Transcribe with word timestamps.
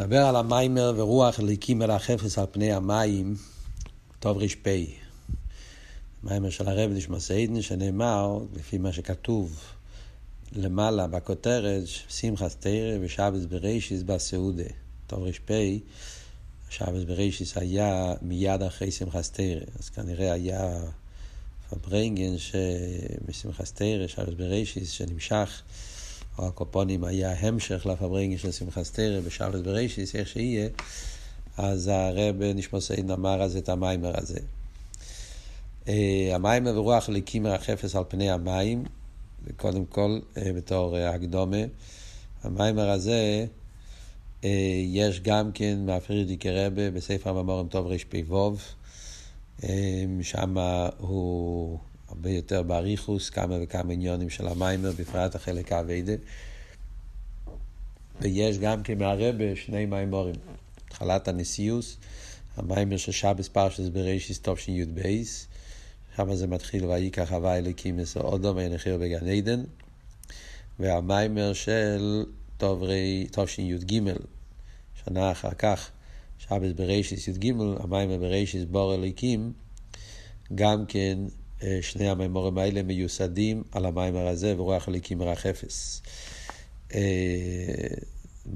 נדבר 0.00 0.26
על 0.26 0.36
המיימר 0.36 0.92
ורוח 0.96 1.40
אליקים 1.40 1.82
אל 1.82 1.90
החפץ 1.90 2.38
על 2.38 2.46
פני 2.50 2.72
המים, 2.72 3.36
טוב 4.20 4.38
ר"פ. 4.38 4.66
מיימר 6.22 6.50
של 6.50 6.68
הרב 6.68 6.90
נשמע 6.90 7.20
סיידן 7.20 7.62
שנאמר, 7.62 8.38
לפי 8.56 8.78
מה 8.78 8.92
שכתוב 8.92 9.60
למעלה 10.52 11.06
בכותרת, 11.06 11.82
שמחת 12.08 12.56
תרא 12.60 12.98
ושבס 13.00 13.44
ברישיס 13.44 14.02
בסעודה. 14.02 14.70
טוב 15.06 15.22
ר"פ, 15.22 15.50
שבס 16.70 17.02
ברישיס 17.06 17.56
היה 17.56 18.14
מיד 18.22 18.62
אחרי 18.62 18.90
שמחת 18.90 19.24
תרא, 19.32 19.60
אז 19.78 19.88
כנראה 19.88 20.32
היה 20.32 20.80
פברנגן 21.70 22.38
שבשמחת 22.38 23.70
תרא, 23.74 24.06
שבס 24.06 24.34
ברישיס, 24.34 24.90
שנמשך 24.90 25.62
או 26.38 26.46
הקופונים 26.46 27.04
היה 27.04 27.34
המשך 27.40 27.86
לפברנגי 27.86 28.38
של 28.38 28.52
שמחת 28.52 28.82
סטרה 28.82 29.20
בשבת 29.20 29.60
בראשיס, 29.60 30.14
איך 30.14 30.28
שיהיה, 30.28 30.68
אז 31.56 31.88
הרב 31.88 32.42
נשמע 32.42 32.80
סעידן 32.80 33.10
אמר 33.10 33.42
אז 33.42 33.56
את 33.56 33.68
המיימר 33.68 34.12
הזה. 34.14 34.40
אה, 35.88 36.30
המיימר 36.34 36.78
ורוח 36.78 37.08
אליקים 37.08 37.42
מרחפס 37.42 37.96
על 37.96 38.04
פני 38.08 38.30
המים, 38.30 38.84
קודם 39.56 39.84
כל 39.84 40.18
אה, 40.36 40.52
בתור 40.52 40.96
אה, 40.96 41.10
הקדומה. 41.10 41.56
המיימר 42.42 42.90
הזה 42.90 43.46
יש 44.84 45.20
גם 45.20 45.52
כן 45.52 45.78
מהפרידיקי 45.86 46.50
רבה 46.50 46.90
בספר 46.90 47.30
הממורים 47.30 47.68
טוב 47.68 47.86
רפ"ו, 47.86 48.56
שם 50.22 50.56
הוא 50.98 51.78
הרבה 52.08 52.30
יותר 52.30 52.62
באריכוס, 52.62 53.30
כמה 53.30 53.56
וכמה 53.62 53.92
עניונים 53.92 54.30
של 54.30 54.48
המיימר, 54.48 54.90
בפרט 54.98 55.34
החלק 55.34 55.72
האביידה. 55.72 56.12
ויש 58.20 58.58
גם 58.58 58.82
כן 58.82 58.98
מהרבה 58.98 59.56
שני 59.56 59.86
מיימורים. 59.86 60.34
התחלת 60.86 61.28
הנשיאוס, 61.28 61.96
המיימר 62.56 62.96
של 62.96 63.12
שבס 63.12 63.48
פרשס 63.48 63.88
בראשיס 63.88 64.40
תשי"ב, 64.42 65.22
שם 66.16 66.34
זה 66.34 66.46
מתחיל 66.46 66.84
ויקח 66.84 67.32
הווה 67.32 67.58
אלוקים 67.58 68.00
אסו 68.00 68.20
אודום 68.20 68.58
הנחיר 68.58 68.98
בגן 68.98 69.28
עדן, 69.28 69.64
והמיימר 70.78 71.52
של 71.52 72.24
תשי"ג, 73.30 74.00
שנה 75.04 75.32
אחר 75.32 75.54
כך, 75.54 75.90
שבס 76.38 76.72
בראשיס 76.76 77.28
י"ג, 77.28 77.52
המיימר 77.80 78.18
בראשיס 78.18 78.64
בור 78.64 78.94
אלוקים, 78.94 79.52
גם 80.54 80.86
כן 80.86 81.18
שני 81.80 82.08
המימורים 82.08 82.58
האלה 82.58 82.82
מיוסדים 82.82 83.62
על 83.72 83.86
המיימר 83.86 84.26
הזה 84.26 84.54
ורוח 84.60 84.88
הליקים 84.88 85.18
מרחפס. 85.18 86.02
אה, 86.94 87.00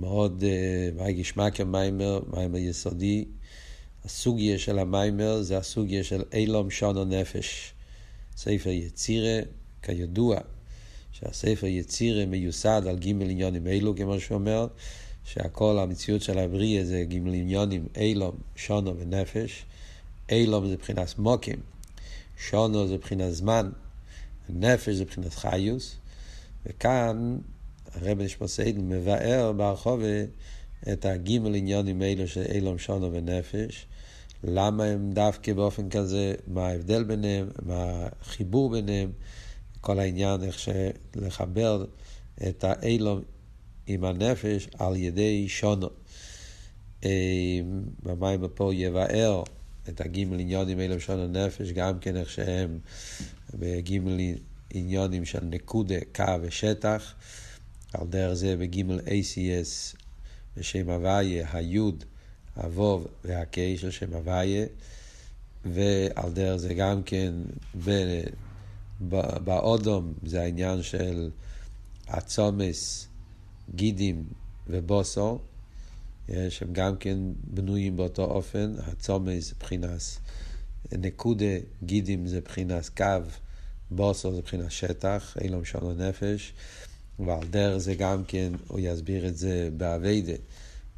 מאוד 0.01 0.45
מייגיש 0.97 1.33
אה, 1.39 1.47
מקר 1.47 1.65
מיימר, 1.65 2.21
מיימר 2.37 2.59
יסודי. 2.59 3.25
הסוגיה 4.05 4.59
של 4.59 4.79
המיימר 4.79 5.43
זה 5.43 5.59
הסוגיה 5.59 6.05
של 6.05 6.23
אילום 6.33 6.71
שונו 6.71 7.05
נפש. 7.05 7.73
ספר 8.37 8.71
יצירה, 8.71 9.41
כידוע, 9.83 10.39
שהספר 11.13 11.67
יצירה 11.67 12.27
מיוסד 12.27 12.83
על 12.89 12.99
גימל 12.99 13.31
עניונים 13.31 13.67
אלו, 13.67 13.97
כמו 13.97 14.21
שאומר, 14.21 14.67
שהכל 15.25 15.79
המציאות 15.79 16.23
של 16.23 16.39
הבריאה 16.39 16.85
זה 16.85 17.05
גימל 17.09 17.35
עניונים 17.35 17.87
אילום, 17.97 18.37
שונו 18.57 18.99
ונפש. 18.99 19.65
אילום 20.29 20.67
זה 20.67 20.73
מבחינת 20.73 21.19
מוקים. 21.19 21.72
שונו 22.51 22.87
זה 22.87 22.95
מבחינת 22.95 23.33
זמן, 23.33 23.71
נפש 24.49 24.95
זה 24.95 25.05
מבחינת 25.05 25.35
חיוס, 25.35 25.97
וכאן 26.67 27.39
הרב 27.95 28.21
נשמע 28.21 28.49
סיידן 28.49 28.89
מבאר 28.89 29.53
ברחובה 29.53 30.25
את 30.93 31.05
הגימל 31.05 31.55
עניונים 31.55 32.03
אלו 32.03 32.29
של 32.29 32.43
אילום 32.43 32.79
שונו 32.79 33.13
ונפש, 33.13 33.87
למה 34.45 34.85
הם 34.85 35.13
דווקא 35.13 35.53
באופן 35.53 35.89
כזה, 35.89 36.35
מה 36.47 36.67
ההבדל 36.67 37.05
ביניהם, 37.05 37.49
מה 37.63 38.09
החיבור 38.21 38.71
ביניהם, 38.71 39.13
כל 39.81 39.99
העניין 39.99 40.43
איך 40.43 40.69
לחבר 41.17 41.85
את 42.49 42.65
האילום 42.65 43.21
עם 43.87 44.05
הנפש 44.05 44.69
על 44.79 44.97
ידי 44.97 45.49
שונו. 45.49 45.89
במים 48.03 48.41
פה 48.55 48.75
יבאר 48.75 49.43
את 49.89 50.01
הגימל 50.01 50.41
עניונים 50.41 50.81
אלה 50.81 50.97
בשון 50.97 51.19
הנפש, 51.19 51.73
גם 51.73 51.99
כן 51.99 52.17
איך 52.17 52.31
שהם 52.31 52.79
בגימל 53.55 54.21
עניונים 54.71 55.25
של 55.25 55.45
נקודה, 55.45 55.95
קו 56.15 56.25
ושטח, 56.43 57.15
על 57.93 58.07
דרך 58.07 58.35
זה 58.35 58.57
בגימל 58.57 58.99
ACS 58.99 59.97
בשם 60.57 60.91
הוויה, 60.91 61.47
היוד, 61.53 62.05
הווב 62.55 63.07
והקיי 63.25 63.79
של 63.79 63.91
שם 63.91 64.13
הוויה, 64.13 64.67
ועל 65.65 66.33
דרך 66.33 66.57
זה 66.57 66.75
גם 66.75 67.03
כן 67.03 67.35
באודום 69.45 70.13
זה 70.23 70.43
העניין 70.43 70.83
של 70.83 71.31
הצומס, 72.09 73.09
גידים 73.75 74.25
ובוסו. 74.67 75.39
שהם 76.29 76.73
גם 76.73 76.97
כן 76.97 77.19
בנויים 77.45 77.97
באותו 77.97 78.25
אופן, 78.25 78.75
הצומי 78.79 79.41
זה 79.41 79.55
בחינס 79.61 80.19
נקודה, 80.93 81.55
גידים 81.83 82.27
זה 82.27 82.41
בחינס 82.41 82.89
קו, 82.89 83.05
בוסו 83.91 84.35
זה 84.35 84.43
בחינס 84.43 84.73
שטח, 84.73 85.37
אין 85.41 85.53
לו 85.53 85.61
משון 85.61 86.01
הנפש, 86.01 86.53
ועל 87.19 87.47
דרך 87.51 87.79
זה 87.79 87.95
גם 87.95 88.25
כן, 88.25 88.53
הוא 88.69 88.81
יסביר 88.83 89.27
את 89.27 89.37
זה 89.37 89.69
באביידה, 89.77 90.33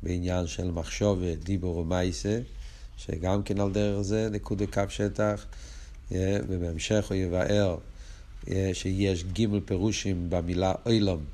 בעניין 0.02 0.46
של 0.46 0.70
מחשובת, 0.70 1.38
דיבור 1.38 1.76
ומייסה, 1.76 2.40
שגם 2.96 3.42
כן 3.42 3.60
על 3.60 3.72
דרך 3.72 4.02
זה 4.02 4.28
נקודה 4.32 4.66
קו 4.66 4.82
שטח, 4.88 5.46
ובהמשך 6.48 7.06
הוא 7.08 7.16
יבאר 7.16 7.76
שיש 8.72 9.24
גימל 9.24 9.60
פירושים 9.60 10.30
במילה 10.30 10.74
אילום. 10.86 11.24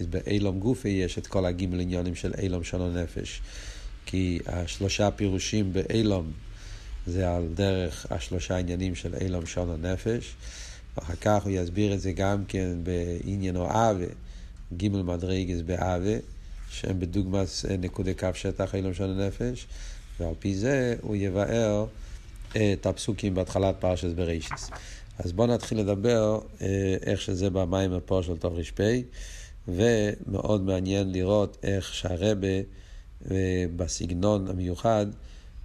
אז 0.00 0.06
באילום 0.06 0.60
גופי 0.60 0.88
יש 0.88 1.18
את 1.18 1.26
כל 1.26 1.46
הגימל 1.46 1.80
עניונים 1.80 2.14
של 2.14 2.32
אילום 2.38 2.64
שלו 2.64 2.90
נפש. 2.90 3.40
כי 4.06 4.38
השלושה 4.46 5.10
פירושים 5.10 5.72
באילום 5.72 6.32
זה 7.06 7.30
על 7.30 7.48
דרך 7.54 8.06
השלושה 8.10 8.56
עניינים 8.56 8.94
של 8.94 9.14
אילום 9.14 9.46
שלו 9.46 9.76
נפש. 9.76 10.34
ואחר 10.96 11.14
כך 11.20 11.44
הוא 11.44 11.52
יסביר 11.52 11.94
את 11.94 12.00
זה 12.00 12.12
גם 12.12 12.44
כן 12.48 12.68
בעניינו 12.82 13.66
אבה, 13.66 14.04
גימל 14.76 15.02
מדרגס 15.02 15.60
באבה, 15.60 16.16
שהם 16.70 17.00
בדוגמת 17.00 17.48
נקודי 17.78 18.14
קו 18.14 18.28
שטח 18.34 18.74
אילום 18.74 18.94
שלו 18.94 19.14
נפש, 19.14 19.66
ועל 20.20 20.34
פי 20.38 20.54
זה 20.54 20.96
הוא 21.00 21.16
יבאר 21.16 21.86
את 22.50 22.86
הפסוקים 22.86 23.34
בהתחלת 23.34 23.74
פרשת 23.78 24.08
בראשיס. 24.08 24.70
אז 25.18 25.32
בואו 25.32 25.46
נתחיל 25.46 25.78
לדבר 25.78 26.40
אה, 26.60 26.96
איך 27.02 27.20
שזה 27.20 27.50
במים 27.50 27.92
פה 28.06 28.20
של 28.22 28.36
טוב 28.36 28.58
ר"פ. 28.58 28.80
ומאוד 29.68 30.62
מעניין 30.62 31.12
לראות 31.12 31.56
איך 31.62 31.94
שהרבה 31.94 32.56
אה, 33.30 33.64
בסגנון 33.76 34.48
המיוחד, 34.48 35.06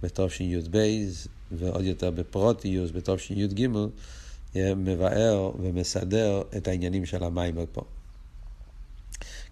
בתשי"ב 0.02 0.78
ועוד 1.52 1.84
יותר 1.84 2.10
בפרוטיוס, 2.10 2.90
בתשי"ג, 2.90 3.66
אה, 4.56 4.74
מבאר 4.74 5.50
ומסדר 5.62 6.42
את 6.56 6.68
העניינים 6.68 7.06
של 7.06 7.24
המים 7.24 7.54
פה. 7.72 7.82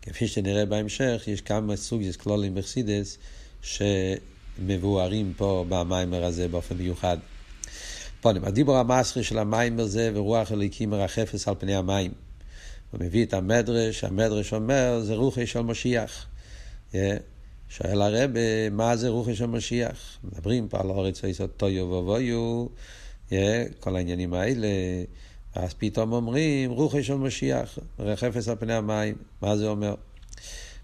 כפי 0.02 0.28
שנראה 0.28 0.66
בהמשך, 0.66 1.24
יש 1.26 1.40
כמה 1.40 1.76
סוגים 1.76 2.12
כלולים 2.12 2.54
בחסידס 2.54 3.18
שמבוארים 3.62 5.32
פה 5.36 5.64
במיימר 5.68 6.24
הזה 6.24 6.48
באופן 6.48 6.76
מיוחד. 6.76 7.18
פונים, 8.20 8.44
הדיבור 8.44 8.76
המסחי 8.76 9.24
של 9.24 9.38
המיימר 9.38 9.84
זה 9.84 10.10
ורוח 10.14 10.52
אליקים 10.52 10.90
מרחפס 10.90 11.48
על 11.48 11.54
פני 11.58 11.74
המים. 11.74 12.25
הוא 12.90 13.00
מביא 13.00 13.24
את 13.24 13.34
המדרש, 13.34 14.04
המדרש 14.04 14.52
אומר, 14.52 15.00
זה 15.02 15.14
רוחי 15.14 15.46
של 15.46 15.60
משיח. 15.60 16.26
שואל 17.68 18.02
הרב, 18.02 18.30
מה 18.70 18.96
זה 18.96 19.08
רוחי 19.08 19.36
של 19.36 19.46
משיח? 19.46 20.18
מדברים 20.24 20.68
פה 20.68 20.80
על 20.80 20.90
אורץ 20.90 21.24
ויסוד 21.24 21.50
טויו 21.50 21.84
ובויו, 21.84 22.66
כל 23.80 23.96
העניינים 23.96 24.34
האלה. 24.34 24.68
אז 25.54 25.74
פתאום 25.74 26.12
אומרים, 26.12 26.70
רוחי 26.70 27.02
של 27.02 27.14
משיח, 27.14 27.78
רחפס 27.98 28.48
על 28.48 28.56
פני 28.56 28.74
המים. 28.74 29.14
מה 29.42 29.56
זה 29.56 29.68
אומר? 29.68 29.94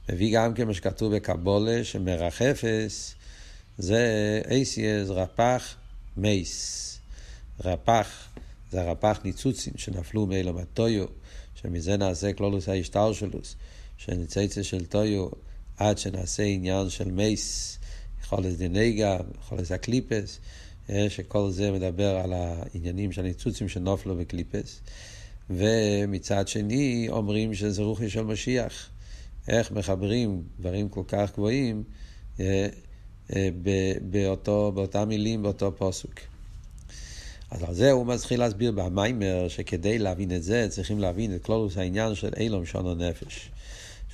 מביא 0.08 0.38
גם 0.38 0.54
כן 0.54 0.66
מה 0.66 0.74
שכתוב 0.74 1.16
בקבולה, 1.16 1.84
שמרחפס 1.84 3.14
זה 3.78 4.40
אייסיאס 4.50 5.08
רפ"ח 5.08 5.74
מייס. 6.16 6.98
רפ"ח 7.64 8.28
זה 8.70 8.82
הרפ"ח 8.82 9.20
ניצוצים 9.24 9.72
שנפלו 9.76 10.26
מאלו 10.26 10.52
מטויו. 10.52 11.21
שמזה 11.62 11.96
נעשה 11.96 12.32
כלולוס 12.32 12.68
ההשתלשלוס, 12.68 13.56
שניצצה 13.96 14.62
של 14.64 14.84
טויו, 14.84 15.28
עד 15.76 15.98
שנעשה 15.98 16.42
עניין 16.42 16.90
של 16.90 17.10
מייס, 17.10 17.78
יכולת 18.22 18.58
דנגה, 18.58 19.18
יכולת 19.38 19.70
הקליפס, 19.70 20.38
אה, 20.90 21.10
שכל 21.10 21.50
זה 21.50 21.72
מדבר 21.72 22.16
על 22.16 22.32
העניינים 22.32 23.12
של 23.12 23.20
הניצוצים 23.20 23.68
שנופלו 23.68 24.16
בקליפס. 24.16 24.80
ומצד 25.50 26.48
שני 26.48 27.06
אומרים 27.08 27.54
שזה 27.54 27.82
רוחי 27.82 28.10
של 28.10 28.22
משיח. 28.22 28.88
איך 29.48 29.72
מחברים 29.72 30.42
דברים 30.60 30.88
כל 30.88 31.02
כך 31.08 31.32
גבוהים 31.32 31.82
באותו, 34.10 34.72
באותם 34.74 35.08
מילים, 35.08 35.42
באותו 35.42 35.72
פוסוק. 35.76 36.31
אז 37.52 37.62
על 37.62 37.74
זה 37.74 37.90
הוא 37.90 38.06
מתחיל 38.06 38.40
להסביר 38.40 38.72
במיימר 38.72 39.48
שכדי 39.48 39.98
להבין 39.98 40.32
את 40.36 40.42
זה 40.42 40.66
צריכים 40.70 40.98
להבין 40.98 41.34
את 41.34 41.44
כלולוס 41.44 41.76
העניין 41.76 42.14
של 42.14 42.30
אילום 42.36 42.66
שונו 42.66 42.94
נפש. 42.94 43.50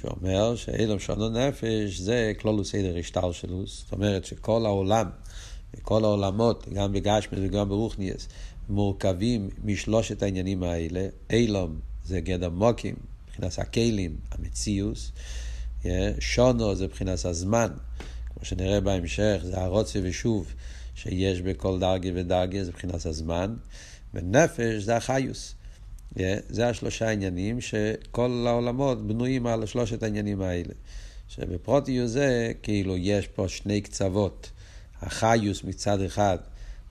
שאומר 0.00 0.56
שאילום 0.56 0.98
שונו 0.98 1.28
נפש 1.28 1.98
זה 1.98 2.32
כלולוס 2.40 2.70
סדר 2.70 2.96
השתלשלוס, 2.98 3.82
זאת 3.82 3.92
אומרת 3.92 4.24
שכל 4.24 4.66
העולם, 4.66 5.10
כל 5.82 6.04
העולמות, 6.04 6.68
גם 6.72 6.92
בגשמי 6.92 7.38
וגם 7.46 7.68
ברוכניאס, 7.68 8.28
מורכבים 8.68 9.50
משלושת 9.64 10.22
העניינים 10.22 10.62
האלה. 10.62 11.06
אילום 11.30 11.78
זה 12.04 12.20
גדר 12.20 12.50
מוקים, 12.50 12.94
מבחינת 13.28 13.58
הכלים, 13.58 14.16
המציאוס. 14.30 15.12
שונו 16.18 16.74
זה 16.74 16.84
מבחינת 16.84 17.24
הזמן, 17.24 17.68
כמו 18.34 18.44
שנראה 18.44 18.80
בהמשך, 18.80 19.40
זה 19.42 19.60
הרוצה 19.60 19.98
ושוב. 20.02 20.54
שיש 21.02 21.40
בכל 21.40 21.78
דרגה 21.78 22.10
ודרגה, 22.14 22.64
זה 22.64 22.70
מבחינת 22.70 23.06
הזמן, 23.06 23.54
ונפש 24.14 24.82
זה 24.82 24.96
החיוס. 24.96 25.54
Yeah, 26.14 26.20
זה 26.48 26.68
השלושה 26.68 27.10
עניינים 27.10 27.60
שכל 27.60 28.44
העולמות 28.48 29.06
בנויים 29.06 29.46
על 29.46 29.66
שלושת 29.66 30.02
העניינים 30.02 30.40
האלה. 30.40 30.74
שבפרוטיוס 31.28 32.10
זה 32.10 32.52
כאילו 32.62 32.96
יש 32.96 33.26
פה 33.26 33.48
שני 33.48 33.80
קצוות, 33.80 34.50
החיוס 35.00 35.64
מצד 35.64 36.00
אחד 36.00 36.38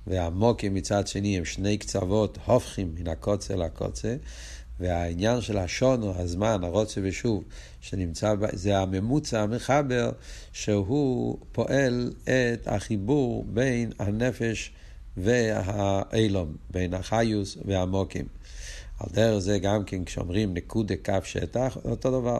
והמוקים 0.08 0.74
מצד 0.74 1.08
שני 1.08 1.38
הם 1.38 1.46
שני 1.46 1.78
קצוות 1.78 2.38
הופכים 2.46 2.96
מן 3.00 3.08
הקוצה 3.08 3.56
לקוצה, 3.56 4.16
והעניין 4.80 5.42
של 5.42 5.58
השונו, 5.58 6.14
הזמן, 6.16 6.64
הרוצה 6.64 7.02
ושוב, 7.04 7.44
שנמצא, 7.82 8.34
זה 8.54 8.78
הממוצע 8.78 9.42
המחבר, 9.42 10.12
שהוא 10.54 11.38
פועל 11.52 12.14
את 12.24 12.68
החיבור 12.68 13.46
בין 13.48 13.92
הנפש 14.00 14.72
והאילום, 15.18 16.56
בין 16.70 16.94
החיוס 16.94 17.58
והמוקים. 17.66 18.26
על 19.00 19.10
דרך 19.14 19.40
זה 19.40 19.60
גם 19.60 19.84
כן 19.84 20.06
כשאומרים 20.06 20.54
נקודה 20.54 20.96
קו 21.06 21.14
שטח, 21.24 21.78
אותו 21.86 22.22
דבר. 22.22 22.40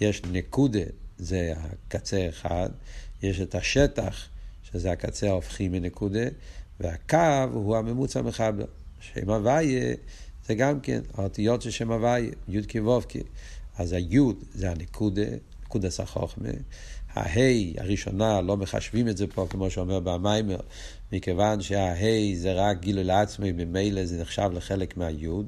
יש 0.00 0.22
נקודה, 0.32 0.84
זה 1.18 1.52
הקצה 1.56 2.28
אחד, 2.28 2.68
יש 3.22 3.40
את 3.40 3.54
השטח, 3.54 4.28
שזה 4.62 4.90
הקצה 4.90 5.28
ההופכי 5.28 5.68
מנקודה, 5.68 6.24
והקו 6.80 7.48
הוא 7.52 7.76
הממוצע 7.76 8.18
המחבר. 8.18 8.64
שם 9.00 9.30
הוויה 9.30 9.94
זה 10.50 10.54
גם 10.54 10.80
כן 10.80 11.00
האותיות 11.14 11.62
של 11.62 11.70
שם 11.70 11.92
הוויה, 11.92 12.30
י' 12.48 12.60
כו' 12.72 13.00
אז 13.78 13.92
היוד 13.92 14.36
זה 14.54 14.70
הנקודה, 14.70 15.22
נקודה 15.64 15.90
סחוכמה. 15.90 16.48
ההי 17.12 17.74
הראשונה, 17.78 18.40
לא 18.40 18.56
מחשבים 18.56 19.08
את 19.08 19.16
זה 19.16 19.26
פה, 19.26 19.46
כמו 19.50 19.70
שאומר 19.70 20.00
במיימר, 20.00 20.60
מכיוון 21.12 21.60
שההי 21.60 22.36
זה 22.36 22.52
רק 22.52 22.80
גילוי 22.80 23.04
לעצמי, 23.04 23.52
ממילא 23.52 24.04
זה 24.04 24.20
נחשב 24.20 24.50
לחלק 24.54 24.96
מהיוד. 24.96 25.46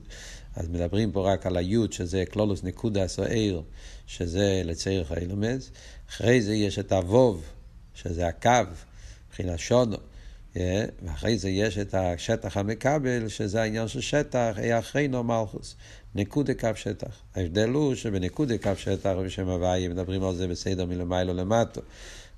אז 0.57 0.69
מדברים 0.69 1.13
פה 1.13 1.33
רק 1.33 1.47
על 1.47 1.57
היוד, 1.57 1.93
שזה 1.93 2.25
קלולוס 2.31 2.65
נקודה 2.65 3.09
סוער, 3.09 3.61
שזה 4.07 4.63
לצייר 4.65 5.05
חיילומס. 5.05 5.71
אחרי 6.11 6.43
זה 6.43 6.55
יש 6.55 6.79
את 6.79 6.93
הווב, 6.93 7.43
שזה 7.95 8.27
הקו, 8.27 8.51
מבחינת 9.29 9.59
שונו. 9.59 9.97
ואחרי 10.57 11.39
זה 11.39 11.51
יש 11.51 11.79
את 11.79 11.95
השטח 11.95 12.57
המקבל, 12.57 13.29
שזה 13.29 13.63
העניין 13.63 13.89
של 13.89 14.01
שטח, 14.01 14.53
היה 14.57 14.79
אחרי 14.79 15.09
נורמלכוס. 15.09 15.77
נקודה 16.15 16.55
קו 16.55 16.69
שטח. 16.75 17.23
ההבדל 17.35 17.69
הוא 17.69 17.95
שבנקודה 17.95 18.59
קו 18.59 18.71
שטח 18.77 19.13
בשם 19.25 19.49
הוויה 19.49 19.89
מדברים 19.89 20.25
על 20.25 20.35
זה 20.35 20.49
בסדר 20.49 20.87
מלמעלה 20.87 21.33
למטה. 21.33 21.81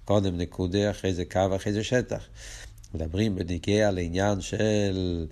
קודם 0.05 0.39
נקודה, 0.39 0.91
אחרי 0.91 1.15
זה 1.15 1.25
קו, 1.25 1.57
אחרי 1.57 1.73
זה 1.73 1.85
שטח. 1.85 2.27
מדברים 2.95 3.35
בניגיע 3.35 3.91
לעניין 3.91 4.41
של 4.41 5.27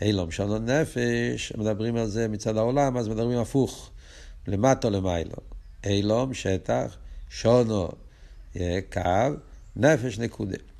אילום 0.00 0.30
שונו 0.30 0.58
נפש, 0.58 1.52
מדברים 1.56 1.96
על 1.96 2.06
זה 2.06 2.28
מצד 2.28 2.56
העולם, 2.56 2.96
אז 2.96 3.08
מדברים 3.08 3.38
הפוך, 3.38 3.90
למטה 4.48 4.90
למעלה. 4.90 5.34
אילום, 5.84 6.34
שטח, 6.34 6.96
שונו, 7.30 7.88
קו, 8.92 9.00
נפש, 9.76 10.18
נקודה. 10.18 10.71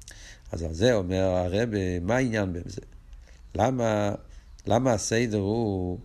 אז 0.52 0.62
על 0.62 0.75
זה 0.75 0.94
אומר 0.94 1.22
הרב, 1.22 1.69
מה 2.02 2.16
העניין 2.16 2.52
בזה? 2.52 2.81
למה, 3.54 4.14
למה 4.66 4.93
הסדר 4.93 5.38
הוא 5.38 5.99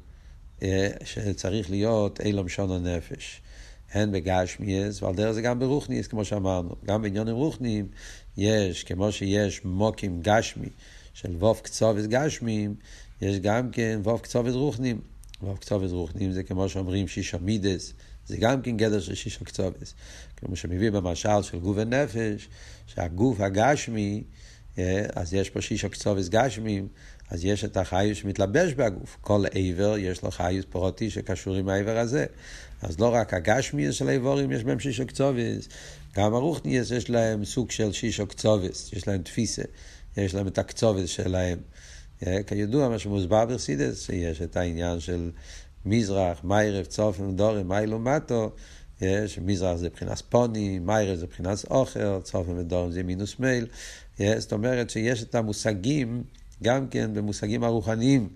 אה, 0.64 0.90
שצריך 1.06 1.70
להיות 1.70 2.22
אילום 2.22 2.50
שונו 2.50 2.80
נפש? 2.80 3.42
הן 3.92 4.12
בגשמיאס, 4.12 5.04
ועל 5.04 5.16
דרך 5.16 5.32
זה 5.32 5.42
גם 5.42 5.60
ברוכניס, 5.60 6.08
כמו 6.08 6.26
שאמרנו. 6.26 6.76
גם 6.86 7.02
בעניונים 7.02 7.36
רוכניים 7.36 7.88
יש, 8.38 8.84
כמו 8.84 9.12
שיש 9.12 9.66
מוקים 9.66 10.22
גשמי 10.22 10.70
של 11.14 11.36
ווף 11.36 11.62
קצובס 11.62 12.06
גשמים, 12.06 12.76
יש 13.22 13.40
גם 13.40 13.72
כן 13.72 14.00
ווף 14.04 14.22
קצובס 14.22 14.54
רוכנים. 14.54 15.02
ווף 15.42 15.60
קצובס 15.60 15.92
רוכנים 15.92 16.32
זה 16.32 16.44
כמו 16.44 16.70
שאומרים 16.70 17.08
שישה 17.08 17.38
מידס, 17.38 17.94
זה 18.28 18.38
גם 18.38 18.62
כן 18.62 18.78
גדר 18.78 19.00
של 19.00 19.16
שישה 19.16 19.46
קצובס. 19.46 19.94
כמו 20.38 20.56
שמביא 20.56 20.92
במשל 20.92 21.42
של 21.42 21.60
גוף 21.60 21.78
ונפש, 21.80 22.50
שהגוף 22.88 23.42
הגשמי, 23.42 24.24
אה, 24.78 25.06
אז 25.16 25.34
יש 25.34 25.50
פה 25.50 25.62
שישה 25.62 25.90
קצובס 25.90 26.30
גשמים, 26.30 26.88
אז 27.30 27.46
יש 27.46 27.66
את 27.66 27.78
החיוס 27.78 28.18
שמתלבש 28.18 28.74
בגוף. 28.74 29.18
כל 29.22 29.46
עבר 29.54 29.98
יש 29.98 30.24
לו 30.24 30.32
חיוס 30.32 30.66
פרוטי 30.70 31.10
שקשור 31.10 31.56
עם 31.56 31.70
העבר 31.70 31.98
הזה. 31.98 32.26
אז 32.82 33.00
לא 33.00 33.14
רק 33.14 33.34
הגשמי 33.34 33.92
של 33.92 34.10
האיבורים 34.10 34.52
יש 34.52 34.64
בהם 34.64 34.80
שישה 34.80 35.06
קצובס, 35.06 35.68
גם 36.16 36.34
הרוחניאס 36.34 36.92
יש 36.92 37.10
להם 37.10 37.46
סוג 37.46 37.72
של 37.72 37.92
שישה 37.92 38.26
קצובס, 38.26 38.94
יש 38.94 39.08
להם 39.08 39.22
תפיסה, 39.22 39.62
יש 40.18 40.36
להם 40.36 40.48
את 40.48 40.58
הקצובס 40.58 41.10
שלהם. 41.10 41.60
אה, 42.28 42.44
כידוע, 42.48 42.90
מה 42.90 43.00
שמוסבר 43.00 43.46
ברסידס, 43.46 44.06
שיש 44.06 44.42
את 44.42 44.58
העניין 44.58 45.00
של 45.00 45.32
מזרח, 45.86 46.44
מיירב, 46.44 46.86
צופן, 46.86 47.36
דורם, 47.36 47.68
מיילו 47.68 48.00
מטו, 48.00 48.52
שמזרח 49.28 49.76
זה 49.76 49.86
מבחינת 49.86 50.22
פוני, 50.30 50.80
מיירב 50.80 51.16
זה 51.16 51.26
מבחינת 51.26 51.66
אוכל, 51.70 52.22
צופן 52.22 52.58
ודורם 52.58 52.92
זה 52.92 53.04
מינוס 53.04 53.40
מייל. 53.40 53.68
זאת 54.38 54.54
אומרת 54.54 54.90
שיש 54.90 55.24
את 55.24 55.36
המושגים, 55.36 56.24
גם 56.64 56.88
כן 56.88 57.14
במושגים 57.14 57.64
הרוחניים, 57.64 58.30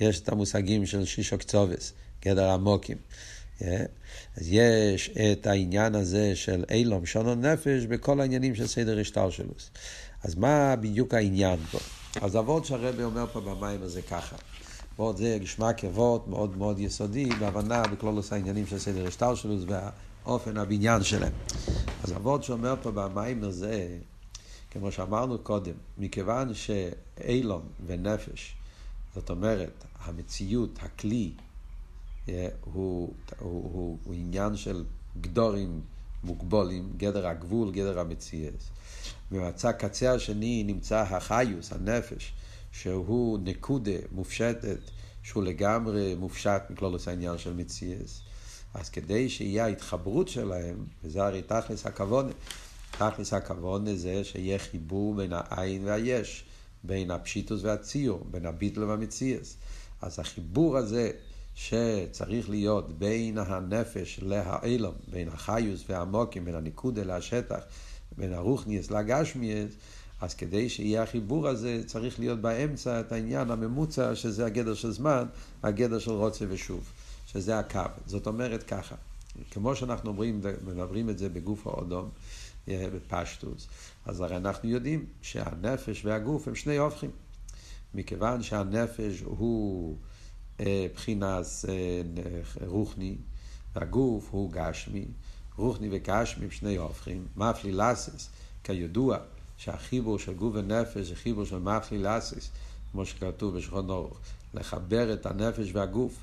יש 0.00 0.20
את 0.20 0.28
המושגים 0.28 0.86
של 0.86 1.04
שישו 1.04 1.38
קצובס, 1.38 1.92
גדר 2.24 2.50
עמוקים. 2.50 2.96
אז 3.60 4.46
יש 4.48 5.10
את 5.32 5.46
העניין 5.46 5.94
הזה 5.94 6.36
של 6.36 6.64
אילום, 6.70 7.06
שונו 7.06 7.34
נפש, 7.34 7.84
בכל 7.84 8.20
העניינים 8.20 8.54
של 8.54 8.66
סדר 8.66 9.00
השטר 9.00 9.30
שלו. 9.30 9.52
אז 10.24 10.34
מה 10.34 10.76
בדיוק 10.76 11.14
העניין 11.14 11.58
פה? 11.70 11.78
אז 12.20 12.36
אבות 12.36 12.64
שהרבי 12.64 13.02
אומר 13.02 13.26
פה 13.32 13.40
במים 13.40 13.82
הזה 13.82 14.02
ככה. 14.02 14.36
ועוד 14.98 15.16
זה 15.16 15.38
גשמע 15.42 15.72
כבוד 15.72 16.28
מאוד 16.28 16.56
מאוד 16.56 16.78
יסודי 16.78 17.28
בהבנה 17.28 17.82
בכלולוס 17.82 18.32
העניינים 18.32 18.66
של 18.66 18.78
סדר 18.78 19.06
השטלשלוס 19.06 19.64
והאופן 19.66 20.56
הבניין 20.56 21.02
שלהם. 21.02 21.32
אז 22.04 22.12
אבות 22.12 22.44
שאומר 22.44 22.74
פה 22.82 22.90
במים 22.90 23.44
הזה, 23.44 23.98
כמו 24.70 24.92
שאמרנו 24.92 25.38
קודם, 25.38 25.72
מכיוון 25.98 26.54
שאילום 26.54 27.62
ונפש, 27.86 28.54
זאת 29.14 29.30
אומרת, 29.30 29.84
המציאות, 30.04 30.78
הכלי, 30.82 31.30
אה, 32.28 32.48
הוא, 32.64 33.12
הוא, 33.38 33.70
הוא, 33.72 33.98
הוא 34.04 34.14
עניין 34.14 34.56
של 34.56 34.84
גדורים 35.20 35.80
מוגבולים, 36.24 36.92
גדר 36.96 37.26
הגבול, 37.26 37.70
גדר 37.70 38.00
המציאס. 38.00 38.70
ובצד 39.32 39.72
קצה 39.72 40.12
השני 40.12 40.64
נמצא 40.66 40.98
החיוס, 40.98 41.72
הנפש, 41.72 42.32
שהוא 42.72 43.38
נקודה 43.42 43.92
מופשטת, 44.12 44.78
שהוא 45.22 45.42
לגמרי 45.42 46.14
מופשט 46.14 46.62
מכלולוס 46.70 47.08
העניין 47.08 47.38
של 47.38 47.54
מציאס. 47.54 48.22
אז 48.74 48.90
כדי 48.90 49.28
שיהיה 49.28 49.64
ההתחברות 49.64 50.28
שלהם, 50.28 50.84
וזה 51.04 51.24
הרי 51.24 51.42
תכלס 51.42 51.86
הכוונה, 51.86 52.32
תכלס 52.90 53.32
הכוונה 53.32 53.94
זה 53.94 54.24
שיהיה 54.24 54.58
חיבור 54.58 55.14
בין 55.14 55.32
העין 55.34 55.84
והיש, 55.84 56.44
בין 56.84 57.10
הפשיטוס 57.10 57.60
והציור, 57.64 58.26
בין 58.30 58.46
הביטל 58.46 58.84
והמציאס. 58.84 59.56
אז 60.02 60.18
החיבור 60.18 60.76
הזה 60.76 61.10
שצריך 61.54 62.50
להיות 62.50 62.98
בין 62.98 63.38
הנפש 63.38 64.20
להאילום, 64.22 64.94
בין 65.10 65.28
החיוס 65.28 65.84
והמוקים, 65.88 66.44
בין 66.44 66.54
הניקודה 66.54 67.02
להשטח, 67.02 67.60
בין 68.16 68.32
הרוחניאס 68.32 68.90
לגשמיאס, 68.90 69.72
אז 70.20 70.34
כדי 70.34 70.68
שיהיה 70.68 71.02
החיבור 71.02 71.48
הזה, 71.48 71.82
צריך 71.86 72.20
להיות 72.20 72.40
באמצע 72.40 73.00
את 73.00 73.12
העניין 73.12 73.50
הממוצע, 73.50 74.14
שזה 74.14 74.46
הגדר 74.46 74.74
של 74.74 74.90
זמן, 74.90 75.26
הגדר 75.62 75.98
של 75.98 76.10
רוצה 76.10 76.44
ושוב, 76.48 76.92
שזה 77.26 77.58
הקו. 77.58 77.80
זאת 78.06 78.26
אומרת 78.26 78.62
ככה, 78.62 78.94
כמו 79.50 79.76
שאנחנו 79.76 80.10
אומרים, 80.10 80.40
מדברים 80.66 81.10
את 81.10 81.18
זה 81.18 81.28
בגוף 81.28 81.66
האודום, 81.66 82.08
אה, 82.68 82.86
בפשטוס, 82.94 83.68
אז 84.06 84.20
הרי 84.20 84.36
אנחנו 84.36 84.68
יודעים 84.68 85.06
שהנפש 85.22 86.04
והגוף 86.04 86.48
הם 86.48 86.54
שני 86.54 86.76
הופכים. 86.76 87.10
מכיוון 87.94 88.42
שהנפש 88.42 89.20
הוא 89.24 89.96
אה, 90.60 90.86
אה, 91.68 92.02
רוחני, 92.66 93.16
והגוף 93.74 94.28
הוא 94.30 94.52
גשמי, 94.52 95.04
רוחני 95.56 95.88
וגשמי 95.90 96.44
הם 96.44 96.50
שני 96.50 96.76
הופכים, 96.76 97.26
מפלי 97.36 97.72
לסס, 97.72 98.28
כידוע 98.64 99.18
שהחיבור 99.58 100.18
של 100.18 100.34
גוף 100.34 100.54
ונפש 100.54 101.06
זה 101.06 101.14
חיבור 101.14 101.44
של 101.44 101.58
מפלי 101.58 101.98
לאסיס, 101.98 102.50
כמו 102.92 103.06
שכתוב 103.06 103.56
בשכון 103.56 103.90
אורך, 103.90 104.18
לחבר 104.54 105.12
את 105.12 105.26
הנפש 105.26 105.70
והגוף, 105.72 106.14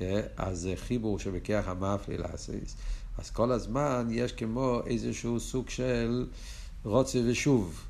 אה, 0.00 0.20
אז 0.36 0.58
זה 0.58 0.74
חיבור 0.76 1.18
שבכיח 1.18 1.68
המפלי 1.68 2.18
לאסיס. 2.18 2.76
אז 3.18 3.30
כל 3.30 3.52
הזמן 3.52 4.08
יש 4.10 4.32
כמו 4.32 4.80
איזשהו 4.86 5.40
סוג 5.40 5.68
של 5.70 6.26
רוצה 6.84 7.18
ושוב. 7.26 7.84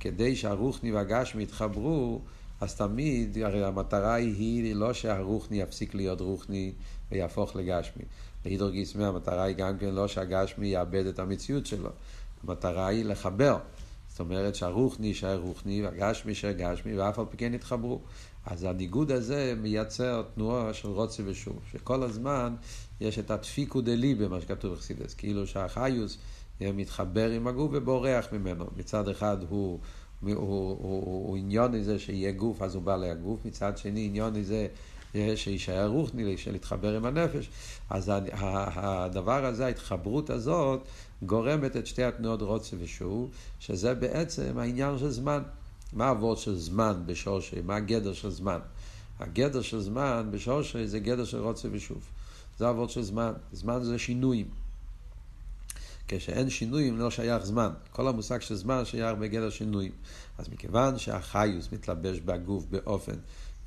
כדי 0.00 0.36
שהרוחני 0.36 0.92
והגשמי 0.92 1.42
יתחברו, 1.42 2.20
אז 2.60 2.74
תמיד, 2.74 3.38
הרי 3.38 3.64
המטרה 3.64 4.14
היא 4.14 4.74
לא 4.74 4.92
שהרוחני 4.92 5.60
יפסיק 5.60 5.94
להיות 5.94 6.20
רוחני 6.20 6.72
ויהפוך 7.10 7.56
לגשמי. 7.56 8.02
להידור 8.44 8.70
גיסמי 8.70 9.04
המטרה 9.04 9.42
היא 9.42 9.56
גם 9.56 9.78
כן 9.78 9.94
לא 9.94 10.08
שהגשמי 10.08 10.66
יאבד 10.66 11.06
את 11.06 11.18
המציאות 11.18 11.66
שלו. 11.66 11.90
המטרה 12.44 12.86
היא 12.86 13.04
לחבר. 13.04 13.58
זאת 14.16 14.20
אומרת 14.20 14.54
שהרוחני 14.54 15.06
יישאר 15.06 15.38
רוחני 15.38 15.82
והגשמי 15.82 16.30
יישאר 16.30 16.52
גשמי 16.52 16.98
ואף 16.98 17.18
על 17.18 17.24
פי 17.30 17.36
כן 17.36 17.54
יתחברו. 17.54 18.00
אז 18.46 18.64
הניגוד 18.64 19.12
הזה 19.12 19.54
מייצר 19.62 20.22
תנועה 20.34 20.74
של 20.74 20.88
רוצה 20.88 21.22
ושוב, 21.26 21.58
שכל 21.72 22.02
הזמן 22.02 22.54
יש 23.00 23.18
את 23.18 23.30
הדפיקו 23.30 23.80
דליבה, 23.80 24.28
מה 24.28 24.40
שכתוב 24.40 24.74
בחסידס, 24.74 25.14
כאילו 25.14 25.46
שהחיוס 25.46 26.18
מתחבר 26.60 27.30
עם 27.30 27.46
הגוף 27.46 27.70
ובורח 27.74 28.26
ממנו. 28.32 28.66
מצד 28.76 29.08
אחד 29.08 29.36
הוא, 29.48 29.78
הוא, 30.20 30.34
הוא, 30.34 30.76
הוא, 30.80 31.28
הוא 31.28 31.36
עניון 31.36 31.72
לזה 31.72 31.98
שיהיה 31.98 32.32
גוף, 32.32 32.62
אז 32.62 32.74
הוא 32.74 32.82
בא 32.82 32.96
לגוף, 32.96 33.44
מצד 33.44 33.78
שני 33.78 34.06
עניון 34.06 34.34
לזה 34.34 34.66
שיישאר 35.36 35.88
רוחני, 35.88 36.36
להתחבר 36.52 36.96
עם 36.96 37.04
הנפש. 37.04 37.50
אז 37.90 38.12
הדבר 38.74 39.44
הזה, 39.44 39.66
ההתחברות 39.66 40.30
הזאת, 40.30 40.80
גורמת 41.22 41.76
את 41.76 41.86
שתי 41.86 42.04
התנועות 42.04 42.42
רוצה 42.42 42.76
ושוב, 42.80 43.30
שזה 43.58 43.94
בעצם 43.94 44.58
העניין 44.58 44.98
של 44.98 45.10
זמן. 45.10 45.42
מה 45.92 46.08
הוורד 46.08 46.38
של 46.38 46.58
זמן 46.58 47.02
בשורשי? 47.06 47.56
מה 47.64 47.76
הגדר 47.76 48.12
של 48.12 48.30
זמן? 48.30 48.58
הגדר 49.18 49.62
של 49.62 49.80
זמן 49.80 50.28
בשורשי 50.30 50.86
זה 50.86 50.98
גדר 50.98 51.24
של 51.24 51.38
רוצה 51.38 51.68
ושוב. 51.72 52.04
זה 52.58 52.68
הוורד 52.68 52.90
של 52.90 53.02
זמן. 53.02 53.32
זמן 53.52 53.82
זה 53.82 53.98
שינויים. 53.98 54.48
כשאין 56.08 56.50
שינויים 56.50 56.98
לא 56.98 57.10
שייך 57.10 57.44
זמן. 57.44 57.70
כל 57.92 58.08
המושג 58.08 58.40
של 58.40 58.54
זמן 58.54 58.84
שייך 58.84 59.18
בגדר 59.18 59.50
שינויים. 59.50 59.92
אז 60.38 60.48
מכיוון 60.48 60.98
שהחיוס 60.98 61.72
מתלבש 61.72 62.18
בגוף 62.20 62.64
באופן 62.70 63.16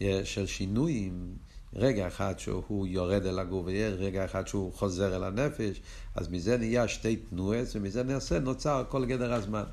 אה, 0.02 0.22
של 0.24 0.46
שינויים, 0.46 1.36
רגע 1.74 2.08
אחד 2.08 2.40
שהוא 2.40 2.88
יורד 2.88 3.26
אל 3.26 3.40
הגוף 3.40 3.66
ורגע 3.68 4.26
אחד 4.26 4.48
שהוא 4.48 4.74
חוזר 4.74 5.16
אל 5.16 5.24
הנפש, 5.24 5.82
אז 6.16 6.30
מזה 6.30 6.58
נהיה 6.58 6.88
שתי 6.88 7.16
תנועות 7.16 7.68
ומזה 7.76 8.04
נעשה, 8.04 8.40
נוצר 8.40 8.84
כל 8.90 9.06
גדר 9.06 9.34
הזמן. 9.34 9.64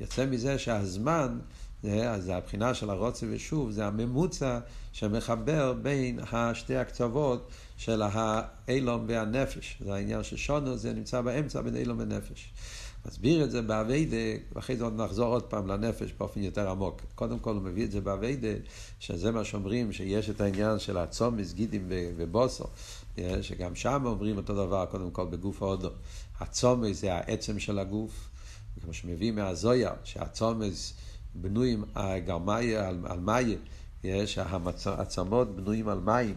יוצא 0.00 0.26
מזה 0.26 0.58
שהזמן, 0.58 1.38
אה, 1.84 2.10
אז 2.10 2.28
הבחינה 2.28 2.74
של 2.74 2.90
הרוצה 2.90 3.26
ושוב, 3.30 3.70
זה 3.70 3.86
הממוצע 3.86 4.58
שמחבר 4.92 5.72
בין 5.72 6.18
השתי 6.32 6.76
הקצוות 6.76 7.50
של 7.76 8.02
האילום 8.02 9.04
והנפש. 9.08 9.78
זה 9.84 9.94
העניין 9.94 10.22
ששונו, 10.22 10.76
זה 10.76 10.92
נמצא 10.92 11.20
באמצע 11.20 11.60
בין 11.60 11.76
אילום 11.76 11.98
ונפש. 12.00 12.52
מסביר 13.08 13.44
את 13.44 13.50
זה 13.50 13.62
באביידה, 13.62 14.16
ואחרי 14.52 14.76
זה 14.76 14.84
עוד 14.84 15.00
נחזור 15.00 15.26
עוד 15.26 15.42
פעם 15.42 15.66
לנפש 15.66 16.12
באופן 16.18 16.42
יותר 16.42 16.70
עמוק. 16.70 17.02
קודם 17.14 17.38
כל 17.38 17.54
הוא 17.54 17.62
מביא 17.62 17.84
את 17.84 17.90
זה 17.90 18.00
באביידה, 18.00 18.48
שזה 18.98 19.30
מה 19.30 19.44
שאומרים, 19.44 19.92
שיש 19.92 20.30
את 20.30 20.40
העניין 20.40 20.78
של 20.78 20.96
הצומס, 20.96 21.52
גידים 21.52 21.86
ובוסו, 21.88 22.64
שגם 23.42 23.74
שם 23.74 24.02
אומרים 24.06 24.36
אותו 24.36 24.54
דבר, 24.54 24.86
קודם 24.86 25.10
כל 25.10 25.26
בגוף 25.26 25.62
ההודו. 25.62 25.90
הצומס 26.40 27.00
זה 27.00 27.14
העצם 27.14 27.58
של 27.58 27.78
הגוף, 27.78 28.28
כמו 28.82 28.92
שמביא 28.92 29.32
מהזויה, 29.32 29.92
שהצומס 30.04 30.94
בנויים 31.34 31.84
גרמיה 32.26 32.88
על, 32.88 32.98
על 33.04 33.20
מאיה, 33.20 33.56
שהעצמות 34.26 35.56
בנויים 35.56 35.88
על 35.88 35.98
מים. 35.98 36.34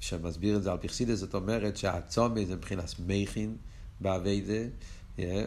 שמסביר 0.00 0.56
את 0.56 0.62
זה 0.62 0.72
על 0.72 0.78
פרסידס, 0.78 1.18
זאת 1.18 1.34
אומרת 1.34 1.76
שהצומס 1.76 2.48
זה 2.48 2.56
מבחינת 2.56 2.94
מכין 3.06 3.56
באביידה. 4.00 4.68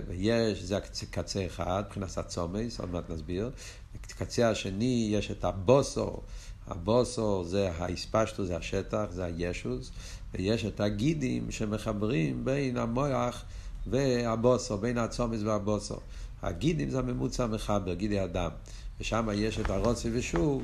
ויש, 0.08 0.64
זה 0.64 0.80
קצה 1.12 1.46
אחד, 1.46 1.84
מבחינת 1.88 2.18
הצומס, 2.18 2.80
עוד 2.80 2.92
מעט 2.92 3.10
נסביר. 3.10 3.52
בקצה 3.94 4.50
השני 4.50 5.10
יש 5.12 5.32
את 5.32 5.44
הבוסו, 5.44 6.22
הבוסו 6.68 7.44
זה 7.44 7.72
האספשטו, 7.72 8.46
זה 8.46 8.58
השטח, 8.58 9.06
זה 9.10 9.26
הישוס, 9.26 9.92
ויש 10.34 10.66
את 10.66 10.80
הגידים 10.80 11.52
שמחברים 11.52 12.46
בין 12.46 12.78
המוח 12.78 13.44
והבוסו, 13.88 14.78
בין 14.78 14.98
הצומס 14.98 15.42
והבוסו. 15.44 15.98
הגידים 16.42 16.90
זה 16.90 17.00
הממוצע 17.00 17.44
המחבר, 17.44 17.94
גידי 17.94 18.24
אדם. 18.24 18.50
ושם 19.00 19.30
יש 19.34 19.60
את 19.60 19.70
הרוצי 19.70 20.10
ושוב 20.14 20.64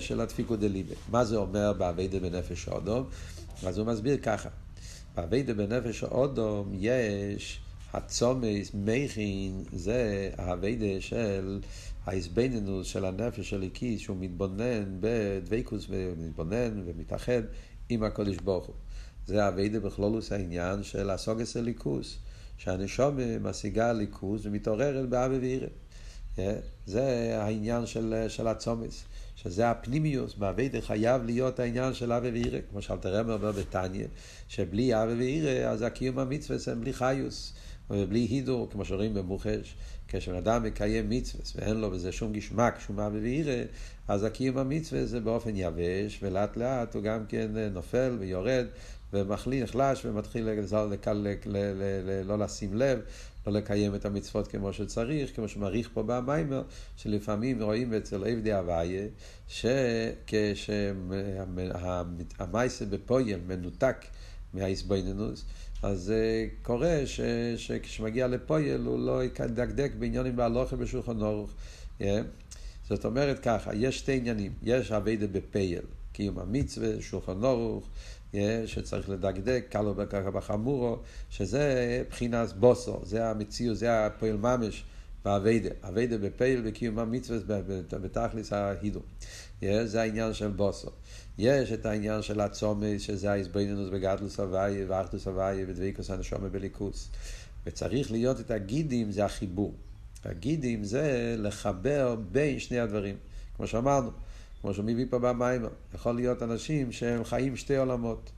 של 0.00 0.20
הדפיקו 0.20 0.56
דליבה. 0.56 0.94
מה 1.10 1.24
זה 1.24 1.36
אומר 1.36 1.72
באביידה 1.72 2.18
בנפש 2.18 2.68
האודום? 2.68 3.04
אז 3.66 3.78
הוא 3.78 3.86
מסביר 3.86 4.16
ככה, 4.22 4.48
באביידה 5.14 5.54
בנפש 5.54 6.04
האודום 6.04 6.72
יש 6.72 7.60
הצומס, 7.94 8.70
מכין, 8.74 9.64
זה 9.72 10.30
האביידה 10.36 11.00
של 11.00 11.60
ההזבנינוס 12.06 12.86
של 12.86 13.04
הנפש 13.04 13.50
של 13.50 13.62
הכיס, 13.62 14.00
שהוא 14.00 14.16
מתבונן 14.20 14.96
בדבקוס 15.00 15.86
ומתבונן 15.88 16.82
ומתאחד 16.86 17.42
עם 17.88 18.02
הקודש 18.02 18.36
ברוך 18.36 18.66
הוא. 18.66 18.74
זה 19.26 19.44
האביידה 19.44 19.80
בכלולוס 19.80 20.32
העניין 20.32 20.82
של 20.82 21.10
הסוגס 21.10 21.56
הליכוס, 21.56 22.18
שהנשום 22.58 23.18
משיגה 23.40 23.92
ליכוס 23.92 24.40
ומתעוררת 24.44 25.08
באבי 25.08 25.36
וירא. 25.38 25.68
זה 26.86 27.36
העניין 27.40 27.86
של, 27.86 28.24
של 28.28 28.46
הצומס, 28.46 29.04
שזה 29.36 29.70
הפנימיוס, 29.70 30.34
באביידה 30.34 30.80
חייב 30.80 31.24
להיות 31.24 31.60
העניין 31.60 31.94
של 31.94 32.12
אבי 32.12 32.28
וירא, 32.28 32.58
כמו 32.70 32.82
שאלתר 32.82 33.16
רמר 33.16 33.34
אומר 33.34 33.52
בתניא, 33.52 34.06
שבלי 34.48 35.02
אבי 35.02 35.12
וירא 35.12 35.70
אז 35.70 35.82
הקיום 35.82 36.18
המצווה 36.18 36.72
הם 36.72 36.80
בלי 36.80 36.92
חיוס. 36.92 37.52
ובלי 37.90 38.18
הידור, 38.18 38.70
כמו 38.70 38.84
שרואים 38.84 39.14
במוחש, 39.14 39.74
כשבן 40.08 40.36
אדם 40.36 40.62
מקיים 40.62 41.10
מצווה 41.10 41.44
ואין 41.54 41.76
לו 41.76 41.90
בזה 41.90 42.12
שום 42.12 42.32
גשמק, 42.32 42.74
שום 42.86 43.00
אבי 43.00 43.18
וירא, 43.18 43.62
אז 44.08 44.24
הקיום 44.24 44.58
המצווה 44.58 45.06
זה 45.06 45.20
באופן 45.20 45.50
יבש, 45.54 46.18
ולאט 46.22 46.56
לאט 46.56 46.94
הוא 46.94 47.02
גם 47.02 47.26
כן 47.26 47.50
נופל 47.72 48.16
ויורד 48.20 48.66
ומחליא, 49.12 49.62
נחלש 49.62 50.04
ומתחיל 50.04 50.48
לא 52.24 52.38
לשים 52.38 52.74
לב, 52.74 53.00
לא 53.46 53.52
לקיים 53.52 53.94
את 53.94 54.04
המצוות 54.04 54.48
כמו 54.48 54.72
שצריך, 54.72 55.36
כמו 55.36 55.48
שמעריך 55.48 55.90
פה 55.94 56.02
במיימר, 56.02 56.62
שלפעמים 56.96 57.62
רואים 57.62 57.94
אצל 57.94 58.24
עבדי 58.24 58.52
הוויה, 58.52 59.06
שכשהמייסה 59.48 60.74
בפויל 62.90 63.40
מנותק 63.46 63.96
מהאיסבוינינוס, 64.54 65.44
אז 65.84 66.12
uh, 66.12 66.64
קורה 66.66 67.02
שכשמגיע 67.56 68.26
לפויל 68.26 68.80
הוא 68.80 68.98
לא 68.98 69.24
ידקדק 69.24 69.92
בעניונים 69.98 70.36
בהלוכה 70.36 70.76
בשולחן. 70.76 71.18
Yeah. 72.00 72.04
זאת 72.88 73.04
אומרת 73.04 73.38
ככה, 73.38 73.74
יש 73.74 73.98
שתי 73.98 74.16
עניינים, 74.16 74.52
יש 74.62 74.92
אביידה 74.92 75.26
בפייל, 75.26 75.82
קיום 76.12 76.38
המצווה, 76.38 76.88
שולחן 77.00 77.40
yeah, 78.32 78.36
שצריך 78.66 79.08
לדקדק, 79.08 79.66
קלו 79.70 79.94
ככה 80.10 80.30
בחמורו, 80.30 80.98
שזה 81.30 82.02
בחינס 82.10 82.52
בוסו, 82.52 83.00
זה 83.02 83.30
המציאות, 83.30 83.76
זה 83.76 84.06
הפועל 84.06 84.36
ממש 84.36 84.84
באביידה, 85.24 85.70
אביידה 85.88 86.18
בפייל 86.18 86.62
וקיום 86.64 86.98
המצווה 86.98 87.38
בתכלס 87.90 88.52
ההידו. 88.52 89.00
Yeah, 89.60 89.64
זה 89.84 90.02
העניין 90.02 90.34
של 90.34 90.48
בוסו. 90.48 90.90
יש 91.38 91.72
את 91.72 91.86
העניין 91.86 92.22
של 92.22 92.40
הצומס, 92.40 93.02
שזה 93.02 93.32
ההסבינינוס 93.32 93.88
בגדלוס 93.88 94.40
הוויה 94.40 94.84
ואחדוס 94.88 95.28
הוויה 95.28 95.64
ודביקוס 95.68 96.10
הנשומה 96.10 96.48
בליכוס. 96.48 97.08
וצריך 97.66 98.12
להיות 98.12 98.40
את 98.40 98.50
הגידים, 98.50 99.12
זה 99.12 99.24
החיבור. 99.24 99.74
הגידים 100.24 100.84
זה 100.84 101.34
לחבר 101.38 102.16
בין 102.32 102.58
שני 102.58 102.78
הדברים. 102.80 103.16
כמו 103.56 103.66
שאמרנו, 103.66 104.10
כמו 104.60 104.74
שהוא 104.74 104.84
מביא 104.84 105.06
פה 105.10 105.18
במים, 105.18 105.62
יכול 105.94 106.12
להיות 106.12 106.42
אנשים 106.42 106.92
שהם 106.92 107.24
חיים 107.24 107.56
שתי 107.56 107.76
עולמות. 107.76 108.30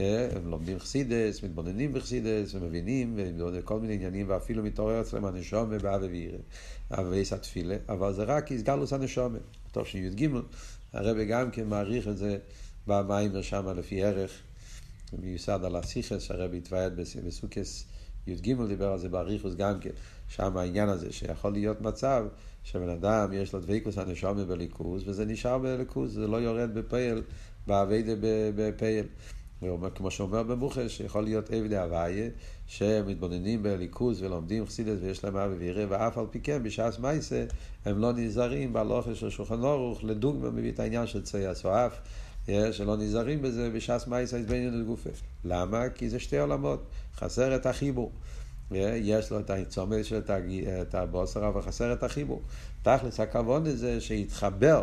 אה, 0.00 0.28
הם 0.36 0.50
לומדים 0.50 0.78
חסידס, 0.78 1.42
מתבוננים 1.42 1.92
בחסידס, 1.92 2.54
ומבינים, 2.54 3.18
וכל 3.52 3.80
מיני 3.80 3.94
עניינים, 3.94 4.26
ואפילו 4.28 4.62
מתעורר 4.62 5.00
אצלם 5.00 5.24
הנשומה 5.24 5.78
באבי 5.78 6.06
וירא, 6.06 6.38
אבל 7.88 8.12
זה 8.12 8.22
רק 8.22 8.52
הסגלוס 8.52 8.92
הנשומה. 8.92 9.38
טוב 9.72 9.86
שי"ג 10.94 11.06
הרב 11.06 11.16
גם 11.18 11.50
כן 11.50 11.66
מעריך 11.66 12.08
את 12.08 12.16
זה 12.16 12.38
במיימר 12.86 13.42
שם 13.42 13.68
לפי 13.76 14.04
ערך, 14.04 14.30
מיוסד 15.18 15.64
על 15.64 15.76
הסיכס, 15.76 16.22
שהרב 16.22 16.54
התוועד 16.54 17.00
בסוכס 17.26 17.84
י"ג 18.26 18.54
דיבר 18.68 18.92
על 18.92 18.98
זה 18.98 19.08
באריכוס 19.08 19.54
גם 19.54 19.80
כן, 19.80 19.90
שם 20.28 20.56
העניין 20.56 20.88
הזה, 20.88 21.12
שיכול 21.12 21.52
להיות 21.52 21.80
מצב 21.80 22.26
שבן 22.64 22.88
אדם 22.88 23.32
יש 23.32 23.52
לו 23.52 23.60
דבקוס 23.60 23.98
הנשומה 23.98 24.44
בליכוז, 24.44 25.08
וזה 25.08 25.24
נשאר 25.24 25.58
בליכוז, 25.58 26.14
זה 26.14 26.26
לא 26.26 26.36
יורד 26.36 26.74
בפייל, 26.74 27.22
באביידה 27.66 28.12
בפייל. 28.56 29.06
כמו 29.94 30.10
שאומר 30.10 30.42
במוחש, 30.42 31.00
יכול 31.00 31.24
להיות 31.24 31.50
עבדי 31.50 31.76
הוויה, 31.76 32.28
שמתבוננים 32.66 33.62
בליכוז 33.62 34.22
ולומדים 34.22 34.66
חסידס 34.66 34.98
ויש 35.02 35.24
להם 35.24 35.36
אבי 35.36 35.54
ויראה, 35.54 35.84
ואף 35.88 36.18
על 36.18 36.26
פי 36.30 36.40
כן 36.40 36.62
בשעס 36.62 36.98
מייסה 36.98 37.44
הם 37.84 37.98
לא 37.98 38.12
נזהרים 38.12 38.72
בהלוכה 38.72 39.14
של 39.14 39.30
שולחן 39.30 39.62
אורוך, 39.62 40.04
לדוגמה 40.04 40.50
מביא 40.50 40.72
את 40.72 40.80
העניין 40.80 41.06
של 41.06 41.22
צי 41.22 41.46
הסואף, 41.46 41.92
שלא 42.46 42.96
נזהרים 42.96 43.42
בזה 43.42 43.70
בשעס 43.70 44.06
מייסה 44.06 44.36
עזבנו 44.36 44.80
לגופה. 44.80 45.10
למה? 45.44 45.88
כי 45.88 46.08
זה 46.08 46.20
שתי 46.20 46.38
עולמות, 46.38 46.84
חסר 47.16 47.56
את 47.56 47.66
החיבור. 47.66 48.12
יש 48.70 49.30
לו 49.30 49.40
את 49.40 49.50
הצומד 49.50 50.02
של 50.02 50.20
את 50.82 50.94
הבוסר, 50.94 51.48
אבל 51.48 51.62
חסר 51.62 51.92
את 51.92 52.02
החיבור. 52.02 52.42
תכלס 52.82 53.20
הכבוד 53.20 53.68
זה 53.68 54.00
שיתחבר 54.00 54.82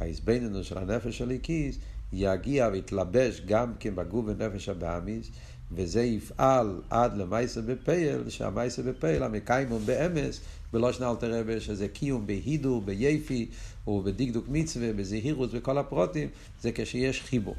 העזבננו 0.00 0.64
של 0.64 0.78
הנפש 0.78 1.18
של 1.18 1.30
הקיס, 1.30 1.78
יגיע 2.12 2.68
ויתלבש 2.72 3.40
גם 3.46 3.72
כן 3.80 3.94
בגוף 3.94 4.24
ונפש 4.28 4.68
הבאמיס, 4.68 5.30
וזה 5.72 6.02
יפעל 6.02 6.80
עד 6.90 7.16
למייסה 7.16 7.60
בפייל, 7.60 8.28
שהמייסה 8.28 8.82
בפייל, 8.82 9.22
המקיימון 9.22 9.86
באמס, 9.86 10.40
בלושן 10.72 11.04
אלתר 11.04 11.40
רבה, 11.40 11.60
שזה 11.60 11.88
קיום 11.88 12.26
בהידור, 12.26 12.82
ביפי, 12.82 13.48
ובדקדוק 13.86 14.44
מצווה, 14.48 14.92
בזהירות, 14.92 15.54
בכל 15.54 15.78
הפרוטים, 15.78 16.28
זה 16.60 16.70
כשיש 16.74 17.22
חיבור. 17.22 17.56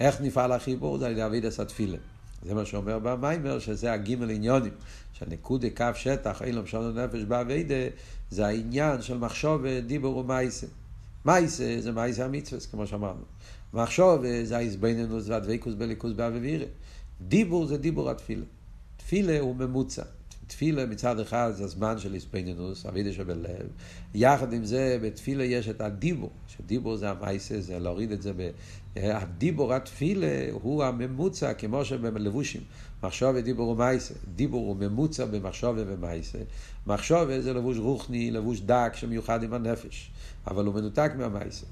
איך 0.00 0.20
נפעל 0.20 0.52
החיבור? 0.52 0.98
זה 0.98 1.06
על 1.06 1.12
ידי 1.12 1.24
אבידס 1.24 1.60
התפילה. 1.60 1.98
זה 2.46 2.54
מה 2.54 2.64
שאומר 2.64 2.98
במיימר, 2.98 3.58
שזה 3.58 3.92
הגימל 3.92 4.30
עניונים, 4.30 4.72
שהנקודה 5.12 5.68
קו 5.76 5.84
שטח, 5.94 6.42
אילום 6.42 6.66
שלום 6.66 6.98
נפש 6.98 7.22
באביידה, 7.22 7.74
זה 8.30 8.46
העניין 8.46 9.02
של 9.02 9.18
מחשוב 9.18 9.66
דיבור 9.86 10.16
ומייסה. 10.16 10.66
מייסה 11.24 11.76
זה 11.80 11.92
מייסה 11.92 12.24
המצווה, 12.24 12.60
כמו 12.70 12.86
שאמרנו. 12.86 13.22
מחשוב 13.74 14.22
זה 14.42 14.56
האיזבנינוס 14.56 15.28
והדבקוס 15.28 15.74
בליכוס 15.74 16.12
באווירה. 16.12 16.66
דיבור 17.20 17.66
זה 17.66 17.78
דיבור 17.78 18.10
התפילה. 18.10 18.44
תפילה 18.96 19.40
הוא 19.40 19.56
ממוצע. 19.56 20.02
תפילה 20.46 20.86
מצד 20.86 21.20
אחד 21.20 21.50
זה 21.54 21.64
הזמן 21.64 21.98
של 21.98 22.14
איזבנינוס, 22.14 22.86
אבידה 22.86 23.12
שבלב. 23.12 23.66
יחד 24.14 24.52
עם 24.52 24.64
זה, 24.64 24.98
בתפילה 25.02 25.44
יש 25.44 25.68
את 25.68 25.80
הדיבור, 25.80 26.30
שדיבור 26.48 26.96
זה 26.96 27.10
המייסה, 27.10 27.60
זה 27.60 27.78
להוריד 27.78 28.12
את 28.12 28.22
זה 28.22 28.32
ב... 28.36 28.50
הדיבור 28.96 29.74
התפילה 29.74 30.46
הוא 30.50 30.84
הממוצע, 30.84 31.54
כמו 31.54 31.84
שבלבושים. 31.84 32.60
מחשוב 33.02 33.30
ודיבור 33.34 33.68
ומייסה. 33.68 34.14
דיבור 34.34 34.66
הוא 34.66 34.76
ממוצע 34.76 35.24
במחשוב 35.24 35.76
ומייסה. 35.78 36.38
מחשוב 36.86 37.40
זה 37.40 37.52
לבוש 37.52 37.78
רוחני, 37.78 38.30
לבוש 38.30 38.60
דק, 38.60 38.92
שמיוחד 38.94 39.42
עם 39.42 39.52
הנפש. 39.52 40.10
אבל 40.46 40.64
הוא 40.66 40.74
מנותק 40.74 41.12
מהמייסה. 41.18 41.66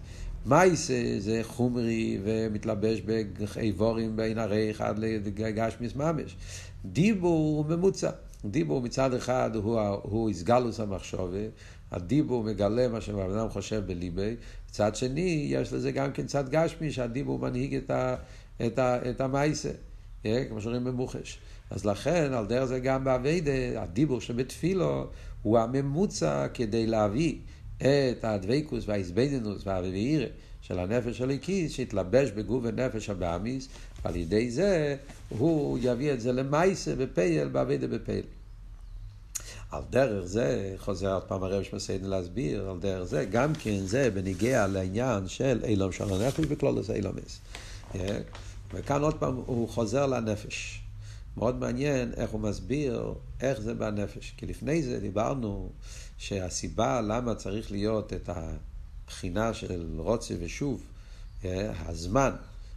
מייסה 0.47 1.17
זה 1.19 1.41
חומרי 1.43 2.19
ומתלבש 2.25 3.01
באיבורים 3.01 4.17
בין 4.17 4.39
הרי 4.39 4.71
אחד 4.71 4.95
לגשמיס 4.99 5.97
ממש. 5.97 6.37
דיבור 6.85 7.39
הוא 7.39 7.67
ממוצע. 7.67 8.11
דיבור 8.45 8.81
מצד 8.81 9.15
אחד 9.15 9.51
הוא, 9.55 9.81
הוא 10.03 10.29
איסגלוס 10.29 10.81
המחשובה, 10.81 11.39
הדיבור 11.91 12.43
מגלה 12.45 12.89
מה 12.89 13.01
שהבן 13.01 13.31
אדם 13.31 13.49
חושב 13.49 13.83
בליבי, 13.87 14.37
מצד 14.71 14.97
שני 14.97 15.47
יש 15.51 15.73
לזה 15.73 15.93
גם 15.93 16.13
כן 16.13 16.27
צד 16.27 16.49
גשמי 16.49 16.93
שהדיבור 16.93 17.39
מנהיג 17.39 17.75
את, 17.75 17.91
ה, 17.91 18.17
את, 18.67 18.79
ה, 18.79 19.11
את 19.11 19.21
המייסה, 19.21 19.71
אה, 20.27 20.45
כמו 20.49 20.61
שאומרים 20.61 20.85
במוחש. 20.85 21.39
אז 21.71 21.85
לכן 21.85 22.33
על 22.33 22.47
דרך 22.47 22.65
זה 22.65 22.79
גם 22.79 23.05
באביידה, 23.05 23.83
הדיבור 23.83 24.21
שבתפילו 24.21 25.07
הוא 25.43 25.59
הממוצע 25.59 26.49
כדי 26.55 26.87
להביא 26.87 27.35
את 27.79 28.25
הדבקוס 28.25 28.85
והאיזבדינוס 28.87 29.63
והרביעירה 29.67 30.27
של 30.63 30.79
הנפש 30.79 31.19
של 31.19 31.25
הליקיס, 31.25 31.73
שהתלבש 31.73 32.31
בגוף 32.31 32.65
ונפש 32.67 33.11
הבאמיס, 33.11 33.69
ועל 34.05 34.17
ידי 34.17 34.51
זה 34.51 34.97
הוא 35.29 35.79
יביא 35.83 36.13
את 36.13 36.21
זה 36.21 36.33
למייסה 36.33 36.95
בפייל, 36.95 37.49
באביידה 37.49 37.87
בפייל. 37.87 38.25
על 39.71 39.83
דרך 39.91 40.25
זה, 40.25 40.75
חוזר 40.79 41.15
עוד 41.15 41.23
פעם 41.23 41.43
הרב 41.43 41.63
שמסיידן 41.63 42.07
להסביר, 42.07 42.71
על 42.71 42.79
דרך 42.79 43.05
זה, 43.05 43.25
גם 43.25 43.53
כן 43.55 43.87
זה 43.87 44.11
בניגיע 44.11 44.67
לעניין 44.67 45.29
של 45.29 45.61
אילום 45.65 45.93
של 45.93 46.05
הנפש 46.15 46.45
בכלולוס 46.45 46.91
אילומס. 46.91 47.41
וכאן 48.75 49.03
עוד 49.03 49.15
פעם 49.15 49.35
הוא 49.47 49.69
חוזר 49.69 50.07
לנפש. 50.07 50.81
מאוד 51.37 51.59
מעניין 51.59 52.13
איך 52.17 52.31
הוא 52.31 52.41
מסביר 52.41 53.15
איך 53.41 53.61
זה 53.61 53.75
בנפש. 53.75 54.35
כי 54.37 54.47
לפני 54.47 54.83
זה 54.83 55.01
דיברנו 55.01 55.71
שהסיבה 56.19 57.01
למה 57.01 57.35
צריך 57.35 57.71
להיות 57.71 58.13
את 58.13 58.31
הבחינה 58.33 59.55
של 59.55 59.87
רוצה 59.99 60.35
ושוב, 60.41 60.83
אה, 61.45 61.73
הזמן 61.87 62.31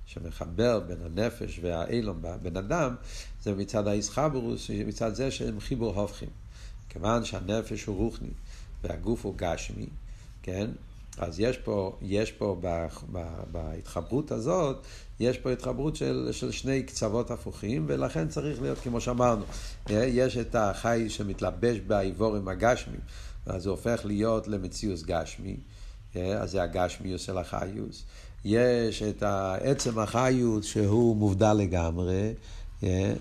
שמחבר 0.05 0.79
בין 0.79 0.97
הנפש 1.05 1.59
והאילום 1.61 2.17
בבן 2.21 2.57
אדם, 2.57 2.95
זה 3.43 3.53
מצד 3.53 3.87
האיסחברוס, 3.87 4.69
מצד 4.85 5.15
זה 5.15 5.31
שהם 5.31 5.59
חיבור 5.59 6.01
הופכים. 6.01 6.29
כיוון 6.89 7.25
שהנפש 7.25 7.85
הוא 7.85 7.97
רוחני 7.97 8.29
והגוף 8.83 9.25
הוא 9.25 9.33
גשמי, 9.37 9.85
כן? 10.43 10.71
אז 11.17 11.39
יש 11.39 11.57
פה, 11.57 11.97
יש 12.01 12.31
פה 12.31 12.57
ב, 12.61 12.85
ב, 13.11 13.19
בהתחברות 13.51 14.31
הזאת, 14.31 14.85
יש 15.19 15.37
פה 15.37 15.51
התחברות 15.51 15.95
של, 15.95 16.29
של 16.31 16.51
שני 16.51 16.83
קצוות 16.83 17.31
הפוכים, 17.31 17.85
ולכן 17.87 18.27
צריך 18.27 18.61
להיות, 18.61 18.77
כמו 18.77 19.01
שאמרנו, 19.01 19.43
אה, 19.89 20.05
יש 20.05 20.37
את 20.37 20.55
החי 20.55 21.05
שמתלבש 21.09 21.77
באיבורים 21.87 22.47
הגשמיים, 22.47 22.99
אז 23.45 23.63
זה 23.63 23.69
הופך 23.69 24.01
להיות 24.05 24.47
למציאוס 24.47 25.03
גשמי, 25.03 25.57
אה, 26.15 26.41
אז 26.41 26.51
זה 26.51 26.63
הגשמיוס 26.63 27.21
של 27.21 27.37
החיוס. 27.37 28.03
יש 28.45 29.03
את 29.03 29.23
עצם 29.61 29.99
החיוס 29.99 30.65
שהוא 30.65 31.15
מובדל 31.15 31.53
לגמרי, 31.53 32.33
אה, 32.83 33.13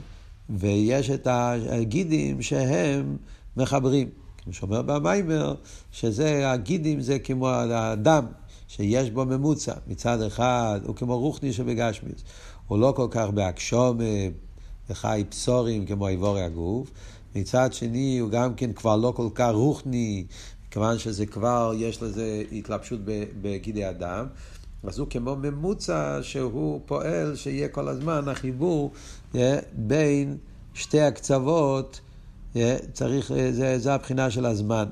ויש 0.50 1.10
את 1.10 1.26
הגידים 1.30 2.42
שהם 2.42 3.16
מחברים. 3.56 4.08
כמו 4.44 4.52
שאומר 4.52 4.82
במיימר, 4.82 5.54
שזה, 5.92 6.50
הגידים 6.50 7.00
זה 7.00 7.18
כמו 7.18 7.48
האדם, 7.48 8.26
שיש 8.68 9.10
בו 9.10 9.24
ממוצע. 9.24 9.74
מצד 9.86 10.22
אחד 10.22 10.80
הוא 10.84 10.96
כמו 10.96 11.18
רוחני 11.18 11.52
שבגשמיס. 11.52 12.24
הוא 12.66 12.78
לא 12.78 12.92
כל 12.96 13.06
כך 13.10 13.28
בהגשום 13.30 13.98
וחי 14.90 15.24
בשורים 15.30 15.86
כמו 15.86 16.08
איבורי 16.08 16.42
הגוף. 16.42 16.90
מצד 17.34 17.72
שני 17.72 18.18
הוא 18.18 18.30
גם 18.30 18.54
כן 18.54 18.72
כבר 18.72 18.96
לא 18.96 19.12
כל 19.16 19.28
כך 19.34 19.50
רוחני, 19.52 20.24
כיוון 20.70 20.98
שזה 20.98 21.26
כבר, 21.26 21.72
יש 21.76 22.02
לזה 22.02 22.42
התלבשות 22.52 23.00
בגידי 23.42 23.88
אדם. 23.88 24.26
אז 24.82 24.98
הוא 24.98 25.06
כמו 25.10 25.36
ממוצע 25.36 26.18
שהוא 26.22 26.80
פועל 26.86 27.36
שיהיה 27.36 27.68
כל 27.68 27.88
הזמן 27.88 28.28
החיבור 28.28 28.92
אה, 29.34 29.58
בין 29.72 30.36
שתי 30.74 31.00
הקצוות 31.00 32.00
צריך, 32.92 33.32
זה, 33.50 33.78
זה 33.78 33.94
הבחינה 33.94 34.30
של 34.30 34.46
הזמן. 34.46 34.84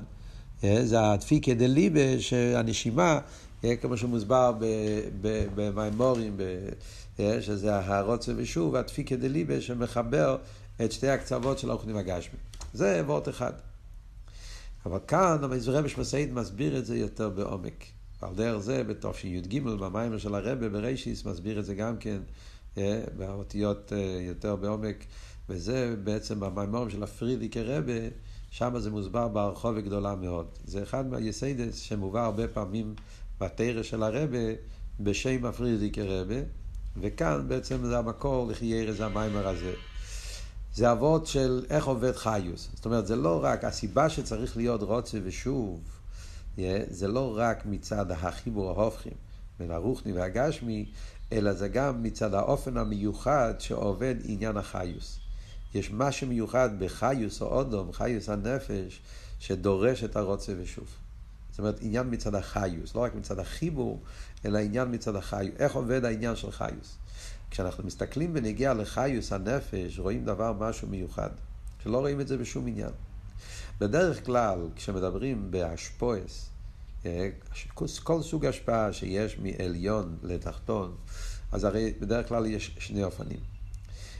זה 0.61 1.11
הדפיקה 1.11 1.53
דליבה, 1.53 2.19
שהנשימה, 2.19 3.19
כמו 3.81 3.97
שמוסבר 3.97 4.53
במימורים, 5.55 6.37
שזה 7.19 7.79
הרוצה 7.79 8.31
ושוב, 8.35 8.75
הדפיקה 8.75 9.15
דליבה 9.15 9.61
שמחבר 9.61 10.37
את 10.85 10.91
שתי 10.91 11.07
הקצוות 11.07 11.59
של 11.59 11.69
האוכלים 11.69 11.97
הגשמי. 11.97 12.39
זה 12.73 13.03
וורט 13.05 13.29
אחד. 13.29 13.53
אבל 14.85 14.99
כאן 15.07 15.37
המזרם 15.43 15.85
משמעית 15.85 16.31
מסביר 16.31 16.77
את 16.77 16.85
זה 16.85 16.97
יותר 16.97 17.29
בעומק. 17.29 17.85
על 18.21 18.35
דרך 18.35 18.57
זה, 18.57 18.83
בתשי"ג, 18.83 19.59
במיימר 19.59 20.17
של 20.17 20.35
הרבה 20.35 20.69
ברישיס, 20.69 21.25
מסביר 21.25 21.59
את 21.59 21.65
זה 21.65 21.75
גם 21.75 21.97
כן 21.97 22.17
באותיות 23.17 23.91
יותר 24.21 24.55
בעומק. 24.55 25.05
וזה 25.49 25.95
בעצם 26.03 26.39
במימורים 26.39 26.89
של 26.89 27.03
הפרידיקי 27.03 27.61
רבה, 27.61 28.07
שם 28.49 28.79
זה 28.79 28.91
מוסבר 28.91 29.27
בהרחוב 29.27 29.79
גדולה 29.79 30.15
מאוד. 30.15 30.47
זה 30.65 30.83
אחד 30.83 31.07
מהיסיידס 31.07 31.79
שמובא 31.79 32.25
הרבה 32.25 32.47
פעמים 32.47 32.95
בתרא 33.39 33.83
של 33.83 34.03
הרבה 34.03 34.37
בשם 34.99 35.45
הפרידיקי 35.45 36.01
רבה, 36.01 36.35
וכאן 37.01 37.45
בעצם 37.47 37.85
זה 37.85 37.97
המקור 37.97 38.47
לחיירא 38.47 38.91
זה 38.91 39.05
המיימר 39.05 39.47
הזה. 39.47 39.73
זה 40.73 40.91
אבות 40.91 41.27
של 41.27 41.65
איך 41.69 41.85
עובד 41.85 42.15
חיוס. 42.15 42.69
זאת 42.73 42.85
אומרת, 42.85 43.07
זה 43.07 43.15
לא 43.15 43.43
רק, 43.43 43.63
הסיבה 43.63 44.09
שצריך 44.09 44.57
להיות 44.57 44.81
רוצה 44.83 45.17
ושוב, 45.23 45.81
זה 46.89 47.07
לא 47.07 47.37
רק 47.37 47.65
מצד 47.65 48.11
החיבור 48.11 48.69
ההופכים 48.69 49.13
בין 49.59 49.71
הרוחני 49.71 50.13
והגשמי, 50.13 50.85
אלא 51.31 51.53
זה 51.53 51.67
גם 51.67 52.03
מצד 52.03 52.33
האופן 52.33 52.77
המיוחד 52.77 53.53
שעובד 53.59 54.15
עניין 54.23 54.57
החיוס. 54.57 55.19
יש 55.73 55.91
משהו 55.91 56.27
מיוחד 56.27 56.69
בחיוס 56.79 57.41
או 57.41 57.47
אודום, 57.47 57.91
חיוס 57.91 58.29
הנפש, 58.29 59.01
שדורש 59.39 60.03
את 60.03 60.15
הרוצה 60.15 60.53
ושוב. 60.57 60.87
זאת 61.49 61.59
אומרת, 61.59 61.77
עניין 61.81 62.07
מצד 62.09 62.35
החיוס, 62.35 62.95
לא 62.95 63.01
רק 63.01 63.15
מצד 63.15 63.39
החיבור, 63.39 63.99
אלא 64.45 64.57
עניין 64.57 64.91
מצד 64.91 65.15
החיוס. 65.15 65.55
איך 65.59 65.75
עובד 65.75 66.05
העניין 66.05 66.35
של 66.35 66.51
חיוס? 66.51 66.97
כשאנחנו 67.51 67.83
מסתכלים 67.83 68.33
בנגיע 68.33 68.73
לחיוס 68.73 69.31
הנפש, 69.33 69.99
רואים 69.99 70.25
דבר 70.25 70.53
משהו 70.53 70.87
מיוחד, 70.87 71.29
שלא 71.83 71.97
רואים 71.99 72.21
את 72.21 72.27
זה 72.27 72.37
בשום 72.37 72.67
עניין. 72.67 72.91
בדרך 73.79 74.25
כלל, 74.25 74.59
כשמדברים 74.75 75.51
באשפויס, 75.51 76.49
אה, 77.05 77.29
כל 78.03 78.21
סוג 78.21 78.45
השפעה 78.45 78.93
שיש 78.93 79.37
מעליון 79.39 80.17
לתחתון, 80.23 80.95
אז 81.51 81.63
הרי 81.63 81.93
בדרך 81.99 82.27
כלל 82.27 82.45
יש 82.45 82.75
שני 82.79 83.03
אופנים. 83.03 83.39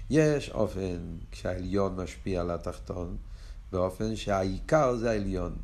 יש 0.10 0.50
אופן 0.50 1.18
כשהעליון 1.32 1.96
משפיע 1.96 2.42
על 2.42 2.52
התחתון, 2.52 3.18
באופן 3.72 4.16
שהעיקר 4.16 4.96
זה 4.96 5.12
העליון. 5.12 5.56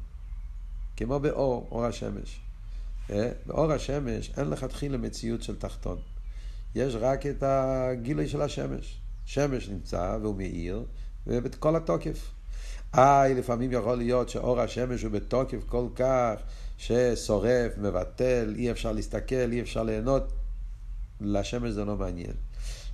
כמו 0.97 1.19
באור, 1.19 1.67
אור 1.71 1.85
השמש. 1.85 2.39
אה? 3.09 3.29
באור 3.45 3.71
השמש 3.71 4.31
אין 4.37 4.49
לכתחילה 4.49 4.97
מציאות 4.97 5.43
של 5.43 5.55
תחתון. 5.55 5.97
יש 6.75 6.95
רק 6.99 7.25
את 7.25 7.43
הגילוי 7.45 8.27
של 8.27 8.41
השמש. 8.41 8.99
שמש 9.25 9.69
נמצא 9.69 10.17
והוא 10.21 10.35
מאיר, 10.35 10.83
ובכל 11.27 11.75
התוקף. 11.75 12.31
איי, 12.93 13.33
לפעמים 13.33 13.71
יכול 13.71 13.97
להיות 13.97 14.29
שאור 14.29 14.61
השמש 14.61 15.03
הוא 15.03 15.11
בתוקף 15.11 15.63
כל 15.65 15.87
כך 15.95 16.33
ששורף, 16.77 17.77
מבטל, 17.77 18.53
אי 18.57 18.71
אפשר 18.71 18.91
להסתכל, 18.91 19.51
אי 19.51 19.61
אפשר 19.61 19.83
ליהנות. 19.83 20.33
לשמש 21.21 21.69
זה 21.69 21.85
לא 21.85 21.95
מעניין. 21.95 22.33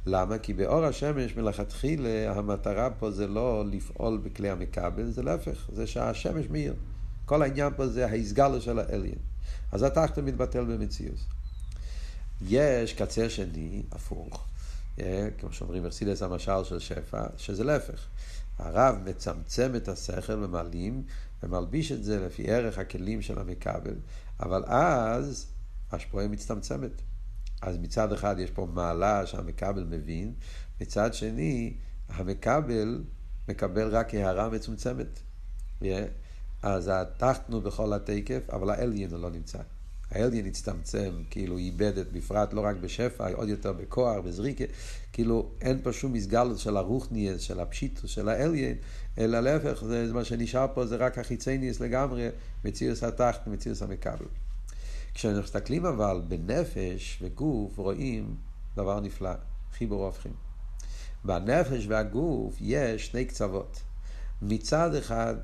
למה? 0.06 0.38
כי 0.38 0.54
באור 0.54 0.86
השמש 0.86 1.36
מלכתחילה 1.36 2.34
המטרה 2.36 2.90
פה 2.90 3.12
זה 3.12 3.28
לא 3.28 3.64
לפעול 3.72 4.18
בכלי 4.18 4.50
המכבל, 4.50 5.06
זה 5.12 5.24
להפך, 5.24 5.70
זה 5.74 5.88
שהשמש 5.88 6.46
מאיר. 6.50 6.74
כל 7.26 7.42
העניין 7.42 7.74
פה 7.76 7.88
זה 7.88 8.06
ההסגלו 8.06 8.62
של 8.62 8.80
האליין. 8.80 9.20
אז 9.72 9.84
התחתון 9.84 10.26
מתבטל 10.26 10.64
במציאות. 10.66 11.39
יש 12.48 12.94
קצה 12.94 13.30
שני, 13.30 13.84
הפוך, 13.92 14.48
אה, 15.00 15.28
כמו 15.38 15.54
שאומרים 15.54 15.86
ארסילס 15.86 16.22
המשל 16.22 16.64
של 16.64 16.80
שפע, 16.80 17.26
שזה 17.38 17.64
להפך. 17.64 18.08
הרב 18.58 18.96
מצמצם 19.06 19.76
את 19.76 19.88
השכל 19.88 20.44
ומעלים 20.44 21.04
ומלביש 21.44 21.92
את 21.92 22.04
זה 22.04 22.26
לפי 22.26 22.52
ערך 22.52 22.78
הכלים 22.78 23.22
של 23.22 23.40
המכבל, 23.40 23.96
אבל 24.40 24.64
אז 24.68 25.48
השפועה 25.92 26.28
מצטמצמת. 26.28 27.02
אז 27.62 27.78
מצד 27.78 28.14
אחד 28.14 28.36
יש 28.40 28.52
פה 28.52 28.68
מעלה 28.74 29.26
שהמכבל 29.26 29.84
מבין, 29.84 30.34
מצד 30.82 31.14
שני 31.14 31.74
המכבל 32.10 33.04
מקבל 33.48 33.96
רק 33.96 34.14
הערה 34.14 34.50
מצומצמת. 34.50 35.20
Yeah. 35.82 35.86
אז 36.64 36.90
התחתנו 36.94 37.62
בכל 37.62 37.94
התקף, 37.94 38.50
אבל 38.50 38.70
האליין 38.70 39.12
לא 39.12 39.30
נמצא. 39.30 39.60
האליין 40.12 40.46
הצטמצם, 40.46 41.24
כאילו 41.30 41.58
איבד 41.58 41.98
את 41.98 42.12
בפרט 42.12 42.54
לא 42.54 42.62
רק 42.62 42.76
בשפע, 42.76 43.34
עוד 43.34 43.50
יותר 43.50 43.74
בכוח, 43.74 44.18
בזריקה, 44.26 44.64
כאילו 45.14 45.50
אין 45.62 45.80
פה 45.84 45.94
שום 45.94 46.14
מסגלות 46.14 46.60
של 46.60 46.78
הרוחניאס, 46.78 47.42
של 47.42 47.60
הפשיטוס, 47.60 48.12
של 48.12 48.30
האליין, 48.30 48.78
אלא 49.18 49.40
להפך, 49.40 49.84
זה 49.84 50.14
מה 50.14 50.26
שנשאר 50.26 50.66
פה 50.74 50.86
זה 50.86 50.96
רק 50.96 51.18
החיצייניאס 51.18 51.80
לגמרי, 51.80 52.30
מציאוס 52.66 53.04
התחת, 53.04 53.48
מציאוס 53.48 53.82
המכבל. 53.82 54.26
כשאנחנו 55.14 55.42
מסתכלים 55.42 55.86
אבל 55.86 56.22
בנפש 56.28 57.20
וגוף, 57.22 57.78
רואים 57.78 58.36
דבר 58.76 59.00
נפלא, 59.00 59.34
חיבור 59.74 60.06
הופכים. 60.06 60.34
בנפש 61.24 61.86
והגוף 61.88 62.56
יש 62.62 63.08
שני 63.08 63.26
קצוות. 63.26 63.82
מצד 64.42 64.96
אחד, 64.96 65.36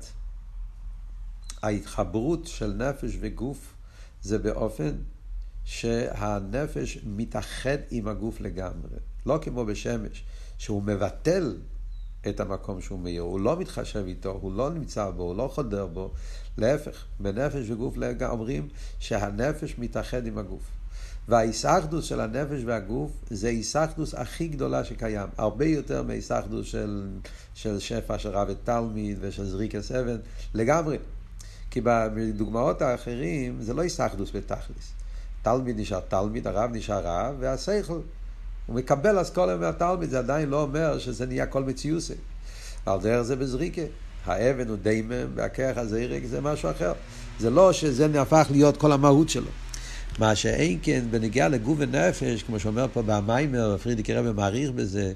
ההתחברות 1.62 2.46
של 2.46 2.72
נפש 2.72 3.16
וגוף 3.20 3.75
זה 4.22 4.38
באופן 4.38 4.92
שהנפש 5.64 6.98
מתאחד 7.06 7.78
עם 7.90 8.08
הגוף 8.08 8.40
לגמרי. 8.40 8.98
לא 9.26 9.38
כמו 9.42 9.64
בשמש, 9.64 10.24
שהוא 10.58 10.82
מבטל 10.82 11.56
את 12.28 12.40
המקום 12.40 12.80
שהוא 12.80 12.98
מאיר, 12.98 13.22
הוא 13.22 13.40
לא 13.40 13.58
מתחשב 13.58 14.04
איתו, 14.06 14.38
הוא 14.40 14.52
לא 14.52 14.70
נמצא 14.70 15.10
בו, 15.10 15.22
הוא 15.22 15.36
לא 15.36 15.50
חודר 15.54 15.86
בו, 15.86 16.12
להפך, 16.58 17.04
בנפש 17.20 17.70
וגוף 17.70 17.94
אומרים 18.22 18.68
שהנפש 18.98 19.78
מתאחד 19.78 20.26
עם 20.26 20.38
הגוף. 20.38 20.62
והאיסחדוס 21.28 22.04
של 22.04 22.20
הנפש 22.20 22.62
והגוף 22.64 23.10
זה 23.30 23.48
האיסחדוס 23.48 24.14
הכי 24.14 24.48
גדולה 24.48 24.84
שקיים, 24.84 25.28
הרבה 25.36 25.64
יותר 25.64 26.02
מהאיסחדוס 26.02 26.66
של, 26.66 27.08
של 27.54 27.78
שפע 27.78 28.18
של 28.18 28.28
רב 28.28 28.48
ותלמיד 28.50 29.18
ושל 29.20 29.44
זריקס 29.44 29.92
אבן, 29.92 30.16
לגמרי. 30.54 30.96
כי 31.76 31.80
בדוגמאות 31.84 32.82
האחרים 32.82 33.56
זה 33.60 33.74
לא 33.74 33.82
איסחדוס 33.82 34.30
בתכלס. 34.34 34.92
תלמיד 35.42 35.80
נשאר 35.80 36.00
תלמיד, 36.00 36.46
הרב 36.46 36.70
נשאר 36.72 37.00
רב, 37.04 37.34
והשכל, 37.40 38.00
הוא 38.66 38.76
מקבל 38.76 39.22
אסכולה 39.22 39.56
מהתלמיד, 39.56 40.10
זה 40.10 40.18
עדיין 40.18 40.48
לא 40.48 40.62
אומר 40.62 40.98
שזה 40.98 41.26
נהיה 41.26 41.46
כל 41.46 41.64
מציוסי. 41.64 42.14
על 42.86 43.00
דרך 43.00 43.22
זה 43.22 43.36
בזריקה. 43.36 43.82
האבן 44.24 44.68
הוא 44.68 44.76
דיימם, 44.82 45.26
והכרך 45.34 45.78
הזעירק 45.78 46.22
זה 46.24 46.40
משהו 46.40 46.70
אחר. 46.70 46.92
זה 47.38 47.50
לא 47.50 47.72
שזה 47.72 48.08
נהפך 48.08 48.46
להיות 48.50 48.76
כל 48.76 48.92
המהות 48.92 49.28
שלו. 49.28 49.50
מה 50.18 50.34
שאין 50.34 50.78
כן 50.82 51.04
בנגיעה 51.10 51.48
לגוף 51.48 51.76
ונפש, 51.80 52.42
כמו 52.42 52.60
שאומר 52.60 52.86
פה 52.92 53.02
במיימר, 53.06 53.76
פרידיק 53.78 54.10
רבי 54.10 54.32
מעריך 54.32 54.70
בזה, 54.70 55.12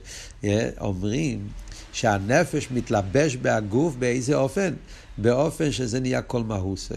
אומרים 0.81 1.49
שהנפש 1.93 2.69
מתלבש 2.71 3.37
בהגוף 3.37 3.95
באיזה 3.99 4.35
אופן? 4.35 4.75
באופן 5.19 5.73
שזה 5.73 6.01
נהיה 6.01 6.23
כל 6.23 6.43
מהוסי. 6.43 6.95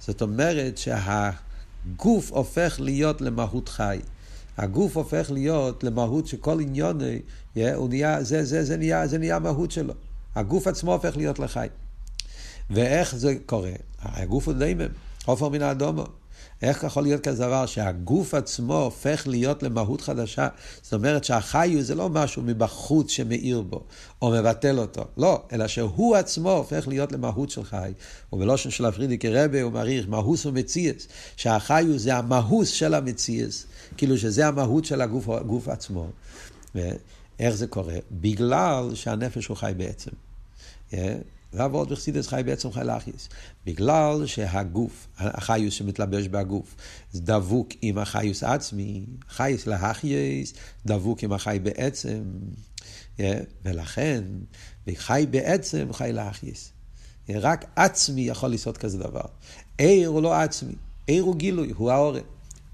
זאת 0.00 0.22
אומרת 0.22 0.78
שהגוף 0.78 2.32
הופך 2.32 2.76
להיות 2.78 3.20
למהות 3.20 3.68
חי. 3.68 3.98
הגוף 4.56 4.96
הופך 4.96 5.30
להיות 5.30 5.84
למהות 5.84 6.26
שכל 6.26 6.60
עניון, 6.60 6.98
הוא 7.74 7.88
נהיה, 7.88 8.22
זה, 8.22 8.44
זה, 8.44 8.64
זה, 8.64 8.76
נהיה, 8.76 9.06
זה 9.06 9.18
נהיה 9.18 9.36
המהות 9.36 9.70
שלו. 9.70 9.94
הגוף 10.34 10.66
עצמו 10.66 10.92
הופך 10.92 11.16
להיות 11.16 11.38
לחי. 11.38 11.66
ואיך 12.70 13.16
זה 13.16 13.34
קורה? 13.46 13.72
הגוף 14.02 14.48
הוא 14.48 14.54
דיימם, 14.54 14.88
עופר 15.24 15.48
מן 15.48 15.62
האדומו. 15.62 16.04
איך 16.62 16.84
יכול 16.84 17.02
להיות 17.02 17.28
כזה 17.28 17.46
דבר 17.46 17.66
שהגוף 17.66 18.34
עצמו 18.34 18.78
הופך 18.78 19.26
להיות 19.26 19.62
למהות 19.62 20.00
חדשה? 20.00 20.48
זאת 20.82 20.94
אומרת 20.94 21.24
שהחיו 21.24 21.82
זה 21.82 21.94
לא 21.94 22.08
משהו 22.08 22.42
מבחוץ 22.42 23.10
שמאיר 23.10 23.60
בו, 23.60 23.84
או 24.22 24.30
מבטל 24.30 24.78
אותו. 24.78 25.04
לא, 25.16 25.42
אלא 25.52 25.66
שהוא 25.66 26.16
עצמו 26.16 26.50
הופך 26.50 26.88
להיות 26.88 27.12
למהות 27.12 27.50
של 27.50 27.64
חי. 27.64 27.92
ובלושן 28.32 28.70
של 28.70 28.84
הפרידיקי 28.84 29.28
רבה 29.30 29.62
הוא 29.62 29.72
מעריך 29.72 30.08
מהוס 30.08 30.46
ומציאס, 30.46 31.08
שהחיו 31.36 31.98
זה 31.98 32.16
המהוס 32.16 32.68
של 32.68 32.94
המציאס, 32.94 33.66
כאילו 33.96 34.18
שזה 34.18 34.46
המהות 34.46 34.84
של 34.84 35.00
הגוף, 35.00 35.28
הגוף 35.28 35.68
עצמו. 35.68 36.06
איך 37.38 37.54
זה 37.54 37.66
קורה? 37.66 37.96
בגלל 38.12 38.94
שהנפש 38.94 39.46
הוא 39.46 39.56
חי 39.56 39.72
בעצם. 39.76 40.10
עוד 41.72 41.92
וחסידס 41.92 42.26
חי 42.26 42.42
בעצם 42.44 42.72
חי 42.72 42.84
לאחיס. 42.84 43.28
בגלל 43.66 44.26
שהגוף, 44.26 45.08
החיוס 45.18 45.74
שמתלבש 45.74 46.28
בגוף, 46.28 46.74
זה 47.12 47.22
דבוק 47.22 47.68
עם 47.82 47.98
החיוס 47.98 48.42
עצמי, 48.42 49.04
חייס 49.28 49.66
להחייס, 49.66 50.54
דבוק 50.86 51.22
עם 51.22 51.32
החי 51.32 51.58
בעצם, 51.62 52.22
ולכן, 53.64 54.24
וחי 54.86 55.26
בעצם 55.30 55.92
חי 55.92 56.10
לאחיס. 56.12 56.72
רק 57.28 57.64
עצמי 57.76 58.20
יכול 58.20 58.50
לעשות 58.50 58.78
כזה 58.78 58.98
דבר. 58.98 59.24
עיר 59.78 60.08
הוא 60.08 60.22
לא 60.22 60.34
עצמי, 60.34 60.74
עיר 61.06 61.22
הוא 61.22 61.36
גילוי, 61.36 61.72
הוא 61.76 61.90
העורף. 61.90 62.22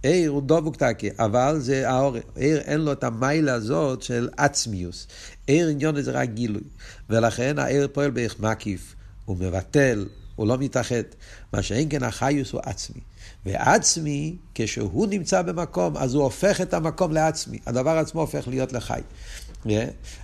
עיר 0.02 0.30
הוא 0.30 0.42
דבוק 0.46 0.76
תקי, 0.76 1.10
אבל 1.18 1.56
זה 1.58 1.88
העורף. 1.88 2.22
עיר 2.36 2.58
אין 2.58 2.80
לו 2.80 2.92
את 2.92 3.04
המיילה 3.04 3.54
הזאת 3.54 4.02
של 4.02 4.28
עצמיוס. 4.36 5.06
עיר 5.46 5.68
עניון 5.68 6.02
זה 6.02 6.10
רק 6.10 6.28
גילוי. 6.28 6.62
ולכן 7.10 7.58
העיר 7.58 7.88
פועל 7.92 8.10
באיך 8.10 8.40
מקיף, 8.40 8.94
הוא 9.24 9.36
מבטל, 9.36 10.06
הוא 10.36 10.46
לא 10.46 10.58
מתאחד. 10.58 11.02
מה 11.52 11.62
שאין 11.62 11.88
כן 11.90 12.02
החיוס 12.02 12.52
הוא 12.52 12.60
עצמי. 12.64 13.00
ועצמי, 13.46 14.36
כשהוא 14.54 15.06
נמצא 15.06 15.42
במקום, 15.42 15.96
אז 15.96 16.14
הוא 16.14 16.22
הופך 16.22 16.60
את 16.60 16.74
המקום 16.74 17.12
לעצמי. 17.12 17.58
הדבר 17.66 17.98
עצמו 17.98 18.20
הופך 18.20 18.48
להיות 18.48 18.72
לחי. 18.72 19.00
Yeah. 19.66 19.70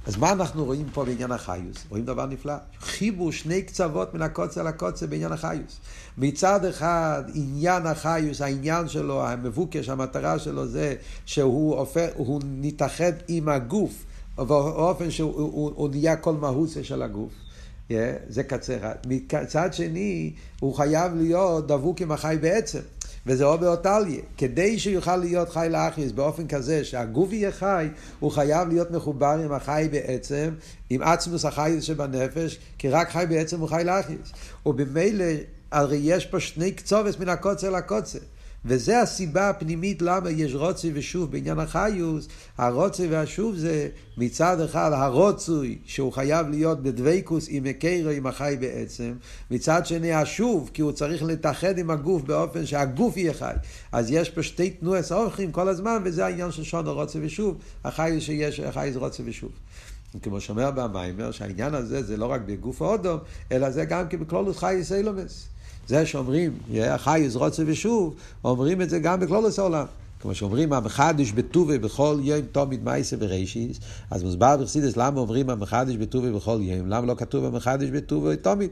אז 0.07 0.17
מה 0.17 0.33
אנחנו 0.33 0.65
רואים 0.65 0.87
פה 0.93 1.05
בעניין 1.05 1.33
החיוס? 1.33 1.77
רואים 1.89 2.05
דבר 2.05 2.27
נפלא. 2.27 2.55
חיבו 2.81 3.33
שני 3.33 3.63
קצוות 3.63 4.15
מן 4.15 4.23
הקוצה 4.23 4.63
לקוצה 4.63 5.07
בעניין 5.07 5.33
החיוס. 5.33 5.81
מצד 6.19 6.65
אחד, 6.65 7.23
עניין 7.35 7.87
החיוס, 7.87 8.41
העניין 8.41 8.89
שלו, 8.89 9.27
המבוקש, 9.27 9.89
המטרה 9.89 10.39
שלו 10.39 10.67
זה 10.67 10.95
שהוא 11.27 11.77
הופך, 11.77 12.09
הוא 12.17 12.41
נתאחד 12.45 13.13
עם 13.29 13.49
הגוף. 13.49 14.05
באופן 14.37 15.11
שהוא 15.11 15.89
נהיה 15.89 16.17
כל 16.17 16.35
מהוסה 16.35 16.85
של 16.85 17.03
הגוף. 17.03 17.33
Yeah, 17.89 17.93
זה 18.29 18.43
אחד. 18.79 18.95
מצד 19.07 19.75
שני, 19.75 20.33
הוא 20.61 20.75
חייב 20.75 21.15
להיות 21.15 21.67
דבוק 21.67 22.01
עם 22.01 22.13
החי 22.13 22.37
בעצם. 22.41 22.81
וזה 23.27 23.45
או 23.45 23.59
באותליה. 23.59 24.21
כדי 24.37 24.79
שיוכל 24.79 25.17
להיות 25.17 25.49
חי 25.49 25.69
לאחיס 25.71 26.13
באופן 26.13 26.47
כזה 26.47 26.85
שהגוף 26.85 27.33
יהיה 27.33 27.53
חי, 27.53 27.89
הוא 28.21 28.31
חייב 28.31 28.69
להיות 28.69 28.91
מחובר 28.91 29.39
עם 29.45 29.53
החי 29.53 29.89
בעצם, 29.91 30.51
עם 30.91 31.03
עצמוס 31.03 31.45
החי 31.45 31.77
שבנפש, 31.81 32.59
כי 32.79 32.89
רק 32.89 33.11
חי 33.11 33.25
בעצם 33.29 33.61
הוא 33.61 33.69
חי 33.69 33.83
לאחיס. 33.85 34.33
ובמילא, 34.67 35.25
הרי 35.73 35.97
יש 36.03 36.27
פה 36.27 36.41
שני 36.41 36.73
קצובס 36.73 37.19
מן 37.19 37.29
הקוצר 37.29 37.71
לקוצר. 37.71 38.19
וזה 38.67 39.01
הסיבה 39.01 39.51
הפנימית 39.51 40.03
למה 40.03 40.31
יש 40.31 40.55
רוצי 40.55 40.91
ושוב 40.95 41.31
בעניין 41.33 41.59
החיוס. 41.59 42.29
הרוצי 42.59 43.07
והשוב 43.07 43.57
זה 43.57 43.89
מצד 44.17 44.61
אחד 44.61 44.91
הרוצוי 44.93 45.79
שהוא 45.85 46.13
חייב 46.13 46.49
להיות 46.49 46.83
בדבקוס 46.83 47.47
עם 47.49 47.67
הקרו 47.67 48.11
עם 48.11 48.27
החי 48.27 48.57
בעצם, 48.61 49.13
מצד 49.51 49.87
שני 49.87 50.13
השוב 50.13 50.71
כי 50.75 50.83
הוא 50.83 50.93
צריך 50.93 51.23
להתאחד 51.23 51.79
עם 51.79 51.91
הגוף 51.91 52.23
באופן 52.23 52.67
שהגוף 52.67 53.17
יהיה 53.17 53.35
חי. 53.35 53.53
אז 53.93 54.11
יש 54.11 54.31
פה 54.31 54.43
שתי 54.43 54.71
תנועס 54.71 55.13
אורחים 55.13 55.53
כל 55.53 55.69
הזמן 55.69 56.03
וזה 56.05 56.27
העניין 56.27 56.53
של 56.53 56.65
שונו 56.65 56.95
רוצה 56.95 57.19
ושוב, 57.23 57.57
החיוס 57.85 58.25
שיש, 58.25 58.61
החיוס 58.61 58.97
רוצה 58.97 59.23
ושוב. 59.27 59.51
כמו 60.23 60.41
שאומר 60.41 60.71
במיימר, 60.71 61.31
שהעניין 61.31 61.75
הזה 61.75 62.03
זה 62.03 62.17
לא 62.17 62.27
רק 62.27 62.41
בגוף 62.47 62.83
האודום, 62.83 63.19
אלא 63.53 63.71
זה 63.71 63.85
גם 63.85 64.09
כן 64.09 64.21
בכלולוס 64.21 64.59
חייס 64.59 64.93
אילומס. 64.93 65.49
זה 65.89 66.07
שאומרים, 66.07 66.59
חייס 66.97 67.35
רוצה 67.35 67.63
ושוב, 67.67 68.15
אומרים 68.45 68.83
את 68.83 68.91
זה 68.91 68.99
גם 68.99 69.21
בכלולוס 69.21 69.59
העולם. 69.59 69.87
כמו 70.21 70.35
שאומרים, 70.35 70.73
המחדש 70.73 71.33
בטובי 71.33 71.79
בכל 71.79 72.19
יום 72.23 72.41
תמיד 72.53 72.85
מייסה 72.85 73.17
בראשיס, 73.17 73.81
אז 74.11 74.23
מוסבר 74.23 74.57
בחסידס 74.57 74.97
למה 74.97 75.21
אומרים 75.21 75.51
המחדש 75.51 75.97
בטובי 75.97 76.33
בכל 76.33 76.59
יום, 76.61 76.89
למה 76.89 77.07
לא 77.07 77.15
כתוב 77.15 77.45
המחדש 77.45 77.89
בטובי 77.89 78.37
תמיד, 78.37 78.71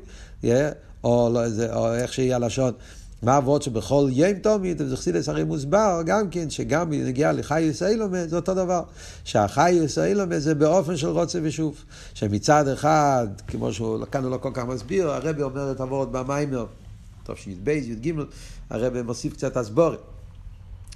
או, 1.05 1.31
לא, 1.33 1.41
או 1.75 1.95
איך 1.95 2.13
שיהיה 2.13 2.37
הלשון. 2.37 2.73
מה 3.23 3.37
עבוד 3.37 3.63
שבכל 3.63 4.09
יום 4.11 4.35
תומית, 4.35 4.79
וחסידס 4.91 5.29
הרי 5.29 5.45
מוסבר 5.45 6.03
גם 6.07 6.31
כן, 6.31 6.51
שגם 6.51 6.93
נגיע 6.93 7.33
לחייס 7.33 7.83
אילומה, 7.83 8.27
זה 8.27 8.37
אותו 8.37 8.55
דבר. 8.55 8.83
שהחייס 9.25 9.99
אילומה 9.99 10.39
זה 10.39 10.55
באופן 10.55 10.97
של 10.97 11.09
רוצה 11.09 11.39
ושוב. 11.43 11.85
שמצד 12.15 12.69
אחד, 12.69 13.27
כמו 13.47 13.73
שהוא 13.73 14.05
כאן 14.11 14.23
הוא 14.23 14.31
לא 14.31 14.37
כל 14.37 14.51
כך 14.55 14.65
מסביר, 14.65 15.11
הרבי 15.11 15.43
אומר 15.43 15.71
את 15.71 15.81
עבוד 15.81 16.13
במיימר, 16.13 16.67
טוב 17.25 17.37
שי"ב, 17.37 17.69
י"ג, 17.69 18.13
הרבי 18.71 19.03
מוסיף 19.03 19.33
קצת 19.33 19.57
הסבורת. 19.57 20.01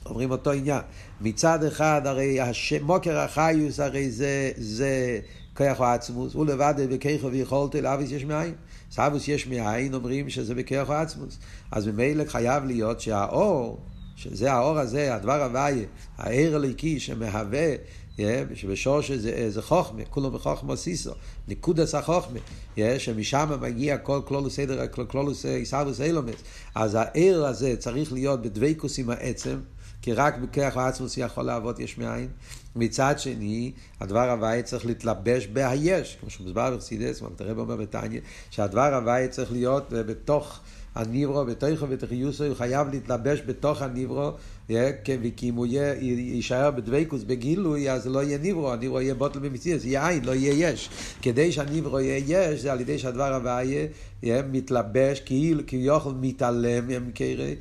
אומרים 0.06 0.30
אותו 0.30 0.52
עניין. 0.52 0.80
מצד 1.20 1.64
אחד, 1.64 2.02
הרי 2.04 2.40
הש... 2.40 2.72
מוקר 2.72 3.18
החיוס, 3.18 3.80
הרי 3.80 4.10
זה, 4.10 4.50
זה 4.56 5.20
כוח 5.56 5.80
העצמוס, 5.80 6.34
הוא 6.34 6.46
לבד 6.46 6.74
בכיכו 6.90 7.30
ויכולתו 7.30 7.80
לאביס 7.80 8.10
יש 8.10 8.24
מאין. 8.24 8.54
סבוס 8.90 9.28
יש 9.28 9.46
מאין, 9.46 9.94
אומרים 9.94 10.30
שזה 10.30 10.54
בכיכו 10.54 10.92
עצמוס. 10.92 11.38
אז 11.72 11.86
ממילא 11.86 12.24
חייב 12.24 12.64
להיות 12.64 13.00
שהאור, 13.00 13.80
שזה 14.16 14.52
האור 14.52 14.78
הזה, 14.78 15.14
הדבר 15.14 15.42
הוויה, 15.42 15.86
העיר 16.18 16.56
הליקי 16.56 17.00
שמהווה, 17.00 17.74
שבשורש 18.54 19.10
זה, 19.10 19.50
זה 19.50 19.62
חוכמה, 19.62 20.04
כולו 20.10 20.30
בחוכמה 20.30 20.76
סיסו, 20.76 21.10
נקודס 21.48 21.94
החוכמה, 21.94 22.38
שמשם 22.98 23.48
מגיע 23.60 23.98
כל 23.98 24.20
כלולוס 24.24 24.56
סדר, 24.56 24.86
כלולוס 25.08 25.46
איסאוויס 25.46 26.00
אילומס. 26.00 26.34
אז 26.74 26.94
העיר 26.94 27.46
הזה 27.46 27.76
צריך 27.76 28.12
להיות 28.12 28.42
בדבקוס 28.42 28.98
עם 28.98 29.10
העצם, 29.10 29.58
כי 30.02 30.12
רק 30.12 30.38
בכוח 30.38 30.76
העצמוס 30.76 31.16
יכול 31.16 31.44
לעבוד 31.44 31.80
יש 31.80 31.98
מאין. 31.98 32.28
מצד 32.76 33.18
שני, 33.18 33.72
הדבר 34.00 34.30
הוואי 34.30 34.62
צריך 34.62 34.86
להתלבש 34.86 35.46
בהיש, 35.46 36.16
כמו 36.20 36.30
שמוסבר 36.30 36.76
בחסידס, 36.76 37.22
הרב 37.40 37.58
אומר 37.58 37.76
בתניא, 37.76 38.20
שהדבר 38.50 38.94
הוואי 38.94 39.28
צריך 39.28 39.52
להיות 39.52 39.84
בתוך 39.90 40.60
הניברו, 40.94 41.44
בתוכו 41.44 41.84
ובתחיוסו, 41.84 42.44
הוא 42.44 42.54
חייב 42.54 42.88
להתלבש 42.88 43.42
בתוך 43.46 43.82
הניברו, 43.82 44.30
וכי 44.70 45.48
אם 45.48 45.54
הוא 45.54 45.66
יישאר 46.00 46.70
בדבקוס, 46.70 47.22
בגילוי, 47.22 47.90
אז 47.90 48.06
לא 48.06 48.22
יהיה 48.22 48.38
ניברו, 48.38 48.72
הניברו 48.72 49.00
יהיה 49.00 49.14
בוטל 49.14 49.38
במציאות, 49.38 49.84
יהיה 49.84 50.08
עין, 50.08 50.24
לא 50.24 50.34
יהיה 50.34 50.70
יש. 50.70 50.88
כדי 51.22 51.52
שהניברו 51.52 52.00
יהיה 52.00 52.18
יש, 52.28 52.60
זה 52.60 52.72
על 52.72 52.80
ידי 52.80 52.98
שהדבר 52.98 53.34
הוואי 53.34 53.86
מתלבש, 54.22 55.20
כאילו, 55.20 55.62
כביכול 55.66 56.14
מתעלם 56.20 56.88
ממקרה, 56.88 57.52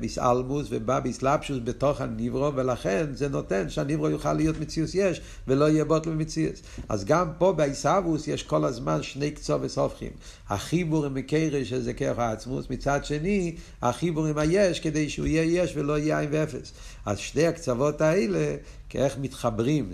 ביסאלמוס 0.00 0.66
ובא 0.70 1.00
ביסלפשוס 1.00 1.58
בתוך 1.64 2.00
הניברו, 2.00 2.54
ולכן 2.54 3.06
זה 3.14 3.28
נותן 3.28 3.68
שהניברו 3.68 4.08
יוכל 4.08 4.32
להיות 4.32 4.60
מציאוס 4.60 4.94
יש, 4.94 5.20
ולא 5.48 5.68
יהיה 5.68 5.84
בוטל 5.84 6.10
במציאוס. 6.10 6.62
אז 6.88 7.04
גם 7.04 7.28
פה 7.38 7.52
בעיסאוווס 7.52 8.28
יש 8.28 8.42
כל 8.42 8.64
הזמן 8.64 9.02
שני 9.02 9.30
קצובס 9.30 9.78
הופכים. 9.78 10.10
החיבור 10.48 11.06
עם 11.06 11.14
מקרה 11.14 11.64
שזה 11.64 11.92
כרך 11.92 12.18
העצמוס, 12.18 12.70
מצד 12.70 13.04
שני, 13.04 13.56
החיבור 13.82 14.26
עם 14.26 14.38
היש, 14.38 14.80
כדי 14.80 15.08
שהוא 15.08 15.26
יהיה 15.26 15.62
יש 15.62 15.72
ולא 15.76 15.98
יהיה 15.98 16.18
עין 16.18 16.28
ואפס. 16.32 16.72
אז 17.06 17.18
שתי 17.18 17.46
הקצוות 17.46 18.00
האלה, 18.00 18.56
כאיך 18.88 19.18
מתחברים, 19.18 19.90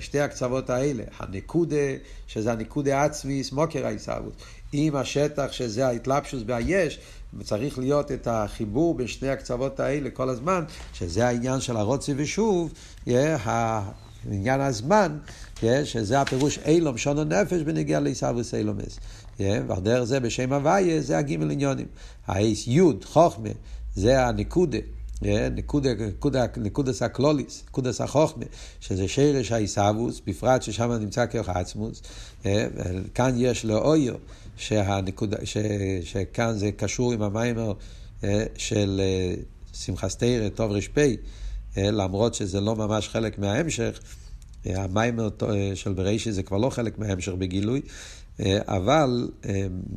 שתי 0.00 0.20
הקצוות 0.20 0.70
האלה, 0.70 1.02
הנקודה, 1.18 1.76
שזה 2.26 2.52
הנקודה 2.52 3.04
עצמי, 3.04 3.44
סמוקר 3.44 3.86
העיסאוווס. 3.86 4.32
עם 4.72 4.96
השטח 4.96 5.52
שזה 5.52 5.86
ההתלבשוס 5.86 6.42
והיש, 6.46 6.98
צריך 7.42 7.78
להיות 7.78 8.12
את 8.12 8.28
החיבור 8.30 8.94
בין 8.94 9.06
שני 9.06 9.28
הקצוות 9.28 9.80
האלה 9.80 10.10
כל 10.10 10.28
הזמן, 10.28 10.64
שזה 10.92 11.26
העניין 11.26 11.60
של 11.60 11.76
הרוצי 11.76 12.12
ושוב, 12.16 12.72
עניין 14.30 14.60
הזמן, 14.60 15.18
שזה 15.84 16.20
הפירוש 16.20 16.58
אילום 16.58 16.98
שונו 16.98 17.24
נפש 17.24 17.62
בנגיע 17.62 18.00
לעיסאוויס 18.00 18.54
אילומס. 18.54 18.98
ועל 19.38 19.80
דרך 19.80 20.04
זה 20.04 20.20
בשם 20.20 20.52
הוויה 20.52 21.00
זה 21.00 21.18
הגימל 21.18 21.50
עניונים. 21.50 21.86
האיס 22.26 22.66
יוד, 22.66 23.04
חוכמה, 23.04 23.48
זה 23.94 24.26
הנקודה. 24.26 24.78
נקודה, 25.50 25.90
נקודה, 25.94 26.44
נקודס 26.56 27.02
הקלוליס, 27.02 27.62
נקודס 27.68 28.00
החוכמה, 28.00 28.44
שזה 28.80 29.08
שרש 29.08 29.52
העיסאוווס, 29.52 30.20
בפרט 30.26 30.62
ששם 30.62 30.92
נמצא 30.92 31.26
כרך 31.26 31.48
עצמוס, 31.48 32.02
כאן 33.14 33.34
יש 33.36 33.64
לאויר, 33.64 34.16
שהנקודה, 34.60 35.36
ש, 35.44 35.56
שכאן 36.04 36.58
זה 36.58 36.72
קשור 36.72 37.12
עם 37.12 37.22
המיימר 37.22 37.72
אה, 38.24 38.44
של 38.56 39.00
אה, 39.00 40.08
סתירא, 40.08 40.48
טוב 40.48 40.72
ר"פ, 40.72 40.98
אה, 40.98 41.90
למרות 41.90 42.34
שזה 42.34 42.60
לא 42.60 42.76
ממש 42.76 43.08
חלק 43.08 43.38
מההמשך, 43.38 44.00
המיימר 44.64 45.28
של 45.74 45.92
בראשי 45.92 46.32
זה 46.32 46.42
כבר 46.42 46.56
לא 46.56 46.70
חלק 46.70 46.98
מההמשך 46.98 47.32
בגילוי, 47.32 47.80
אבל 48.46 49.28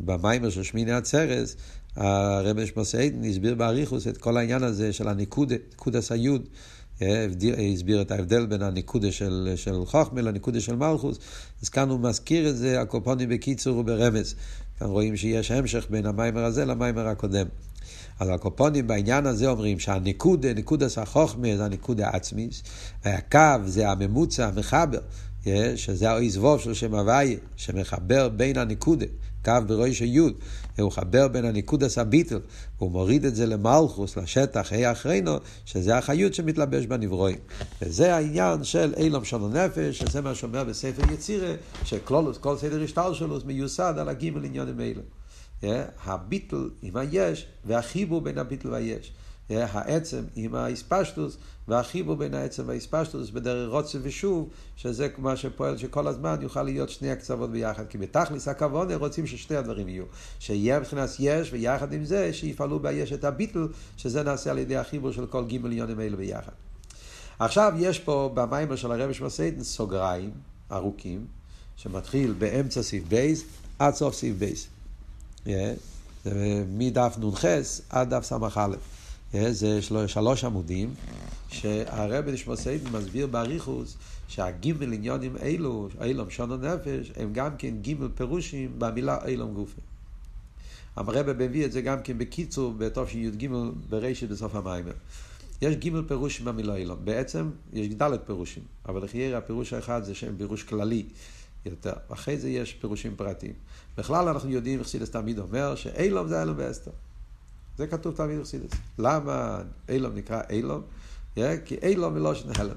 במיימר 0.06 0.49
של 0.49 0.63
שמיני 0.63 0.91
עצרס, 0.91 1.56
הרב 1.95 2.65
שמוסיידן 2.65 3.23
הסביר 3.23 3.56
באריכוס 3.56 4.08
את 4.08 4.17
כל 4.17 4.38
העניין 4.38 4.63
הזה 4.63 4.93
של 4.93 5.08
הניקודה, 5.08 5.56
ניקודס 5.69 6.12
היוד. 6.12 6.47
הסביר 7.73 8.01
את 8.01 8.11
ההבדל 8.11 8.45
בין 8.45 8.61
הניקודה 8.61 9.11
של, 9.11 9.53
של 9.55 9.85
חוכמה 9.85 10.21
לניקודה 10.21 10.61
של 10.61 10.75
מלכוס, 10.75 11.17
אז 11.61 11.69
כאן 11.69 11.89
הוא 11.89 11.99
מזכיר 11.99 12.49
את 12.49 12.57
זה, 12.57 12.81
הקופונים 12.81 13.29
בקיצור 13.29 13.77
וברמז. 13.77 14.35
כאן 14.79 14.87
רואים 14.87 15.17
שיש 15.17 15.51
המשך 15.51 15.85
בין 15.89 16.05
המיימר 16.05 16.43
הזה 16.43 16.65
למיימר 16.65 17.07
הקודם. 17.07 17.45
אז 18.19 18.29
הקופונים 18.29 18.87
בעניין 18.87 19.25
הזה 19.25 19.49
אומרים 19.49 19.79
שהניקודה, 19.79 20.53
ניקודס 20.53 20.97
החוכמה 20.97 21.47
זה 21.57 21.65
הניקודה 21.65 22.07
העצמית, 22.07 22.61
והקו 23.05 23.39
זה 23.65 23.89
הממוצע, 23.89 24.47
המחבר, 24.47 24.99
שזה 25.75 26.11
האיזבוב 26.11 26.59
של 26.59 26.73
שם 26.73 26.95
הוויה, 26.95 27.37
שמחבר 27.55 28.29
בין 28.29 28.57
הניקודה. 28.57 29.05
קו 29.45 29.51
בראש 29.67 29.99
היוד, 29.99 30.34
הוא 30.79 30.88
מחבר 30.88 31.27
בין 31.27 31.45
הניקודס 31.45 31.97
הביטל, 31.97 32.39
הוא 32.77 32.91
מוריד 32.91 33.25
את 33.25 33.36
זה 33.36 33.45
למלכוס, 33.45 34.17
לשטח, 34.17 34.73
ה' 34.73 34.91
אחרינו, 34.91 35.38
שזה 35.65 35.97
החיות 35.97 36.34
שמתלבש 36.34 36.86
בנברואים. 36.86 37.38
וזה 37.82 38.15
העניין 38.15 38.63
של 38.63 38.93
אילום 38.97 39.25
שלו 39.25 39.47
נפש, 39.49 39.99
שזה 39.99 40.21
מה 40.21 40.36
שאומר 40.36 40.63
בספר 40.63 41.13
יצירה, 41.13 41.53
שכלולוס, 41.84 42.38
כל 42.38 42.58
סדר 42.58 42.84
השטר 42.84 43.13
שלו 43.13 43.39
מיוסד 43.45 43.93
על 43.97 44.10
הגימל 44.10 44.45
עניונים 44.45 44.79
אלו. 44.82 45.01
הביטל 46.06 46.69
עם 46.82 46.97
היש, 46.97 47.47
והחיבור 47.65 48.21
בין 48.21 48.38
הביטל 48.38 48.71
והיש. 48.71 49.12
העצם 49.49 50.23
עם 50.36 50.56
האספשטוס, 50.56 51.38
והחיבור 51.67 52.15
בין 52.15 52.34
העצם 52.34 52.63
והאספשטוס 52.67 53.29
בדרך 53.29 53.71
רוצה 53.71 53.97
ושוב, 54.01 54.49
שזה 54.75 55.08
מה 55.17 55.36
שפועל 55.36 55.77
שכל 55.77 56.08
הזמן 56.08 56.38
יוכל 56.41 56.63
להיות 56.63 56.89
שני 56.89 57.12
הקצוות 57.12 57.51
ביחד. 57.51 57.84
כי 57.89 57.97
בתכלס 57.97 58.47
הכוונה 58.47 58.95
רוצים 58.95 59.27
ששתי 59.27 59.56
הדברים 59.56 59.89
יהיו. 59.89 60.03
שיהיה 60.39 60.79
מבחינת 60.79 61.10
יש, 61.19 61.53
ויחד 61.53 61.93
עם 61.93 62.06
זה 62.06 62.34
שיפעלו 62.34 62.79
ביש 62.79 63.13
את 63.13 63.23
הביטל, 63.23 63.67
שזה 63.97 64.23
נעשה 64.23 64.51
על 64.51 64.58
ידי 64.58 64.77
החיבור 64.77 65.12
של 65.12 65.25
כל 65.25 65.45
גימל 65.45 65.71
עניונים 65.71 65.99
האלה 65.99 66.17
ביחד. 66.17 66.51
עכשיו 67.39 67.73
יש 67.77 67.99
פה 67.99 68.32
במיימר 68.34 68.75
של 68.75 68.91
הרבי 68.91 69.13
שמסיידן 69.13 69.63
סוגריים 69.63 70.32
ארוכים, 70.71 71.25
שמתחיל 71.77 72.34
באמצע 72.38 72.84
סעיף 72.84 73.03
בייס 73.08 73.43
עד 73.79 73.93
סוף 73.93 74.15
סעיף 74.15 74.36
בייס. 74.38 74.67
Yeah. 75.45 75.49
מדף 76.67 77.17
נ"ח 77.19 77.45
עד 77.89 78.13
דף 78.13 78.23
ס"א. 78.23 78.67
זה 79.33 79.81
שלוש 80.07 80.43
עמודים, 80.43 80.93
שהרבי 81.49 82.31
נשמע 82.31 82.55
סיידן 82.55 82.91
מסביר 82.91 83.27
באריכוס 83.27 83.97
שהגימל 84.27 84.93
עניונים 84.93 85.37
אלו, 85.37 85.89
אילום 86.01 86.29
שונו 86.29 86.57
נפש, 86.57 87.11
הם 87.15 87.33
גם 87.33 87.57
כן 87.57 87.77
גימל 87.81 88.07
פירושים 88.15 88.71
במילה 88.77 89.17
אילום 89.25 89.53
גופה. 89.53 89.81
הרבי 90.95 91.47
מביא 91.47 91.65
את 91.65 91.71
זה 91.71 91.81
גם 91.81 92.01
כן 92.03 92.17
בקיצור 92.17 92.73
בתוף 92.77 93.09
שי"ג 93.09 93.47
בראשית 93.89 94.29
בסוף 94.29 94.55
המיימר. 94.55 94.91
יש 95.61 95.75
גימל 95.75 96.03
פירושים 96.07 96.45
במילה 96.45 96.75
אילום. 96.75 96.97
בעצם 97.03 97.49
יש 97.73 97.87
דלת 97.87 98.21
פירושים, 98.25 98.63
אבל 98.85 99.03
לחייר 99.03 99.37
הפירוש 99.37 99.73
האחד 99.73 100.03
זה 100.03 100.15
שם 100.15 100.37
פירוש 100.37 100.63
כללי 100.63 101.03
יותר. 101.65 101.93
אחרי 102.09 102.37
זה 102.37 102.49
יש 102.49 102.73
פירושים 102.73 103.15
פרטיים. 103.15 103.53
בכלל 103.97 104.27
אנחנו 104.27 104.49
יודעים, 104.49 104.83
חסידס 104.83 105.09
תמיד 105.09 105.39
אומר, 105.39 105.75
שאילום 105.75 106.27
זה 106.27 106.41
אילום 106.41 106.55
ואסתר. 106.57 106.91
זה 107.77 107.88
כתוב 107.88 108.15
תמיד 108.15 108.39
בחסידס. 108.39 108.71
למה 108.99 109.62
אילום 109.89 110.15
נקרא 110.15 110.41
אילום? 110.49 110.81
כי 111.36 111.75
אילום 111.81 112.13
מלושן 112.13 112.49
הלם. 112.55 112.75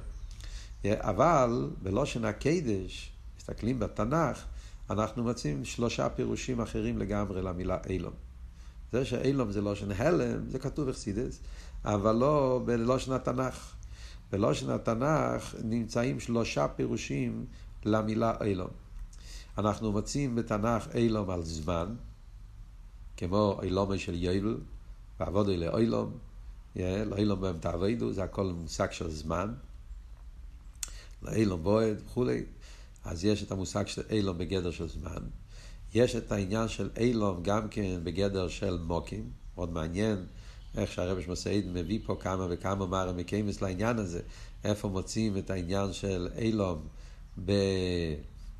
אבל 0.94 1.70
בלושן 1.82 2.24
הקדש, 2.24 3.12
מסתכלים 3.38 3.78
בתנ"ך, 3.78 4.44
אנחנו 4.90 5.22
מוצאים 5.22 5.64
שלושה 5.64 6.08
פירושים 6.08 6.60
אחרים 6.60 6.98
לגמרי 6.98 7.42
למילה 7.42 7.78
אילום. 7.88 8.12
זה 8.92 9.04
שאילום 9.04 9.52
זה 9.52 9.60
לושן 9.60 9.90
הלם, 9.92 10.50
זה 10.50 10.58
כתוב 10.58 10.90
בחסידס, 10.90 11.40
אבל 11.84 12.12
לא 12.12 12.62
בלושן 12.64 13.12
התנ"ך. 13.12 13.72
בלושן 14.32 14.70
התנ"ך 14.70 15.54
נמצאים 15.64 16.20
שלושה 16.20 16.68
פירושים 16.68 17.46
למילה 17.84 18.32
אילום. 18.44 18.70
אנחנו 19.58 19.92
מוצאים 19.92 20.34
בתנ"ך 20.34 20.88
אילום 20.94 21.30
על 21.30 21.44
זמן, 21.44 21.94
כמו 23.16 23.60
אילומי 23.62 23.98
של 23.98 24.14
יובל, 24.14 24.56
ועבודו 25.20 25.56
לאילום, 25.56 26.12
לאילום 26.76 27.40
בהם 27.40 27.58
תעבדו, 27.58 28.12
זה 28.12 28.22
הכל 28.22 28.46
מושג 28.46 28.92
של 28.92 29.10
זמן, 29.10 29.54
לאילום 31.22 31.62
בועד 31.62 31.96
וכולי, 32.06 32.44
אז 33.04 33.24
יש 33.24 33.42
את 33.42 33.50
המושג 33.50 33.86
של 33.86 34.02
אילום 34.10 34.38
בגדר 34.38 34.70
של 34.70 34.88
זמן. 34.88 35.22
יש 35.94 36.16
את 36.16 36.32
העניין 36.32 36.68
של 36.68 36.90
אילום 36.96 37.42
גם 37.42 37.68
כן 37.68 38.00
בגדר 38.04 38.48
של 38.48 38.78
מוקים, 38.78 39.30
מאוד 39.56 39.72
מעניין 39.72 40.26
איך 40.76 40.92
שהרבש 40.92 41.28
מסעיד 41.28 41.66
מביא 41.66 41.98
פה 42.06 42.16
כמה 42.20 42.46
וכמה 42.50 42.86
מרא 42.86 43.12
מקיימס 43.12 43.62
לעניין 43.62 43.98
הזה, 43.98 44.20
איפה 44.64 44.88
מוצאים 44.88 45.36
את 45.36 45.50
העניין 45.50 45.92
של 45.92 46.28
אילום 46.38 46.86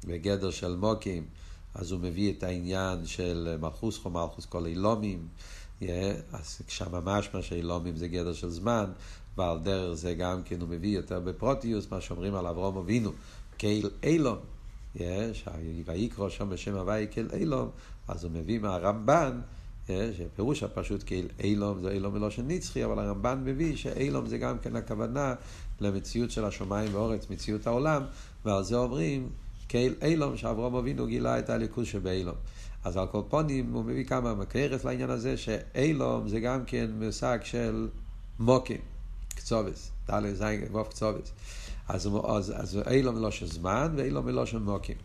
בגדר 0.05 0.51
של 0.51 0.77
מוקים, 0.77 1.25
אז 1.75 1.92
הוא 1.92 2.01
מביא 2.01 2.33
את 2.33 2.42
העניין 2.42 3.07
של 3.07 3.57
מלכוס 3.61 3.99
חו 3.99 4.11
מלכוס 4.11 4.47
כל 4.47 4.66
אילומים, 4.66 5.29
אז 5.81 6.61
שם 6.69 6.93
ממש 6.93 7.29
מה 7.35 7.43
שאילומים 7.43 7.97
זה 7.97 8.09
גדר 8.09 8.33
של 8.33 8.51
זמן, 8.51 8.85
ועל 9.37 9.59
דרך 9.59 9.95
זה 9.95 10.15
גם 10.15 10.43
כן 10.43 10.61
הוא 10.61 10.69
מביא 10.69 10.97
יותר 10.97 11.21
בפרוטיוס, 11.21 11.87
מה 11.91 12.01
שאומרים 12.01 12.35
על 12.35 12.47
אברום 12.47 12.77
אבינו, 12.77 13.12
קהיל 13.57 13.91
אילום, 14.03 14.39
ויקרא 15.87 16.29
שם 16.29 16.51
בשם 16.51 16.75
הוואי 16.75 17.07
קהיל 17.07 17.29
אילום, 17.33 17.71
אז 18.09 18.25
הוא 18.25 18.33
מביא 18.33 18.59
מהרמב"ן, 18.59 19.41
שפירוש 19.87 20.62
הפשוט 20.62 21.03
קהיל 21.03 21.29
אילום 21.41 21.83
זה 21.83 21.91
אילום 21.91 22.15
מלושן 22.15 22.49
נצחי, 22.49 22.85
אבל 22.85 22.99
הרמב"ן 22.99 23.43
מביא 23.45 23.77
שאילום 23.77 24.27
זה 24.27 24.39
גם 24.39 24.59
כן 24.59 24.77
הכוונה 24.77 25.35
למציאות 25.81 26.31
של 26.31 26.45
השמיים 26.45 26.95
ואורץ, 26.95 27.31
מציאות 27.31 27.67
העולם, 27.67 28.03
ועל 28.45 28.65
זה 28.65 28.77
אומרים 28.77 29.29
קהיל 29.69 29.95
אילום, 30.03 30.37
שאברום 30.37 30.75
אבינו 30.75 31.07
גילה 31.07 31.39
את 31.39 31.51
הליכוז 31.51 31.87
שבאילום. 31.87 32.35
אז 32.87 32.96
על 32.96 33.07
כל 33.07 33.22
פונים 33.29 33.72
הוא 33.72 33.85
מביא 33.85 34.05
כמה 34.05 34.35
מקרס 34.35 34.85
לעניין 34.85 35.11
הזה, 35.11 35.37
שאילום 35.37 36.29
זה 36.29 36.40
גם 36.40 36.64
כן 36.64 36.90
מושג 37.03 37.38
של 37.42 37.88
מוקים, 38.38 38.81
קצובס, 39.29 39.90
ד' 40.11 40.35
ז' 40.35 40.42
ו' 40.72 40.85
קצובס. 40.85 41.33
אז, 41.88 42.09
אז, 42.25 42.53
אז 42.57 42.79
אילום 42.90 43.14
מלושן 43.14 43.46
זמן 43.46 43.94
ואילום 43.96 44.27
מלושן 44.27 44.59
מוקים. 44.59 44.96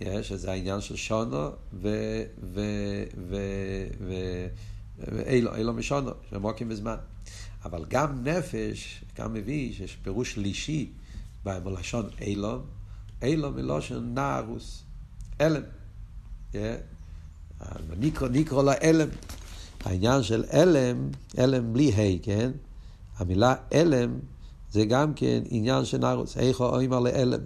יש, 0.00 0.28
שזה 0.28 0.50
העניין 0.50 0.80
של 0.80 0.96
שונו 0.96 1.48
ו... 1.72 1.88
ו... 2.42 2.60
ו... 3.28 3.36
ו... 4.00 4.14
ואילו, 4.98 5.54
אילו 5.54 5.72
משונו, 5.72 6.10
של 6.30 6.38
מוקים 6.38 6.68
בזמן. 6.68 6.96
אבל 7.64 7.84
גם 7.88 8.24
נפש, 8.24 9.04
גם 9.18 9.32
מביא 9.32 9.72
שיש 9.72 9.96
פירוש 10.02 10.32
שלישי 10.32 10.92
בלשון 11.44 12.08
אילום, 12.20 12.62
אילום 13.22 13.54
מלושן 13.54 14.14
נערוס, 14.14 14.82
אלם. 15.40 15.62
נקרא, 17.98 18.28
נקרא 18.28 18.62
לה 18.62 18.72
אלם. 18.82 19.08
העניין 19.84 20.22
של 20.22 20.44
אלם, 20.52 21.08
אלם 21.38 21.72
בלי 21.72 21.92
ה', 21.92 22.22
כן? 22.22 22.50
המילה 23.16 23.54
אלם 23.72 24.18
זה 24.72 24.84
גם 24.84 25.14
כן 25.14 25.42
עניין 25.50 25.84
של 25.84 25.98
נערוס, 25.98 26.36
איכו 26.36 26.66
אומר 26.66 27.00
לאלם. 27.00 27.40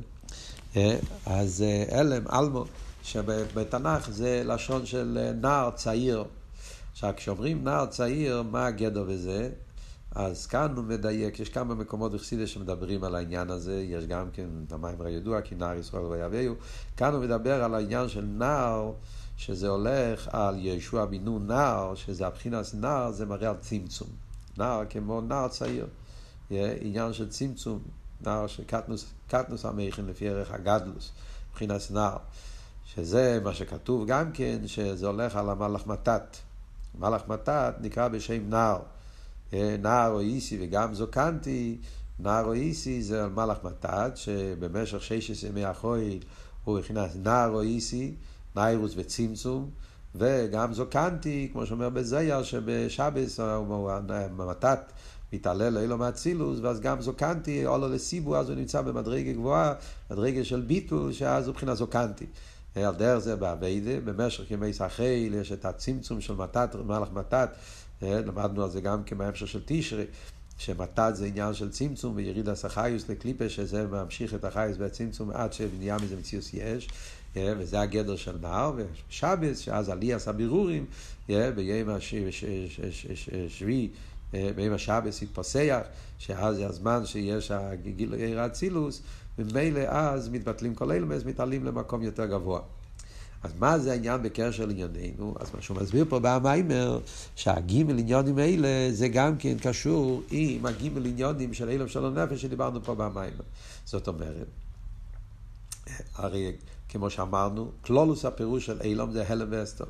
אז 1.26 1.64
אלם, 1.92 2.22
אלמו, 2.32 2.64
שבתנ"ך 3.02 4.10
זה 4.10 4.42
לשון 4.44 4.86
של 4.86 5.30
נער 5.40 5.70
צעיר. 5.70 6.24
עכשיו, 6.92 7.12
כשאומרים 7.16 7.64
נער 7.64 7.86
צעיר, 7.86 8.42
מה 8.42 8.66
הגדר 8.66 9.02
בזה? 9.02 9.50
אז 10.14 10.46
כאן 10.46 10.72
הוא 10.76 10.84
מדייק, 10.84 11.40
יש 11.40 11.48
כמה 11.48 11.74
מקומות 11.74 12.12
בחסידה 12.12 12.46
שמדברים 12.46 13.04
על 13.04 13.14
העניין 13.14 13.50
הזה, 13.50 13.84
יש 13.88 14.06
גם 14.06 14.26
כן 14.32 14.46
במים 14.70 15.00
הידוע, 15.00 15.40
כי 15.40 15.54
נער 15.54 15.78
ישראל 15.78 16.02
ויביאו. 16.02 16.52
כאן 16.96 17.14
הוא 17.14 17.22
מדבר 17.22 17.64
על 17.64 17.74
העניין 17.74 18.08
של 18.08 18.24
נער, 18.24 18.92
שזה 19.38 19.68
הולך 19.68 20.28
על 20.32 20.56
ישוע 20.58 21.04
בנו 21.04 21.38
נער, 21.38 21.94
שזה 21.94 22.26
הבחינס 22.26 22.74
נער, 22.74 23.12
זה 23.12 23.26
מראה 23.26 23.48
על 23.48 23.56
צמצום. 23.56 24.08
נער 24.56 24.82
כמו 24.90 25.20
נער 25.20 25.48
צעיר. 25.48 25.86
עניין 26.80 27.12
של 27.12 27.28
צמצום, 27.28 27.82
נער 28.20 28.46
של 28.46 28.64
קטנוס, 28.64 29.06
קטנוס 29.28 29.64
המכין 29.64 30.06
לפי 30.06 30.28
ערך 30.28 30.50
הגדלוס, 30.50 31.12
מבחינת 31.50 31.80
נער. 31.90 32.16
שזה 32.84 33.40
מה 33.44 33.54
שכתוב 33.54 34.06
גם 34.06 34.32
כן, 34.32 34.58
שזה 34.66 35.06
הולך 35.06 35.36
על 35.36 35.50
המלאך 35.50 35.86
מתת. 35.86 36.36
מלאך 36.98 37.28
מתת 37.28 37.74
נקרא 37.80 38.08
בשם 38.08 38.50
נער. 38.50 38.78
נער 39.52 40.10
או 40.10 40.20
איסי 40.20 40.58
וגם 40.60 40.94
זוקנתי, 40.94 41.78
נער 42.18 42.44
או 42.44 42.52
איסי 42.52 43.02
זה 43.02 43.28
מלאך 43.28 43.58
מתת, 43.64 44.12
שבמשך 44.14 45.02
ששת 45.02 45.48
ימי 45.48 45.64
החויל 45.64 46.22
הוא 46.64 46.78
הכנס 46.78 47.16
נער 47.22 47.50
או 47.50 47.60
איסי, 47.60 48.14
ניירוס 48.58 48.92
וצמצום, 48.96 49.70
וגם 50.14 50.72
זוקנתי, 50.72 51.48
כמו 51.52 51.66
שאומר 51.66 51.88
בזייר, 51.88 52.42
שבשבס 52.42 53.40
המתת 53.40 54.92
מתעלל 55.32 55.68
לאילו 55.68 55.98
מאצילוס, 55.98 56.58
ואז 56.62 56.80
גם 56.80 57.00
זוקנתי, 57.00 57.64
עולו 57.64 57.88
לסיבו, 57.88 58.36
אז 58.36 58.48
הוא 58.48 58.56
נמצא 58.56 58.82
במדרגה 58.82 59.32
גבוהה, 59.32 59.74
מדרגה 60.10 60.44
של 60.44 60.60
ביטול, 60.60 61.12
שאז 61.12 61.46
הוא 61.46 61.52
מבחינה 61.52 61.74
זוקנתי. 61.74 62.26
על 62.76 62.94
דרך 62.94 63.18
זה 63.18 63.36
באביידה, 63.36 64.00
במשך 64.04 64.50
ימי 64.50 64.72
סחיל 64.72 65.34
יש 65.34 65.52
את 65.52 65.64
הצמצום 65.64 66.20
של 66.20 66.34
מתת, 66.34 66.76
מלאך 66.86 67.08
מתת, 67.12 67.50
למדנו 68.02 68.62
על 68.62 68.70
זה 68.70 68.80
גם 68.80 69.04
כמהמשך 69.04 69.48
של 69.48 69.60
תשרי, 69.66 70.04
שמתת 70.58 71.10
זה 71.14 71.26
עניין 71.26 71.54
של 71.54 71.70
צמצום 71.70 72.16
ויריד 72.16 72.48
הסחיוס 72.48 73.08
לקליפה, 73.08 73.48
שזה 73.48 73.86
ממשיך 73.86 74.34
את 74.34 74.44
החיוס 74.44 74.76
והצמצום 74.78 75.30
עד 75.30 75.52
שנהיה 75.52 75.96
מזה 75.96 76.16
מציאוס 76.16 76.54
יש, 76.54 76.88
וזה 77.36 77.80
הגדר 77.80 78.16
של 78.16 78.36
נער, 78.40 78.72
ושבס, 78.76 79.58
שאז 79.58 79.88
עלי 79.88 80.12
עשה 80.12 80.32
בירורים, 80.32 80.86
ביום 81.28 81.88
השביעי, 83.46 83.88
ביום 84.32 84.74
השבס 84.74 85.22
התפסח, 85.22 85.80
שאז 86.18 86.56
זה 86.56 86.66
הזמן 86.66 87.06
שיש 87.06 87.50
הגילוי 87.50 88.38
האצילוס, 88.38 89.02
וממילא 89.38 89.80
אז 89.80 90.28
מתבטלים 90.28 90.74
כל 90.74 90.92
אז 91.14 91.24
מתעלים 91.24 91.64
למקום 91.64 92.02
יותר 92.02 92.26
גבוה. 92.26 92.60
אז 93.42 93.50
מה 93.58 93.78
זה 93.78 93.92
העניין 93.92 94.22
בקשר 94.22 94.66
לענייננו? 94.66 95.34
אז 95.40 95.54
מה 95.54 95.62
שהוא 95.62 95.76
מסביר 95.76 96.04
פה 96.08 96.18
במיימר, 96.22 97.00
שהגימל 97.36 97.98
עניונים 97.98 98.38
האלה 98.38 98.68
זה 98.92 99.08
גם 99.08 99.36
כן 99.36 99.58
קשור 99.58 100.22
עם 100.30 100.66
הגימל 100.66 101.06
עניונים 101.06 101.54
של 101.54 101.68
אילם 101.68 101.88
שלום 101.88 102.18
נפש 102.18 102.42
שדיברנו 102.42 102.82
פה 102.82 102.94
במיימר. 102.94 103.44
זאת 103.84 104.08
אומרת, 104.08 104.46
הרי 106.14 106.52
כמו 106.88 107.10
שאמרנו, 107.10 107.70
כלולוס 107.80 108.24
הפירוש 108.24 108.66
של 108.66 108.80
אילם 108.80 109.12
זה 109.12 109.24
הלם 109.28 109.48
והסתר. 109.50 109.84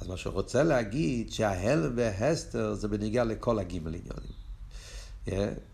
אז 0.00 0.08
מה 0.08 0.16
שהוא 0.16 0.32
רוצה 0.32 0.62
להגיד 0.62 1.32
שההלם 1.32 1.92
והסתר 1.94 2.74
זה 2.74 2.88
בניגיע 2.88 3.24
לכל 3.24 3.58
הגימל 3.58 3.94
עניונים. 3.94 4.40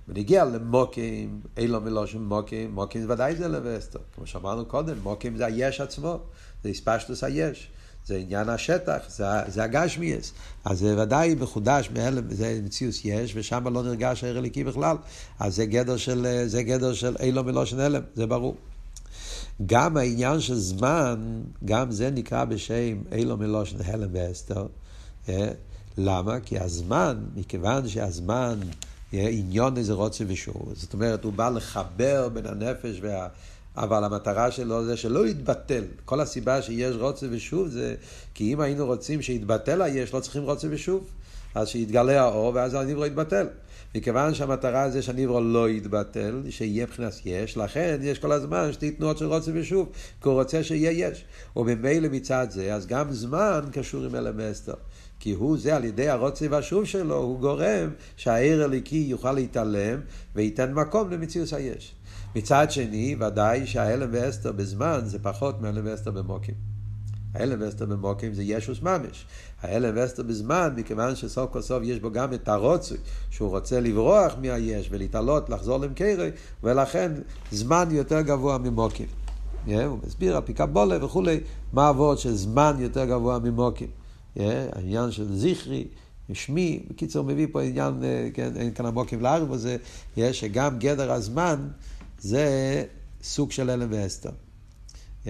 בניגיע 0.09 0.45
למוקים, 0.45 1.41
אילו 1.57 1.81
מלושן 1.81 2.19
מוקים, 2.19 2.75
מוקים 2.75 3.11
ודאי 3.11 3.37
זה 3.37 3.49
לבסטר. 3.49 3.99
כמו 4.15 4.27
שאמרנו 4.27 4.67
קודם, 4.67 4.99
מוקים 5.03 5.37
זה 5.37 5.47
היש 5.47 5.81
עצמו, 5.81 6.19
זה 6.63 6.69
הספשטוס 6.69 7.25
היש. 7.25 7.71
זה 8.07 8.17
עניין 8.17 8.49
השטח, 8.49 8.99
זה, 9.09 9.25
זה 9.47 9.65
הגשמיאס. 9.65 10.33
אז 10.65 10.79
זה 10.79 11.03
ודאי 11.03 11.35
מחודש 11.35 11.91
מהלם, 11.95 12.35
זה 12.35 12.61
מציאוס 12.65 13.05
יש, 13.05 13.33
ושם 13.37 13.69
לא 13.75 13.83
נרגש 13.83 14.25
הער 14.25 14.39
אליקי 14.39 14.65
בכלל. 14.65 14.97
אז 15.41 15.57
זה 15.57 15.67
גדר 15.67 15.97
של, 15.97 16.45
זה 16.47 16.63
גדר 16.63 16.95
של 16.95 17.17
אילו 17.21 17.45
מלושן 17.45 17.81
הלם, 17.81 18.03
זה 18.15 18.27
ברור. 18.27 18.57
גם 19.67 19.97
העניין 19.97 20.41
של 20.41 20.55
זמן, 20.55 21.43
גם 21.65 21.91
זה 21.91 22.11
נקרא 22.11 22.45
בשם 22.45 22.99
אילו 23.13 23.37
מלושן 23.37 23.77
הלם 23.85 24.09
ואסתר. 24.13 24.67
למה? 25.99 26.41
כי 26.41 26.59
הזמן, 26.59 27.17
מכיוון 27.37 27.89
שהזמן 27.89 28.59
עניון 29.13 29.77
איזה 29.77 29.93
רוצה 29.93 30.25
ושוב. 30.29 30.73
זאת 30.75 30.93
אומרת, 30.93 31.25
הוא 31.25 31.33
בא 31.33 31.49
לחבר 31.49 32.29
בין 32.29 32.47
הנפש 32.47 32.99
וה... 33.03 33.29
אבל 33.77 34.05
המטרה 34.05 34.51
שלו 34.51 34.85
זה 34.85 34.97
שלא 34.97 35.27
יתבטל. 35.29 35.85
כל 36.05 36.21
הסיבה 36.21 36.63
שיש 36.63 36.97
רוצה 36.97 37.27
ושוב 37.31 37.69
זה 37.69 37.95
כי 38.35 38.53
אם 38.53 38.61
היינו 38.61 38.87
רוצים 38.87 39.23
שיתבטל 39.23 39.83
היש, 39.83 40.15
לא 40.15 40.21
צריכים 40.21 40.43
רוצה 40.43 40.69
ושוב. 40.71 41.05
אז 41.55 41.69
שיתגלה 41.69 42.23
האור 42.23 42.53
ואז 42.55 42.75
הניברו 42.75 43.07
יתבטל. 43.07 43.47
מכיוון 43.97 44.35
שהמטרה 44.35 44.91
זה 44.91 45.03
שהניברו 45.03 45.41
לא 45.41 45.71
יתבטל, 45.71 46.43
שיהיה 46.51 46.87
מבחינת 46.87 47.13
יש, 47.25 47.57
לכן 47.57 47.99
יש 48.03 48.19
כל 48.19 48.33
הזמן 48.33 48.73
שתי 48.73 48.91
תנועות 48.91 49.19
של 49.19 49.27
רוצה 49.27 49.51
ושוב, 49.55 49.89
כי 50.23 50.29
הוא 50.29 50.35
רוצה 50.35 50.63
שיהיה 50.63 50.91
יש. 50.91 51.25
וממילא 51.57 52.09
מצד 52.09 52.47
זה, 52.51 52.75
אז 52.75 52.87
גם 52.87 53.13
זמן 53.13 53.61
קשור 53.73 54.05
עם 54.05 54.15
אלם 54.15 54.41
אסתר. 54.41 54.75
כי 55.21 55.33
הוא 55.33 55.59
זה 55.59 55.77
על 55.77 55.85
ידי 55.85 56.09
הרוצה 56.09 56.47
והשוב 56.51 56.85
שלו, 56.85 57.17
הוא 57.17 57.41
גורם 57.41 57.91
שהעיר 58.17 58.65
הליקי 58.65 59.07
יוכל 59.09 59.33
להתעלם 59.33 60.01
וייתן 60.35 60.73
מקום 60.73 61.11
למציאות 61.11 61.53
היש. 61.53 61.95
מצד 62.35 62.71
שני, 62.71 63.17
ודאי 63.21 63.67
שההלם 63.67 64.09
ואסתר 64.13 64.53
בזמן 64.53 65.01
זה 65.05 65.19
פחות 65.19 65.61
מההלם 65.61 65.87
ואסתר 65.87 66.11
במוקים. 66.11 66.76
ההלם 67.37 67.59
ואסתר 67.61 67.87
במוקים 67.87 68.35
זה 68.35 68.43
ישוס 68.43 68.83
ממש. 68.83 69.27
ההלם 69.63 69.93
ואסתר 69.97 70.23
בזמן, 70.23 70.75
מכיוון 70.77 71.17
שסוף 71.17 71.53
כל 71.53 71.63
סוף 71.63 71.83
יש 71.83 72.01
בו 72.01 72.11
גם 72.11 72.35
את 72.35 72.49
הרוצוי, 72.49 72.99
שהוא 73.31 73.49
רוצה 73.49 73.81
לברוח 73.81 74.35
מהיש 74.41 74.89
ולהתעלות, 74.91 75.51
לחזור 75.51 75.79
למקרי, 75.79 76.31
ולכן 76.63 77.13
זמן 77.51 77.89
יותר 77.91 78.21
גבוה 78.21 78.59
ממוקים. 78.59 79.07
Yeah, 79.67 79.71
הוא 79.87 79.99
מסביר 80.07 80.37
על 80.37 80.43
פי 80.43 80.55
קבולה 80.55 81.05
וכולי, 81.05 81.41
מה 81.73 81.89
עבוד 81.89 82.19
של 82.19 82.35
זמן 82.35 82.77
יותר 82.79 83.05
גבוה 83.05 83.39
ממוקים. 83.39 83.89
Yeah, 84.37 84.41
העניין 84.73 85.11
של 85.11 85.37
זכרי, 85.37 85.85
שמי, 86.33 86.87
בקיצור 86.91 87.25
מביא 87.25 87.47
פה 87.53 87.63
עניין, 87.63 88.05
אה, 88.05 88.29
כן, 88.35 88.53
אין 88.57 88.75
כאן 88.75 88.87
המוקים 88.87 89.21
לארץ 89.21 89.49
בזה, 89.49 89.77
yeah, 90.17 90.21
שגם 90.33 90.79
גדר 90.79 91.13
הזמן 91.13 91.69
זה 92.19 92.85
סוג 93.23 93.53
של 93.53 93.71
הלם 93.71 93.89
ואסתר. 93.91 94.31
Yeah. 95.27 95.29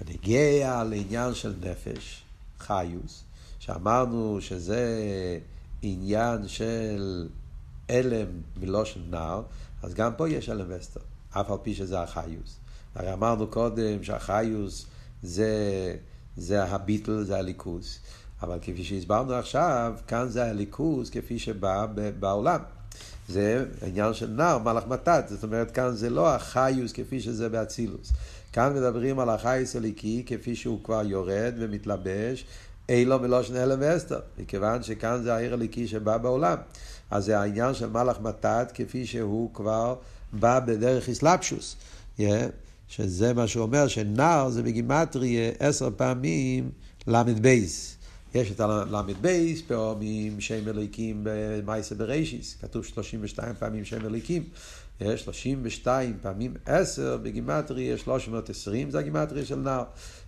ונגיע 0.00 0.84
לעניין 0.84 1.34
של 1.34 1.54
נפש, 1.60 2.22
חיוס, 2.58 3.24
שאמרנו 3.58 4.38
שזה 4.40 4.88
עניין 5.82 6.48
של 6.48 7.28
הלם 7.88 8.26
מלושן 8.60 9.00
נער, 9.10 9.42
אז 9.82 9.94
גם 9.94 10.12
פה 10.16 10.28
יש 10.28 10.48
הלם 10.48 10.66
ואסתר, 10.68 11.00
אף 11.30 11.50
על 11.50 11.58
פי 11.62 11.74
שזה 11.74 12.00
החיוס. 12.00 12.56
הרי 12.94 13.12
אמרנו 13.12 13.46
קודם 13.46 14.02
שהחיוס 14.02 14.86
זה, 15.22 15.96
זה 16.36 16.64
הביטל, 16.64 17.22
זה 17.22 17.36
הליכוס. 17.36 17.98
אבל 18.42 18.58
כפי 18.62 18.84
שהסברנו 18.84 19.32
עכשיו, 19.32 19.94
כאן 20.06 20.28
זה 20.28 20.44
הליכוס 20.50 21.10
כפי 21.10 21.38
שבא 21.38 21.86
בעולם. 22.18 22.60
זה 23.28 23.64
עניין 23.82 24.14
של 24.14 24.26
נער, 24.26 24.58
מלאך 24.58 24.86
מתת, 24.86 25.24
זאת 25.28 25.42
אומרת 25.42 25.70
כאן 25.70 25.92
זה 25.92 26.10
לא 26.10 26.34
החיוס 26.34 26.92
כפי 26.92 27.20
שזה 27.20 27.48
באצילוס. 27.48 28.12
כאן 28.54 28.74
מדברים 28.74 29.18
על 29.18 29.30
החיוס 29.30 29.76
הליקי 29.76 30.22
כפי 30.26 30.56
שהוא 30.56 30.84
כבר 30.84 31.02
יורד 31.06 31.54
ומתלבש, 31.58 32.44
אילו 32.88 33.18
מלושן 33.18 33.56
הלם 33.56 33.78
ואסתר, 33.80 34.20
מכיוון 34.38 34.82
שכאן 34.82 35.22
זה 35.22 35.34
העיר 35.34 35.54
הליקי 35.54 35.88
שבא 35.88 36.16
בעולם. 36.16 36.56
אז 37.10 37.24
זה 37.24 37.38
העניין 37.38 37.74
של 37.74 37.86
מלאך 37.90 38.20
מתת 38.20 38.72
כפי 38.74 39.06
שהוא 39.06 39.54
כבר 39.54 39.94
בא 40.32 40.60
בדרך 40.60 41.08
איסלפשוס. 41.08 41.76
Yeah. 42.18 42.22
שזה 42.88 43.32
מה 43.32 43.46
שהוא 43.46 43.62
אומר, 43.62 43.88
שנער 43.88 44.50
זה 44.50 44.62
בגימטרי 44.62 45.50
עשר 45.58 45.88
פעמים 45.96 46.70
ל"ב. 47.06 47.46
יש 48.34 48.50
את 48.50 48.60
הל"ב, 48.60 49.28
פעמים 49.66 50.40
שם 50.40 50.68
אלוהיקים 50.68 51.20
במייסה 51.22 51.94
בראשיס, 51.94 52.56
כתוב 52.60 52.84
32 52.84 53.54
פעמים 53.58 53.84
שם 53.84 54.06
אלוהיקים. 54.06 54.42
יש 55.00 55.22
32 55.22 56.18
פעמים 56.22 56.54
10 56.66 57.16
בגימטרי, 57.22 57.82
יש 57.82 58.00
320, 58.00 58.90
זה 58.90 58.98
הגימטרי 58.98 59.44
של 59.44 59.56
נער. 59.56 59.84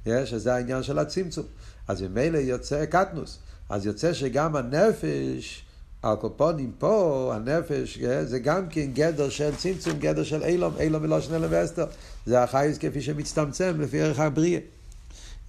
יש, 0.06 0.34
זה 0.34 0.54
העניין 0.54 0.82
של 0.82 0.98
הצמצום. 0.98 1.46
אז 1.88 2.02
ממילא 2.02 2.38
יוצא 2.38 2.84
קטנוס. 2.86 3.38
אז 3.68 3.86
יוצא 3.86 4.12
שגם 4.12 4.56
הנפש 4.56 5.62
הקופונים 6.02 6.72
פה, 6.78 7.32
הנפש, 7.34 7.98
אה, 7.98 8.24
זה 8.24 8.38
גם 8.38 8.68
כן 8.68 8.90
גדר 8.92 9.28
של 9.28 9.56
צמצום, 9.56 9.98
גדר 9.98 10.24
של 10.24 10.42
אילום, 10.42 10.74
אילום 10.80 11.02
מלושן 11.02 11.34
אלם 11.34 11.48
ואסתר. 11.50 11.86
זה 12.26 12.42
החייס 12.42 12.78
כפי 12.78 13.02
שמצטמצם 13.02 13.80
לפי 13.80 14.00
ערך 14.02 14.20
הבריאה. 14.20 14.60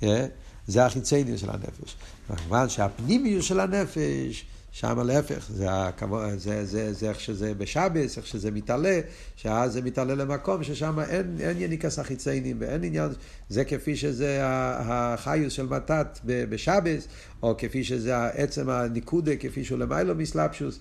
אה, 0.03 0.25
זה 0.67 0.85
החיצניות 0.85 1.39
של 1.39 1.49
הנפש. 1.49 1.95
כמובן 2.27 2.69
שהפנימיות 2.69 3.43
של 3.43 3.59
הנפש, 3.59 4.45
שם 4.79 4.99
להפך, 4.99 5.47
זה, 5.49 5.65
הכבוד, 5.71 6.37
זה, 6.37 6.65
זה, 6.65 6.93
זה 6.93 7.09
איך 7.09 7.19
שזה 7.19 7.53
בשבס, 7.53 8.17
איך 8.17 8.27
שזה 8.27 8.51
מתעלה, 8.51 8.99
שאז 9.35 9.73
זה 9.73 9.81
מתעלה 9.81 10.15
למקום 10.15 10.63
ששם 10.63 10.99
אין, 10.99 11.37
אין 11.39 11.57
יניקס 11.59 11.99
החיציינים 11.99 12.57
ואין 12.59 12.83
עניין, 12.83 13.09
זה 13.49 13.65
כפי 13.65 13.95
שזה 13.95 14.39
החיוס 14.43 15.53
של 15.53 15.65
מתת 15.65 16.19
בשבס, 16.25 17.07
או 17.43 17.55
כפי 17.57 17.83
שזה 17.83 18.25
עצם 18.25 18.69
הניקודה, 18.69 19.35
כפי 19.35 19.63
שהוא 19.63 19.79
למיילו 19.79 20.15
מסלפשוס 20.15 20.79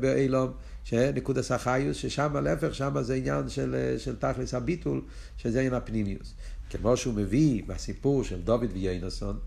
באילום, 0.00 0.52
שנקודס 0.84 1.52
החיוס, 1.52 1.96
ששם 1.96 2.36
להפך, 2.36 2.74
שם 2.74 2.94
זה 3.00 3.14
עניין 3.14 3.48
של, 3.48 3.94
של 3.98 4.16
תכלס 4.16 4.54
הביטול, 4.54 5.02
שזה 5.36 5.58
עניין 5.58 5.74
הפנימיוס. 5.74 6.34
כמו 6.70 6.96
שהוא 6.96 7.14
מביא 7.14 7.62
בסיפור 7.66 8.24
של 8.24 8.40
דוד 8.40 8.70
ויינסון, 8.72 9.38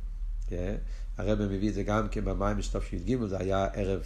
כן? 0.47 0.75
הרב 1.17 1.41
מביא 1.41 1.69
את 1.69 1.73
זה 1.73 1.83
גם 1.83 2.07
כן 2.11 2.25
במים 2.25 2.57
משטוף 2.57 2.89
שי"ג, 2.89 3.25
זה 3.25 3.37
היה 3.39 3.67
ערב, 3.73 4.01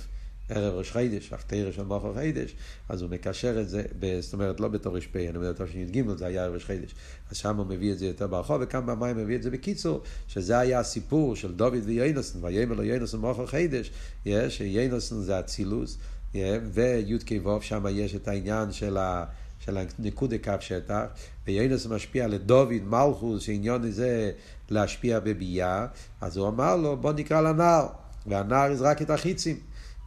ערב 0.49 0.73
ראש 0.73 0.91
חידש, 0.91 1.33
הפתירה 1.33 1.71
של 1.71 1.83
מוכר 1.83 2.13
חידש, 2.13 2.55
אז 2.89 3.01
הוא 3.01 3.09
מקשר 3.09 3.61
את 3.61 3.69
זה, 3.69 3.83
זאת 4.19 4.33
אומרת 4.33 4.59
לא 4.59 4.67
בתור 4.67 4.97
ר"פ, 4.97 5.15
אני 5.15 5.37
אומר 5.37 5.51
בתור 5.51 5.67
שי"ג, 5.67 6.03
זה 6.17 6.25
היה 6.25 6.43
ערב 6.43 6.53
ראש 6.53 6.65
חידש. 6.65 6.95
אז 7.31 7.37
שם 7.37 7.57
הוא 7.57 7.65
מביא 7.65 7.91
את 7.91 7.97
זה 7.99 8.05
יותר 8.05 8.27
ברחוב, 8.27 8.61
וכאן 8.61 8.85
במים 8.85 9.17
מביא 9.17 9.35
את 9.35 9.43
זה 9.43 9.51
בקיצור, 9.51 10.01
שזה 10.27 10.59
היה 10.59 10.79
הסיפור 10.79 11.35
של 11.35 11.53
דוד 11.53 11.83
ויינוסון, 11.85 12.43
ויאמר 12.43 12.75
לו 12.75 12.83
יינוסון 12.83 13.21
מוכר 13.21 13.45
חידש, 13.47 13.91
שיינוסון 14.49 15.21
זה 15.21 15.39
אצילוס, 15.39 15.97
וי"ק 16.73 17.31
ו' 17.45 17.61
שם 17.61 17.85
יש 17.91 18.15
את 18.15 18.27
העניין 18.27 18.71
של 18.71 18.97
ה... 18.97 19.25
של 19.59 19.77
הנקודה 19.77 20.37
קו 20.37 20.51
שטח, 20.59 21.03
ויינוס 21.47 21.85
משפיע 21.85 22.27
לדוד 22.27 22.69
מלכוס, 22.83 23.43
שעניון 23.43 23.91
זה 23.91 24.31
להשפיע 24.69 25.19
בביאה, 25.19 25.85
אז 26.21 26.37
הוא 26.37 26.47
אמר 26.47 26.75
לו, 26.75 26.97
בוא 26.97 27.13
נקרא 27.13 27.41
לנער, 27.41 27.87
והנער 28.25 28.71
יזרק 28.71 29.01
את 29.01 29.09
החיצים. 29.09 29.57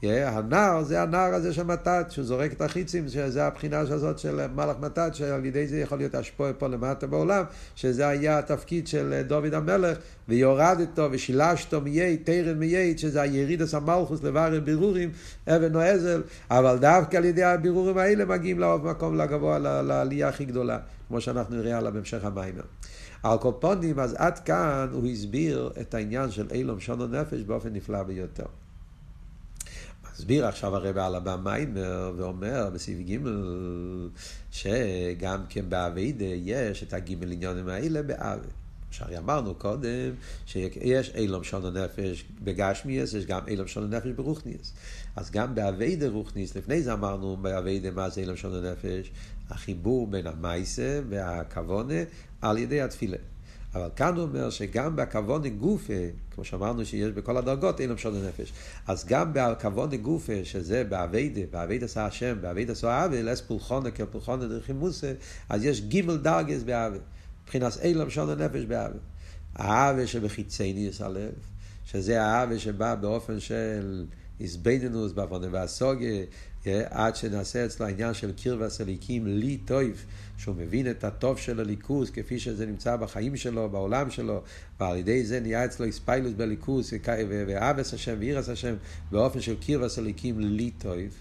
Yeah, 0.03 0.29
הנער 0.29 0.83
זה 0.83 1.03
הנער 1.03 1.35
הזה 1.35 1.53
של 1.53 1.63
מתת, 1.63 2.07
שהוא 2.09 2.25
זורק 2.25 2.53
את 2.53 2.61
החיצים, 2.61 3.09
שזה 3.09 3.47
הבחינה 3.47 3.79
הזאת 3.79 4.19
של 4.19 4.47
מלאך 4.47 4.77
מתת, 4.81 5.11
שעל 5.15 5.45
ידי 5.45 5.67
זה 5.67 5.79
יכול 5.79 5.99
להיות 5.99 6.15
השפוע 6.15 6.51
פה 6.59 6.69
למטה 6.69 7.07
בעולם, 7.07 7.45
שזה 7.75 8.09
היה 8.09 8.39
התפקיד 8.39 8.89
של 8.89 9.23
דוד 9.27 9.55
המלך, 9.55 9.99
ויורדתו 10.29 11.09
ושילשתו 11.11 11.81
מיי, 11.81 12.17
תרן 12.17 12.59
מיי, 12.59 12.99
שזה 12.99 13.23
הירידס 13.23 13.75
המלכוס 13.75 14.23
לברר 14.23 14.61
בירורים, 14.61 15.11
אבן 15.49 15.75
או 15.75 15.81
עזל, 15.81 16.23
אבל 16.51 16.79
דווקא 16.79 17.17
על 17.17 17.25
ידי 17.25 17.43
הבירורים 17.43 17.99
האלה 17.99 18.25
מגיעים 18.25 18.59
לעוד 18.59 18.85
מקום 18.85 19.17
לגבוה, 19.17 19.59
לעלייה 19.59 20.29
הכי 20.29 20.45
גדולה, 20.45 20.79
כמו 21.09 21.21
שאנחנו 21.21 21.57
נראה 21.57 21.79
עליו 21.79 21.93
בהמשך 21.93 22.25
המיימר. 22.25 22.63
על 23.23 23.39
קופונים, 23.39 23.99
אז 23.99 24.15
עד 24.19 24.39
כאן 24.39 24.89
הוא 24.93 25.07
הסביר 25.07 25.73
את 25.81 25.95
העניין 25.95 26.31
של 26.31 26.47
אילום 26.53 26.81
שונו 26.81 27.07
נפש 27.07 27.41
באופן 27.41 27.73
נפלא 27.73 28.03
ביותר. 28.03 28.47
מסביר 30.13 30.47
עכשיו 30.47 30.77
הרב 30.77 30.99
על 30.99 31.15
הבמיימר 31.15 32.13
ואומר 32.17 32.71
בסעיף 32.75 32.99
ג' 32.99 33.19
שגם 34.51 35.41
כן 35.49 35.65
באביידה 35.69 36.25
יש 36.25 36.83
את 36.83 36.93
הגימל 36.93 37.33
עניונים 37.33 37.69
האלה 37.69 38.03
באבה. 38.03 38.49
שהרי 38.91 39.19
אמרנו 39.19 39.55
קודם 39.55 40.15
שיש 40.47 41.13
אילום 41.15 41.45
שונו 41.45 41.71
נפש 41.71 42.25
בגשמיאס, 42.45 43.15
יש 43.15 43.27
גם 43.27 43.41
אילום 43.49 43.67
שונו 43.67 43.87
נפש 43.87 44.11
ברוכניאס. 44.17 44.73
אז 45.17 45.31
גם 45.31 45.55
באביידה 45.55 46.09
רוכניאס, 46.09 46.57
לפני 46.57 46.83
זה 46.83 46.93
אמרנו 46.93 47.37
באביידה 47.37 47.91
מה 47.91 48.11
זה 48.11 48.21
אילום 48.21 48.37
שונו 48.37 48.61
נפש, 48.61 49.11
החיבור 49.51 50.07
בין 50.07 50.27
המייסה 50.27 51.01
והכוונה 51.09 51.95
על 52.43 52.59
ידי 52.59 52.81
התפילה. 52.81 53.17
אבל 53.75 53.89
כאן 53.97 54.15
הוא 54.15 54.23
אומר 54.23 54.51
שגם 54.51 54.97
בכוונה 54.97 55.49
גופה, 55.49 55.93
כמו 56.35 56.45
שאמרנו 56.45 56.85
שיש 56.85 57.11
בכל 57.11 57.37
הדרגות, 57.37 57.81
אין 57.81 57.91
למשול 57.91 58.15
לנפש. 58.15 58.53
אז 58.87 59.05
גם 59.07 59.31
בכוונה 59.35 59.97
גופה, 59.97 60.45
שזה 60.45 60.85
באביידה, 60.85 61.41
באביידה 61.51 61.85
עשה 61.85 62.07
השם, 62.07 62.39
באביידה 62.41 62.73
עשה 62.73 63.05
אבי, 63.05 63.23
לס 63.23 63.41
פולחונה 63.41 63.91
כפולחונה 63.91 64.47
דרכי 64.47 64.73
מוסה, 64.73 65.13
אז 65.49 65.65
יש 65.65 65.81
גימל 65.81 66.17
דרגס 66.17 66.63
באבי. 66.63 66.99
מבחינת 67.45 67.77
אין 67.81 67.99
למשול 67.99 68.31
לנפש 68.31 68.65
באבי. 68.65 68.99
האבי 69.55 70.07
שבחיצייני 70.07 70.81
יש 70.81 71.01
הלב, 71.01 71.33
שזה 71.85 72.23
האבי 72.23 72.59
שבא 72.59 72.95
באופן 72.95 73.41
של 73.41 74.07
איזבנינוס, 74.41 75.13
בעוונה 75.13 75.47
והסוגיה, 75.51 76.25
עד 76.67 77.17
שנעשה 77.17 77.67
אצלו 77.67 77.87
העניין 77.87 78.15
של 78.15 78.33
קרבה 78.43 78.69
סליקים 78.69 79.27
לי 79.27 79.59
טויף, 79.65 80.07
שהוא 80.39 80.55
מבין 80.57 80.91
את 80.91 81.05
הטוב 81.05 81.39
של 81.39 81.61
הליכוס 81.61 82.11
כפי 82.11 82.39
שזה 82.39 82.67
נמצא 82.67 82.97
בחיים 82.97 83.37
שלו, 83.37 83.69
בעולם 83.69 84.11
שלו, 84.11 84.43
ועל 84.81 84.97
ידי 84.97 85.25
זה 85.25 85.41
נהיה 85.41 85.65
אצלו 85.65 85.87
איספיילוס 85.87 86.33
בליכוס, 86.33 86.93
ואבס 87.29 87.95
השם 87.95 88.17
ואירס 88.19 88.49
השם, 88.49 88.75
באופן 89.11 89.41
של 89.41 89.55
קרבה 89.67 89.89
סליקים 89.89 90.41
לי 90.41 90.71
טויף, 90.71 91.15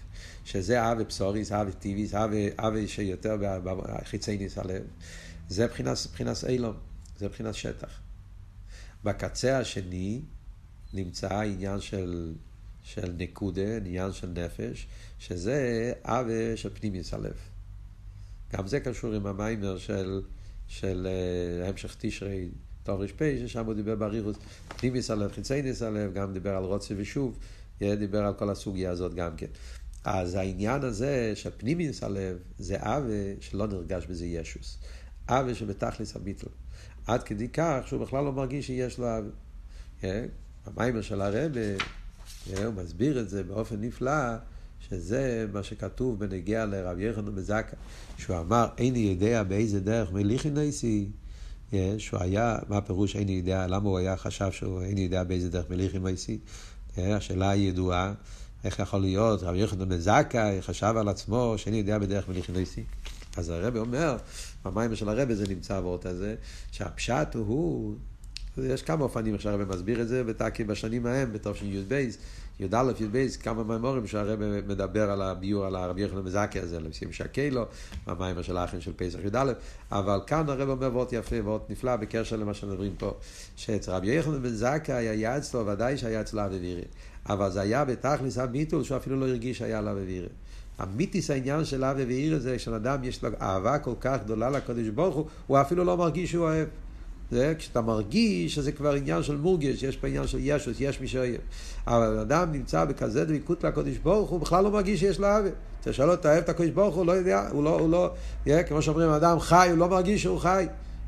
שזה 0.44 0.92
אבי 0.92 1.04
פסוריס, 1.04 1.52
אבי 1.52 1.72
טיביס, 1.72 2.14
אבי 2.58 2.88
שיותר 2.88 3.36
ניס 4.38 4.58
הלב. 4.58 4.82
זה 5.48 5.64
מבחינת 5.64 6.44
אילום, 6.48 6.74
זה 7.18 7.26
מבחינת 7.26 7.54
שטח. 7.54 8.00
בקצה 9.04 9.58
השני 9.58 10.20
נמצא 10.92 11.34
העניין 11.34 11.80
של 11.80 12.34
של 12.94 13.12
נקודה, 13.18 13.76
עניין 13.76 14.12
של 14.12 14.26
נפש, 14.26 14.86
שזה 15.18 15.92
עוול 16.04 16.56
של 16.56 16.70
פנימיוס 16.74 17.14
הלב. 17.14 17.36
גם 18.52 18.66
זה 18.66 18.80
קשור 18.80 19.14
עם 19.14 19.26
המיימר 19.26 19.78
של, 19.78 20.22
של 20.66 21.08
uh, 21.64 21.68
המשך 21.68 21.96
תשרי 21.98 22.48
תור 22.82 23.04
ר"פ, 23.04 23.22
ששם 23.38 23.66
הוא 23.66 23.74
דיבר 23.74 23.94
באריכוס 23.94 24.36
פנימיס 24.76 25.10
הלב, 25.10 25.32
חיצייניס 25.32 25.82
הלב, 25.82 26.12
גם 26.12 26.32
דיבר 26.32 26.56
על 26.56 26.64
רוצה 26.64 26.94
ושוב, 26.96 27.38
דיבר 27.78 28.24
על 28.24 28.34
כל 28.34 28.50
הסוגיה 28.50 28.90
הזאת 28.90 29.14
גם 29.14 29.36
כן. 29.36 29.46
אז 30.04 30.34
העניין 30.34 30.82
הזה 30.82 31.32
של 31.34 31.50
פנימיס 31.56 32.02
הלב 32.02 32.38
זה 32.58 32.80
עוול 32.80 33.10
שלא 33.40 33.66
נרגש 33.66 34.06
בזה 34.06 34.26
ישוס. 34.26 34.78
עוול 35.28 35.54
שבתכלס 35.54 36.16
הביטל. 36.16 36.46
עד 37.06 37.22
כדי 37.22 37.48
כך 37.48 37.80
שהוא 37.86 38.04
בכלל 38.04 38.24
לא 38.24 38.32
מרגיש 38.32 38.66
שיש 38.66 38.98
לו 38.98 39.06
עוול. 39.06 39.30
המיימר 40.66 41.02
של 41.02 41.20
הרבה, 41.20 41.60
הוא 42.46 42.74
מסביר 42.74 43.20
את 43.20 43.28
זה 43.28 43.44
באופן 43.44 43.76
נפלא, 43.80 44.36
שזה 44.88 45.46
מה 45.52 45.62
שכתוב 45.62 46.18
בנגיע 46.18 46.66
לרב 46.66 46.98
יחנון 46.98 47.34
בזקה, 47.34 47.76
שהוא 48.18 48.38
אמר, 48.38 48.68
איני 48.78 48.98
יודע 48.98 49.42
באיזה 49.42 49.80
דרך 49.80 50.12
מליכי 50.12 50.50
נסי, 50.50 51.10
שהוא 51.98 52.20
היה, 52.20 52.58
מה 52.68 52.76
הפירוש 52.76 53.16
איני 53.16 53.32
יודע, 53.32 53.66
למה 53.66 53.88
הוא 53.88 53.98
היה 53.98 54.16
חשב 54.16 54.52
שהוא 54.52 54.82
איני 54.82 55.00
יודע 55.00 55.24
באיזה 55.24 55.50
דרך 55.50 55.70
מליכי 55.70 55.98
נסי? 55.98 56.38
השאלה 56.96 57.50
הידועה, 57.50 58.12
איך 58.64 58.78
יכול 58.78 59.00
להיות, 59.00 59.42
רב 59.42 59.54
יחנון 59.54 59.88
בזקה 59.88 60.48
חשב 60.60 60.94
על 60.96 61.08
עצמו 61.08 61.54
שאיני 61.56 61.76
יודע 61.76 61.98
בדרך 61.98 62.28
מליכי 62.28 62.52
נסי. 62.52 62.84
אז 63.36 63.48
הרב 63.48 63.76
אומר, 63.76 64.16
במים 64.64 64.96
של 64.96 65.08
הרב 65.08 65.32
זה 65.32 65.48
נמצא 65.48 65.76
עבורת 65.76 66.06
הזה, 66.06 66.34
שהפשט 66.72 67.34
הוא, 67.34 67.94
יש 68.58 68.82
כמה 68.82 69.04
אופנים 69.04 69.34
איך 69.34 69.42
שהרב 69.42 69.74
מסביר 69.74 70.02
את 70.02 70.08
זה, 70.08 70.22
ותקי 70.26 70.64
בשנים 70.64 71.06
ההם, 71.06 71.32
בתש"י 71.32 71.66
י"א, 72.60 72.92
י"ב, 73.00 73.26
כמה 73.42 73.64
מימורים 73.64 74.06
שהרבא 74.06 74.44
מדבר 74.66 75.10
על 75.10 75.22
הביור, 75.22 75.66
על 75.66 75.76
הרבי 75.76 76.02
יחנן 76.02 76.20
מזקי 76.20 76.60
הזה, 76.60 76.80
לשים 76.80 77.12
שקי 77.12 77.50
לו, 77.50 77.64
במיימר 78.06 78.42
של 78.42 78.56
האחים 78.56 78.80
של 78.80 78.92
פסח 78.96 79.18
י"א, 79.24 79.52
אבל 79.92 80.20
כאן 80.26 80.48
הרבא 80.48 80.72
אומר 80.72 80.86
וורט 80.86 81.12
יפה, 81.12 81.36
וורט 81.44 81.70
נפלא, 81.70 81.96
בקשר 81.96 82.36
למה 82.36 82.54
שמדברים 82.54 82.92
פה, 82.98 83.14
שאצל 83.56 83.92
רבי 83.92 84.14
יחנן 84.14 84.42
בן 84.42 84.54
היה 84.88 85.36
אצלו, 85.36 85.66
ודאי 85.66 85.98
שהיה 85.98 86.20
אצלו 86.20 86.44
אביבירי, 86.44 86.84
אבל 87.28 87.50
זה 87.50 87.60
היה 87.60 87.84
בתכלס 87.84 88.38
הביטול 88.38 88.84
שהוא 88.84 88.96
אפילו 88.96 89.20
לא 89.20 89.28
הרגיש 89.28 89.58
שהיה 89.58 89.80
לה 89.80 89.92
אביבירי. 89.92 90.28
המיתיס 90.78 91.30
העניין 91.30 91.64
של 91.64 91.84
אבי 91.84 92.04
ואירא 92.04 92.38
זה 92.38 92.58
שלאדם 92.58 93.04
יש 93.04 93.24
לו 93.24 93.30
אהבה 93.40 93.78
כל 93.78 93.94
כך 94.00 94.18
גדולה 94.24 94.50
לקדוש 94.50 94.88
ברוך 94.88 95.14
הוא, 95.14 95.26
הוא 95.46 95.60
אפילו 95.60 95.84
לא 95.84 95.96
מרגיש 95.96 96.30
שהוא 96.30 96.44
אוהב. 96.44 96.68
זה 97.30 97.54
כשאתה 97.58 97.80
מרגיש 97.80 98.54
שזה 98.54 98.72
כבר 98.72 98.92
עניין 98.92 99.22
של 99.22 99.36
מורגש, 99.36 99.82
יש 99.82 99.96
פה 99.96 100.06
עניין 100.06 100.26
של 100.26 100.38
ישוס, 100.40 100.76
יש 100.80 101.00
מי 101.00 101.08
שאוהב. 101.08 101.40
אבל 101.86 102.18
אדם 102.18 102.52
נמצא 102.52 102.84
בכזה 102.84 103.24
דביקות 103.24 103.64
לקודש 103.64 103.96
ברוך 103.96 104.30
הוא, 104.30 104.40
בכלל 104.40 104.64
לא 104.64 104.70
מרגיש 104.70 105.00
שיש 105.00 105.18
לו 105.18 105.26
עוול. 105.26 105.50
תשאל 105.82 106.10
אותו, 106.10 106.28
אוהב 106.28 106.42
את 106.42 106.48
הקודש 106.48 106.70
ברוך 106.70 106.94
הוא, 106.94 107.06
לא 107.06 107.12
יודע, 107.12 107.48
הוא 107.52 107.64
לא, 107.64 107.78
הוא 107.80 107.90
לא, 107.90 108.10
yeah, 108.46 108.62
כמו 108.68 108.82
שאומרים, 108.82 109.10
אדם 109.10 109.40
חי, 109.40 109.68
הוא 109.70 109.78
לא 109.78 109.88
מרגיש 109.88 110.22
שהוא 110.22 110.38
חי. 110.38 110.66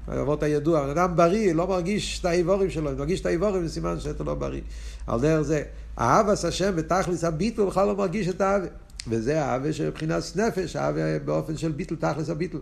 אבות 0.08 0.42
הידוע, 0.42 0.90
אדם 0.92 1.16
בריא, 1.16 1.52
לא 1.52 1.66
מרגיש 1.66 2.20
את 2.20 2.24
האיבורים 2.24 2.70
שלו, 2.70 2.90
אם 2.90 2.98
מרגיש 2.98 3.20
את 3.20 3.26
האיבורים 3.26 3.66
זה 3.66 3.74
סימן 3.74 4.00
שאתה 4.00 4.24
לא 4.24 4.34
בריא. 4.34 4.60
על 5.06 5.20
דרך 5.20 5.42
זה, 5.42 5.62
אהבס 5.98 6.44
השם 6.44 6.76
בתכלס 6.76 7.24
הביטל, 7.24 7.64
בכלל 7.64 7.86
לא 7.86 7.96
מרגיש 7.96 8.28
את 8.28 8.40
העוול. 8.40 8.68
וזה 9.08 9.44
העוול 9.44 9.72
של 9.72 9.86
מבחינת 9.86 10.22
נפש, 10.36 10.76
העוול 10.76 11.18
באופן 11.24 11.56
של 11.56 11.72
ביטל, 11.72 11.94
תכלס 11.96 12.30
הביטל. 12.30 12.58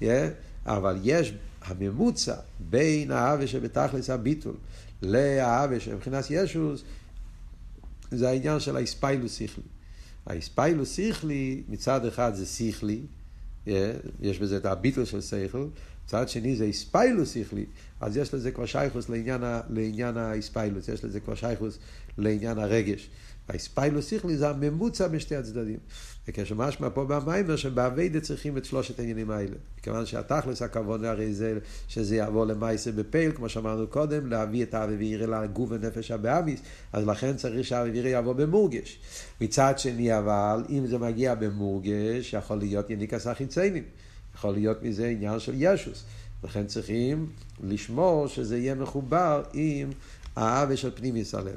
Yeah, 0.00 0.04
אבל 0.66 0.98
יש 1.02 1.34
הממוצע 1.68 2.34
בין 2.60 3.10
האווה 3.10 3.46
שבתכלס 3.46 4.10
הביטול 4.10 4.54
להאווה 5.02 5.80
שמבחינת 5.80 6.24
ישוס 6.30 6.82
זה 8.10 8.28
העניין 8.28 8.60
של 8.60 8.76
האספיילוס 8.76 9.34
שכלי. 9.34 9.64
האספיילוס 10.26 10.96
שכלי 10.96 11.62
מצד 11.68 12.06
אחד 12.06 12.34
זה 12.34 12.46
שכלי, 12.46 13.00
יש 14.20 14.38
בזה 14.38 14.56
את 14.56 14.66
הביטול 14.66 15.04
של 15.04 15.20
שכל, 15.20 15.66
מצד 16.04 16.28
שני 16.28 16.56
זה 16.56 16.70
אספיילוס 16.70 17.34
שכלי, 17.34 17.64
אז 18.00 18.16
יש 18.16 18.34
לזה 18.34 18.50
כבר 18.50 18.66
שייכוס 18.66 19.08
לעניין, 19.08 19.42
לעניין 19.70 20.16
האספיילוס, 20.16 20.88
יש 20.88 21.04
לזה 21.04 21.20
כבר 21.20 21.34
שייכוס 21.34 21.78
לעניין 22.18 22.58
הרגש. 22.58 23.10
האספיילוס 23.48 24.10
שכלי 24.10 24.36
זה 24.36 24.48
הממוצע 24.50 25.08
בשתי 25.08 25.36
הצדדים. 25.36 25.78
וכשמשמע 26.28 26.88
פה 26.94 27.04
במיימר 27.04 27.56
שבאביידה 27.56 28.20
צריכים 28.20 28.56
את 28.56 28.64
שלושת 28.64 28.98
העניינים 28.98 29.30
האלה. 29.30 29.56
מכיוון 29.78 30.06
שהתכלס 30.06 30.62
הכוונה 30.62 31.10
הרי 31.10 31.34
זה 31.34 31.58
שזה 31.88 32.16
יעבור 32.16 32.44
למייסר 32.44 32.90
בפייל, 32.94 33.32
כמו 33.32 33.48
שאמרנו 33.48 33.86
קודם, 33.86 34.26
להביא 34.26 34.62
את 34.62 34.74
האבי 34.74 34.94
וירא 34.96 35.42
לגוף 35.42 35.70
ונפש 35.72 36.10
הבאמיס, 36.10 36.60
אז 36.92 37.06
לכן 37.06 37.36
צריך 37.36 37.66
שהאבי 37.66 37.90
וירא 37.90 38.08
יעבור 38.08 38.32
במורגש. 38.32 38.98
מצד 39.40 39.78
שני 39.78 40.18
אבל, 40.18 40.64
אם 40.70 40.86
זה 40.86 40.98
מגיע 40.98 41.34
במורגש, 41.34 42.34
יכול 42.34 42.56
להיות 42.56 42.90
יניקס 42.90 43.26
החיציינים. 43.26 43.84
יכול 44.34 44.54
להיות 44.54 44.82
מזה 44.82 45.08
עניין 45.08 45.40
של 45.40 45.52
ישוס. 45.56 46.04
לכן 46.44 46.66
צריכים 46.66 47.26
לשמור 47.64 48.26
שזה 48.26 48.58
יהיה 48.58 48.74
מחובר 48.74 49.42
עם 49.52 49.90
האבי 50.36 50.76
של 50.76 50.90
פנימיס 50.94 51.34
הלב. 51.34 51.56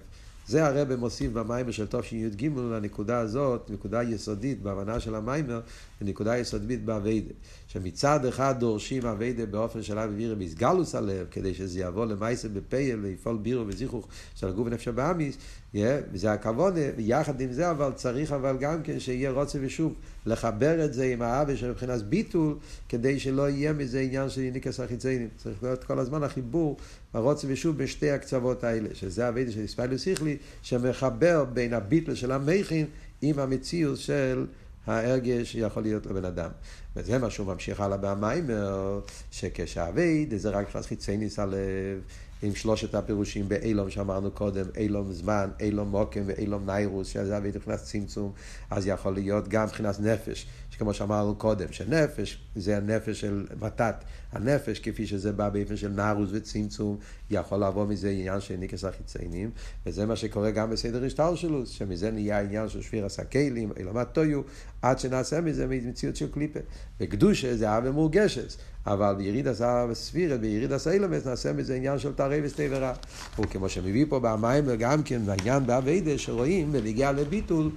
זה 0.52 0.66
הרב 0.66 0.96
מוסיף 0.96 1.32
במיימר 1.32 1.72
של 1.72 1.88
תשי"ג 1.88 2.46
לנקודה 2.46 3.20
הזאת, 3.20 3.70
נקודה 3.70 4.04
יסודית 4.04 4.62
בהבנה 4.62 5.00
של 5.00 5.16
המיימר, 5.16 5.62
ונקודה 6.02 6.38
יסודית 6.38 6.86
באביידה. 6.86 7.34
שמצד 7.68 8.26
אחד 8.26 8.60
דורשים 8.60 9.06
אביידה 9.06 9.46
באופן 9.46 9.84
של 9.84 10.00
אבי 10.00 10.16
וירא 10.16 10.36
מסגלוס 10.36 10.96
הלב, 10.96 11.28
כדי 11.32 11.54
שזה 11.54 11.80
יבוא 11.80 12.06
למעשה 12.06 12.50
בפייל 12.50 13.00
ויפעול 13.00 13.38
בירו 13.38 13.68
וזיכוך 13.68 14.08
של 14.36 14.48
הגוף 14.48 14.68
ונפש 14.68 14.88
הבאמיס, 14.88 15.38
וזה 15.76 16.32
הכוונה, 16.32 16.80
ויחד 16.98 17.42
עם 17.42 17.52
זה 17.52 17.72
אבל 17.72 17.92
צריך 17.96 18.32
אבל 18.32 18.58
גם 18.58 18.84
כן 18.84 19.00
שיהיה 19.00 19.32
רוצה 19.32 19.60
ושוב 19.62 19.94
לחבר 20.26 20.86
את 20.86 20.94
זה 20.94 21.06
עם 21.06 21.22
האבי 21.22 21.58
של 21.58 21.70
מבחינת 21.70 22.02
ביטול, 22.02 22.58
כדי 22.90 23.20
שלא 23.20 23.50
יהיה 23.50 23.74
מזה 23.74 24.00
עניין 24.00 24.30
של 24.30 24.42
יניקס 24.42 24.80
החיציינים. 24.80 25.30
צריך 25.38 25.64
להיות 25.64 25.84
כל 25.84 26.00
הזמן 26.00 26.24
החיבור, 26.24 26.78
הרוצה 27.14 27.48
ושוב 27.50 27.78
בשתי 27.78 28.12
הקצוות 28.12 28.64
האלה, 28.64 28.90
שזה 28.94 29.30
אביידה 29.30 29.52
של 29.52 29.60
איספיילוס 29.60 30.02
שכלי, 30.02 30.38
שמחבר 30.62 31.46
בין 31.46 31.74
הביטול 31.74 32.16
של 32.16 32.32
המכין 32.32 32.86
עם 33.22 33.40
המציאות 33.40 33.98
של 33.98 34.46
ההרגש 34.88 35.52
שיכול 35.52 35.84
להיות 35.84 36.06
לבן 36.06 36.26
אדם. 36.26 36.50
וזה 36.96 37.18
מה 37.18 37.30
שהוא 37.30 37.48
ממשיך 37.48 37.80
הלאה 37.82 37.98
במיימר, 37.98 39.00
שכשאבייד 39.32 40.34
זה 40.38 40.50
רק 40.50 40.68
נכנס 40.68 40.86
חיצייניס 40.86 41.40
הלב, 41.40 42.02
עם 42.42 42.56
שלושת 42.56 42.96
הפירושים 42.96 43.50
באילום 43.50 43.90
שאמרנו 43.90 44.32
קודם, 44.32 44.66
אילום 44.78 45.14
זמן, 45.14 45.50
אילום 45.60 45.90
מוקם 45.90 46.22
ואילום 46.26 46.66
ניירוס, 46.66 47.08
שזה 47.08 47.40
נכנס 47.56 47.84
צמצום, 47.84 48.32
אז 48.70 48.88
יכול 48.88 49.14
להיות 49.14 49.48
גם 49.48 49.64
מבחינת 49.64 50.00
נפש. 50.00 50.48
כמו 50.82 50.94
שאמרנו 50.94 51.36
קודם, 51.36 51.72
שנפש 51.72 52.38
זה 52.56 52.78
הנפש 52.78 53.22
של 53.22 53.46
מתת. 53.62 53.96
הנפש, 54.32 54.80
כפי 54.80 55.08
שזה 55.08 55.32
בא 55.32 55.50
באופן 55.50 55.78
של 55.78 55.90
נערוס 55.90 56.30
וצמצום, 56.32 56.98
יכול 57.30 57.64
לבוא 57.64 57.86
מזה 57.86 58.10
עניין 58.10 58.40
של 58.40 58.56
ניקס 58.56 58.84
החיציינים, 58.84 59.52
וזה 59.86 60.06
מה 60.06 60.16
שקורה 60.16 60.52
גם 60.52 60.70
בסדר 60.70 61.06
השטר 61.06 61.36
שלו, 61.36 61.66
שמזה 61.66 62.12
נהיה 62.12 62.38
העניין 62.38 62.70
של 62.70 62.82
שפיר 62.82 63.06
הסקלים, 63.06 63.72
אילמת 63.78 64.08
טויו, 64.14 64.42
עד 64.82 65.00
שנעשה 65.00 65.42
מזה 65.42 65.68
מציאות 65.68 66.16
של 66.16 66.32
קליפה. 66.32 66.60
בקדושה 67.00 67.56
זה 67.56 67.70
אהבה 67.70 67.92
מורגשת, 67.92 68.54
אבל 68.88 69.16
ביריד 69.18 69.48
עשה 69.48 69.86
ספירת, 69.94 70.40
ביריד 70.40 70.74
עשה 70.74 70.92
אילמס, 70.92 71.26
נעשה 71.26 71.54
מזה 71.54 71.76
עניין 71.76 72.00
של 72.00 72.14
תערי 72.14 72.42
וסתיברה. 72.44 72.94
וכמו 73.40 73.70
שמביא 73.70 74.06
פה 74.10 74.20
במים 74.20 74.66
גם 74.80 75.04
כן, 75.04 75.26
בעניין 75.26 75.66
באביידה, 75.66 76.18
שרואים 76.18 76.72
בנגיעה 76.72 77.12
לביטול, 77.12 77.70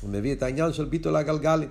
הוא 0.00 0.10
מביא 0.10 0.32
את 0.32 0.42
העניין 0.42 0.72
של 0.72 0.84
ביטול 0.84 1.16
הגלגלים. 1.16 1.68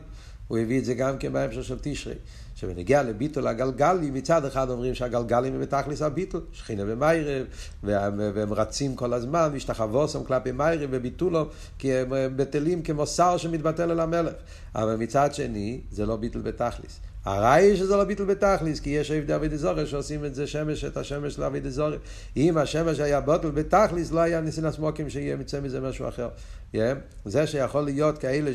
הוא 0.47 0.57
הביא 0.57 0.79
את 0.79 0.85
זה 0.85 0.93
גם 0.93 1.17
כן 1.17 1.33
בהמשך 1.33 1.63
של 1.63 1.77
תשרי. 1.81 2.13
שבנגיע 2.55 3.03
לביטול 3.03 3.47
הגלגלי, 3.47 4.11
מצד 4.11 4.45
אחד 4.45 4.69
אומרים 4.69 4.95
שהגלגלים 4.95 5.53
הם 5.53 5.61
בתכלס 5.61 6.01
הביטול, 6.01 6.41
שכינה 6.51 6.83
ומיירב, 6.87 7.45
והם 7.83 8.53
רצים 8.53 8.95
כל 8.95 9.13
הזמן, 9.13 9.49
והשתחווסם 9.53 10.23
כלפי 10.23 10.51
מיירב 10.51 10.89
וביטולו, 10.93 11.49
כי 11.79 11.93
הם 11.93 12.09
בטלים 12.35 12.81
כמו 12.81 13.07
שר 13.07 13.37
שמתבטל 13.37 13.91
אל 13.91 13.99
המלך. 13.99 14.33
אבל 14.75 14.95
מצד 14.95 15.33
שני, 15.33 15.81
זה 15.91 16.05
לא 16.05 16.15
ביטול 16.15 16.41
בתכלס. 16.41 16.99
הראי 17.25 17.77
שזה 17.77 17.95
לא 17.95 18.03
ביטל 18.03 18.25
בתכליס, 18.25 18.79
כי 18.79 18.89
יש 18.89 19.11
עבדי 19.11 19.35
אבי 19.35 19.47
דזורי 19.47 19.87
שעושים 19.87 20.25
את 20.25 20.35
זה 20.35 20.47
שמש, 20.47 20.85
את 20.85 20.97
השמש 20.97 21.39
לאבי 21.39 21.59
דזורי. 21.59 21.97
אם 22.37 22.57
השמש 22.57 22.99
היה 22.99 23.21
בוטל 23.21 23.51
בתכליס, 23.51 24.11
לא 24.11 24.19
היה 24.19 24.41
ניסין 24.41 24.65
הסמוקים 24.65 25.09
שיהיה 25.09 25.35
מצא 25.35 25.61
מזה 25.61 25.81
משהו 25.81 26.07
אחר. 26.07 26.29
Yeah. 26.75 27.15
זה 27.25 27.47
שיכול 27.47 27.81
להיות 27.81 28.17
כאלה 28.17 28.51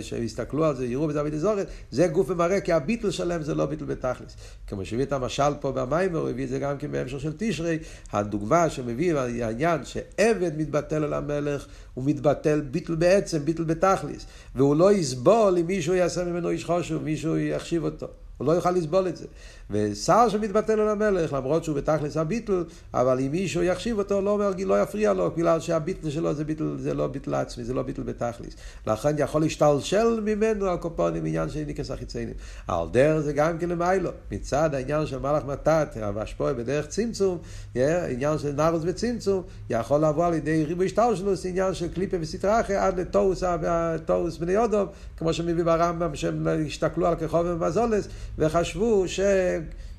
שיסתכלו 0.00 0.64
על 0.64 0.76
זה, 0.76 0.86
יראו 0.86 1.06
בזה 1.06 1.20
אבי 1.20 1.30
דזורי, 1.30 1.62
זה 1.90 2.06
גוף 2.06 2.30
ומראה, 2.30 2.60
כי 2.60 2.72
הביטל 2.72 3.10
שלהם 3.10 3.42
זה 3.42 3.54
לא 3.54 3.66
ביטל 3.66 3.84
בתכליס. 3.84 4.36
כמו 4.66 4.84
שהביא 4.84 5.04
את 5.04 5.12
המשל 5.12 5.54
פה 5.60 5.72
במיימר, 5.72 6.18
הוא 6.18 6.28
הביא 6.28 6.44
את 6.44 6.48
זה 6.48 6.58
גם 6.58 6.78
כן 6.78 6.92
בהמשך 6.92 7.20
של 7.20 7.32
תשרי, 7.36 7.78
הדוגמה 8.12 8.70
שמביא 8.70 9.14
העניין 9.14 9.84
שעבד 9.84 10.50
מתבטל 10.56 11.04
על 11.04 11.14
המלך, 11.14 11.66
הוא 11.94 12.04
מתבטל 12.04 12.60
ביטל 12.60 12.94
בעצם, 12.94 13.44
ביטל 13.44 13.64
בתכליס. 13.64 14.26
והוא 14.54 14.76
לא 14.76 14.92
יסבול 14.92 15.58
אם 15.58 15.66
מישהו 15.66 15.94
יעשה 15.94 16.24
ממנו 16.24 16.50
איש 16.50 16.64
חושב, 16.64 17.02
מישהו 17.02 17.36
יחשיב 17.36 17.84
אותו. 17.84 18.06
הוא 18.38 18.46
לא 18.46 18.52
יוכל 18.52 18.70
לסבול 18.70 19.08
את 19.08 19.16
זה. 19.16 19.26
ושר 19.70 20.28
שמתבטל 20.28 20.80
על 20.80 20.88
המלך, 20.88 21.32
למרות 21.32 21.64
שהוא 21.64 21.76
בתכלס 21.76 22.16
הביטל, 22.16 22.64
אבל 22.94 23.20
אם 23.20 23.30
מישהו 23.30 23.62
יחשיב 23.62 23.98
אותו, 23.98 24.20
לא, 24.20 24.40
לא 24.66 24.82
יפריע 24.82 25.12
לו, 25.12 25.30
בגלל 25.30 25.60
שהביטל 25.60 26.10
שלו 26.10 26.34
זה, 26.34 26.44
ביטל, 26.44 26.76
זה 26.78 26.94
לא 26.94 27.06
ביטל 27.06 27.34
עצמי, 27.34 27.64
זה 27.64 27.74
לא 27.74 27.82
ביטל 27.82 28.02
בתכלס. 28.02 28.54
לכן 28.86 29.14
יכול 29.18 29.40
להשתלשל 29.40 30.20
ממנו 30.20 30.66
על 30.66 30.76
קופונים 30.76 31.26
עניין 31.26 31.50
של 31.50 31.64
ניקס 31.66 31.90
החיציינים. 31.90 32.34
על 32.68 32.86
דרך 32.92 33.20
זה 33.20 33.32
גם 33.32 33.58
כן 33.58 33.68
למיילו. 33.68 34.10
מצד 34.30 34.74
העניין 34.74 35.06
של 35.06 35.18
מלאך 35.18 35.44
מתת, 35.44 35.96
והשפועה 36.14 36.54
בדרך 36.54 36.86
צמצום, 36.86 37.38
עניין 38.08 38.38
של 38.38 38.52
נרוס 38.52 38.82
וצמצום, 38.86 39.42
יכול 39.70 40.04
לבוא 40.04 40.26
על 40.26 40.34
ידי 40.34 40.64
ריבוי 40.64 40.86
השתלשלוס, 40.86 41.46
עניין 41.46 41.74
של 41.74 41.88
קליפה 41.88 42.16
וסטרה 42.20 42.60
אחרי 42.60 42.76
עד 42.76 43.00
לתוס 43.00 44.36
בני 44.36 44.52
יודוב, 44.52 44.88
כמו 45.16 45.32
שמביא 45.32 45.64
ברמב"ם, 45.64 46.14
שהם 46.14 46.46
השתכלו 46.66 47.06
על 47.06 47.14
כחוב 47.16 47.46
ומזולס, 47.46 48.08
וחשבו 48.38 49.08
ש... 49.08 49.20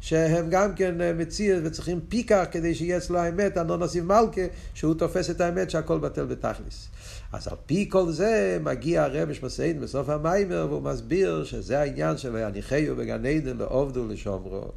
שהם 0.01 0.49
גם 0.49 0.75
כן 0.75 1.01
אה, 1.01 1.13
מציע 1.13 1.57
וצריכים 1.63 1.99
פיקח 2.09 2.45
כדי 2.51 2.75
שיהיה 2.75 2.97
אצלו 2.97 3.19
האמת, 3.19 3.57
אנון 3.57 3.79
נוסיף 3.79 4.03
מלכה, 4.03 4.41
שהוא 4.73 4.93
תופס 4.93 5.29
את 5.29 5.41
האמת 5.41 5.69
שהכל 5.69 5.99
בטל 5.99 6.25
בתכליס. 6.25 6.87
אז 7.33 7.47
על 7.47 7.57
פי 7.65 7.87
כל 7.89 8.11
זה 8.11 8.57
מגיע 8.63 9.03
הרמש 9.03 9.43
מסעיד 9.43 9.81
בסוף 9.81 10.09
המיימר 10.09 10.67
והוא 10.69 10.81
מסביר 10.81 11.43
שזה 11.43 11.79
העניין 11.79 12.17
של 12.17 12.35
יניחיו 12.35 12.95
בגן 12.95 13.25
עדן 13.25 13.57
לעובדו 13.57 14.07
לשומרו. 14.07 14.71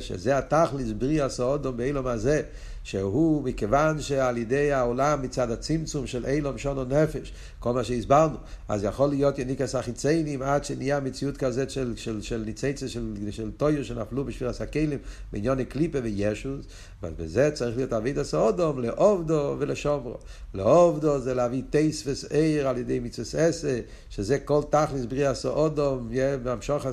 שזה 0.00 0.38
התכליס 0.38 0.88
בריאה 0.98 1.28
סעודו 1.28 1.72
באילום 1.72 2.06
הזה, 2.06 2.42
שהוא 2.84 3.42
מכיוון 3.42 4.00
שעל 4.00 4.38
ידי 4.38 4.72
העולם 4.72 5.22
מצד 5.22 5.50
הצמצום 5.50 6.06
של 6.06 6.26
אילום 6.26 6.58
שונו 6.58 6.84
נפש, 6.84 7.32
כל 7.58 7.72
מה 7.72 7.84
שהסברנו, 7.84 8.36
אז 8.68 8.84
יכול 8.84 9.08
להיות 9.08 9.38
יניקס 9.38 9.74
החיציינים 9.74 10.42
עד 10.42 10.64
שנהיה 10.64 11.00
מציאות 11.00 11.36
כזאת 11.36 11.70
של, 11.70 11.96
של, 11.96 12.22
של 12.22 12.42
ניציצה 12.46 12.88
של, 12.88 13.14
של 13.30 13.50
טויו 13.50 13.84
שנפלו 13.84 14.24
בשביל 14.24 14.48
הסקלים 14.48 14.98
בעניון 15.32 15.64
קליפה 15.64 15.98
וישוס, 16.02 16.66
ובזה 17.02 17.50
צריך 17.54 17.76
להיות 17.76 17.92
אביד 17.92 18.18
הסעודום 18.18 18.80
לעובדו 18.80 19.56
ולשומרו. 19.58 20.16
לעובדו 20.54 21.18
זה 21.18 21.34
להביא 21.34 21.62
טייס 21.70 22.02
וסעיר 22.06 22.68
על 22.68 22.78
ידי 22.78 23.00
מצווה 23.00 23.46
עשה, 23.46 23.80
שזה 24.10 24.38
כל 24.38 24.62
תכליס 24.70 25.04
בריאה 25.04 25.34
סעודום, 25.34 26.10
המשוך 26.46 26.86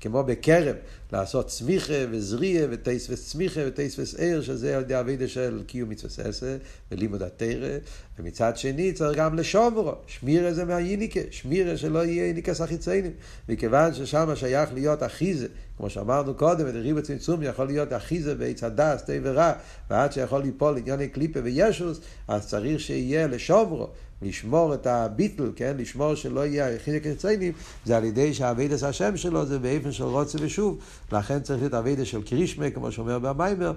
כמו 0.00 0.24
בקרב, 0.24 0.76
לעשות 1.12 1.46
צמיחה 1.46 1.92
וזריעה 2.10 2.66
וטייס 2.70 3.10
וצמיחה 3.10 3.60
וטייס 3.66 3.98
וסעיר, 3.98 4.42
שזה 4.42 4.76
על 4.76 4.82
ידי 4.82 5.00
אבידה 5.00 5.28
של 5.28 5.62
קיום 5.66 5.88
מצווה 5.88 6.28
עשה 6.28 6.56
ולימוד 6.92 7.22
התרא, 7.22 7.78
ומצד 8.18 8.56
שני 8.56 8.92
צריך 8.92 9.18
גם 9.18 9.34
לשומרו, 9.34 9.92
שמירה 10.06 10.52
זה 10.52 10.64
מהיניקה, 10.64 11.20
שמירה 11.30 11.76
שלא 11.76 12.04
יהיה 12.04 12.24
איניקס 12.24 12.60
החיציינים, 12.60 13.12
מכיוון 13.48 13.94
ששם 13.94 14.28
שייך 14.34 14.70
להיות 14.74 15.02
אחיזה, 15.02 15.46
כמו 15.78 15.90
שאמרנו 15.90 16.34
קודם, 16.34 16.66
ריבו 16.66 17.02
צמצום 17.02 17.42
יכול 17.42 17.66
להיות 17.66 17.92
אחיזה 17.92 18.34
בעץ 18.34 18.64
הדס, 18.64 19.02
תה 19.02 19.12
ורע, 19.22 19.52
ועד 19.90 20.12
שיכול 20.12 20.42
ליפול 20.42 20.78
ענייני 20.78 21.08
קליפה 21.08 21.40
וישוס, 21.42 22.00
אז 22.28 22.46
צריך 22.46 22.80
שיהיה 22.80 23.26
לשומרו, 23.26 23.88
לשמור 24.22 24.74
את 24.74 24.86
הביטל, 24.86 25.52
כן? 25.56 25.76
לשמור 25.78 26.14
שלא 26.14 26.46
יהיה 26.46 26.78
חיזק 26.84 27.02
חיציינים, 27.02 27.52
זה 27.84 27.96
על 27.96 28.04
ידי 28.04 28.34
שהאבידס 28.34 28.82
השם 28.82 29.16
שלו 29.16 29.46
זה 29.46 29.58
באופן 29.58 29.92
של 29.92 30.04
רוצה 30.04 30.38
ושוב, 30.40 30.78
לכן 31.12 31.40
צריך 31.40 31.60
להיות 31.60 31.74
אבידס 31.74 32.06
של 32.06 32.22
קרישמה, 32.22 32.70
כמו 32.70 32.92
שאומר 32.92 33.18
במיימר, 33.18 33.72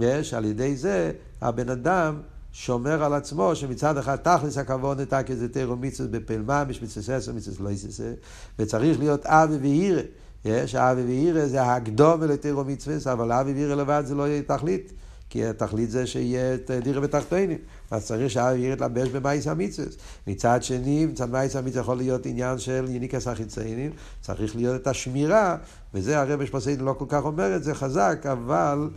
יש, 0.00 0.34
על 0.34 0.44
ידי 0.44 0.76
זה 0.76 1.12
הבן 1.40 1.68
אדם 1.68 2.20
שומר 2.52 3.04
על 3.04 3.14
עצמו, 3.14 3.56
שמצד 3.56 3.98
אחד 3.98 4.16
תכלס 4.16 4.58
הכבוד 4.58 5.00
נתק 5.00 5.26
איזה 5.30 5.48
תירו 5.48 5.76
מצווה 5.76 6.08
בפלמה, 6.08 6.64
מצווה 6.82 7.20
ססו, 7.20 7.34
מצווה 7.34 7.64
לא 7.64 7.70
יססה, 7.70 8.12
וצריך 8.58 8.98
להיות 8.98 9.26
אבי 9.26 9.56
ואירא. 9.56 10.02
יש 10.44 10.74
אבי 10.74 11.02
ואירא 11.02 11.46
זה 11.46 11.62
הקדום 11.62 12.22
לתירו 12.22 12.64
מצווה, 12.64 13.12
אבל 13.12 13.32
אבי 13.32 13.52
ואירא 13.52 13.74
לבד 13.74 14.02
זה 14.06 14.14
לא 14.14 14.28
יהיה 14.28 14.42
תכלית. 14.42 14.92
כי 15.30 15.46
התכלית 15.46 15.90
זה 15.90 16.06
שיהיה 16.06 16.54
את 16.54 16.70
דירה 16.70 17.00
בתחתינים. 17.00 17.58
אז 17.90 18.06
צריך 18.06 18.30
שהאבי 18.30 18.60
ואירא 18.60 18.74
יתלבש 18.74 19.08
במאיס 19.08 19.46
המצווה. 19.46 19.88
מצד 20.26 20.62
שני, 20.62 21.06
מצד 21.06 21.30
מאיס 21.30 21.56
המצווה 21.56 21.80
יכול 21.80 21.96
להיות 21.96 22.26
עניין 22.26 22.58
של 22.58 22.86
יניקס 22.88 23.28
החיציינים, 23.28 23.90
צריך 24.20 24.56
להיות 24.56 24.82
את 24.82 24.86
השמירה, 24.86 25.56
וזה 25.94 26.20
הרב 26.20 26.44
שפוסיידן 26.44 26.84
לא 26.84 26.94
כל 26.98 27.04
כך 27.08 27.24
אומר 27.24 27.56
את 27.56 27.64
זה 27.64 27.74
חזק, 27.74 28.26
אבל... 28.32 28.88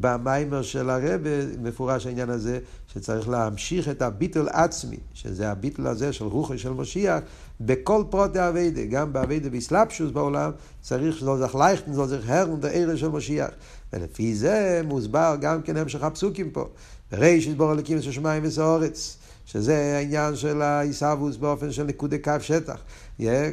במיימר 0.00 0.62
של 0.62 0.90
הרבה 0.90 1.30
מפורש 1.62 2.06
העניין 2.06 2.30
הזה 2.30 2.58
שצריך 2.86 3.28
להמשיך 3.28 3.88
את 3.88 4.02
הביטול 4.02 4.48
עצמי, 4.48 4.96
שזה 5.14 5.50
הביטול 5.50 5.86
הזה 5.86 6.12
של 6.12 6.24
רוחו 6.24 6.58
של 6.58 6.70
משיח, 6.70 7.20
בכל 7.60 8.04
פרוטי 8.10 8.48
אביידה, 8.48 8.84
גם 8.84 9.12
באביידה 9.12 9.50
באסלאפשוס 9.50 10.10
בעולם, 10.10 10.50
צריך 10.80 11.18
שלא 11.18 11.38
זך 11.38 11.54
לייכטן, 11.54 11.92
שלא 11.92 12.06
זך 12.06 12.28
הרן 12.28 12.60
דערן 12.60 12.96
של 12.96 13.08
משיח. 13.08 13.50
ולפי 13.92 14.34
זה 14.34 14.80
מוסבר 14.84 15.36
גם 15.40 15.62
כן 15.62 15.76
המשך 15.76 16.02
הפסוקים 16.02 16.50
פה. 16.50 16.68
וריש 17.12 17.46
יסבור 17.46 17.72
אלוקים 17.72 17.98
את 17.98 18.02
השמיים 18.08 18.42
וסאורץ. 18.46 19.16
שזה 19.46 19.96
העניין 19.96 20.36
של 20.36 20.62
העיסאוווס 20.62 21.36
באופן 21.36 21.72
של 21.72 21.84
נקודי 21.84 22.18
קו 22.18 22.32
שטח. 22.40 22.76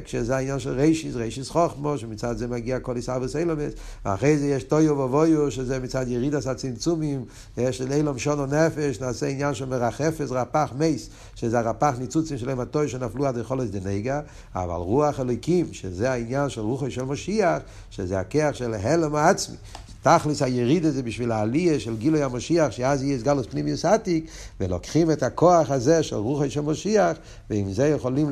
כשזה 0.03 0.36
העניין 0.36 0.60
של 0.60 0.70
רישיס, 0.70 1.16
רישיס 1.16 1.49
חוכמו, 1.49 1.97
שמצד 1.97 2.38
זה 2.38 2.47
מגיע 2.47 2.80
כל 2.80 2.95
עיסאוווס 2.95 3.36
אילומס, 3.36 3.74
ואחרי 4.05 4.38
זה 4.38 4.47
יש 4.47 4.64
טויו 4.64 4.99
ובויו, 4.99 5.51
שזה 5.51 5.80
מצד 5.80 6.07
ירידס 6.07 6.47
הצמצומים, 6.47 7.26
של 7.72 7.91
אילום 7.91 8.18
שונו 8.18 8.45
נפש, 8.45 8.99
נעשה 9.01 9.28
עניין 9.28 9.53
של 9.53 9.66
מרחפס, 9.66 10.32
רפ"ח 10.32 10.74
מייס, 10.78 11.10
שזה 11.36 11.60
הרפ"ח 11.60 11.95
ניצוצים 11.99 12.38
שלהם 12.38 12.60
הטוי 12.60 12.88
שנפלו 12.88 13.26
עד 13.26 13.38
יכולת 13.38 13.72
דנגה, 13.72 14.22
אבל 14.55 14.76
רוח 14.76 15.20
אלוקים, 15.20 15.74
שזה 15.74 16.12
העניין 16.12 16.49
של 16.49 16.62
רוחו 16.62 16.91
של 16.91 17.03
משיח, 17.03 17.62
שזה 17.89 18.20
הכיח 18.20 18.55
של 18.55 18.74
הלם 18.74 19.16
העצמי, 19.16 19.55
תכלס 20.02 20.41
היריד 20.41 20.89
זה 20.89 21.04
בשביל 21.04 21.32
העלייה 21.32 21.80
של 21.80 21.95
גילוי 21.97 22.24
המשיח, 22.24 22.72
שאז 22.72 23.04
יהיה 23.04 23.20
סגלוס 23.20 23.45
פנימיוס 23.50 23.86
עתיק, 23.86 24.26
ולוקחים 24.60 25.12
את 25.12 25.24
הכוח 25.24 25.72
הזה 25.72 26.04
של 26.04 26.16
רוחי 26.16 26.50
של 26.50 26.62
משיח, 26.62 27.18
ועם 27.50 27.74
זה 27.74 27.88
יכולים 27.88 28.30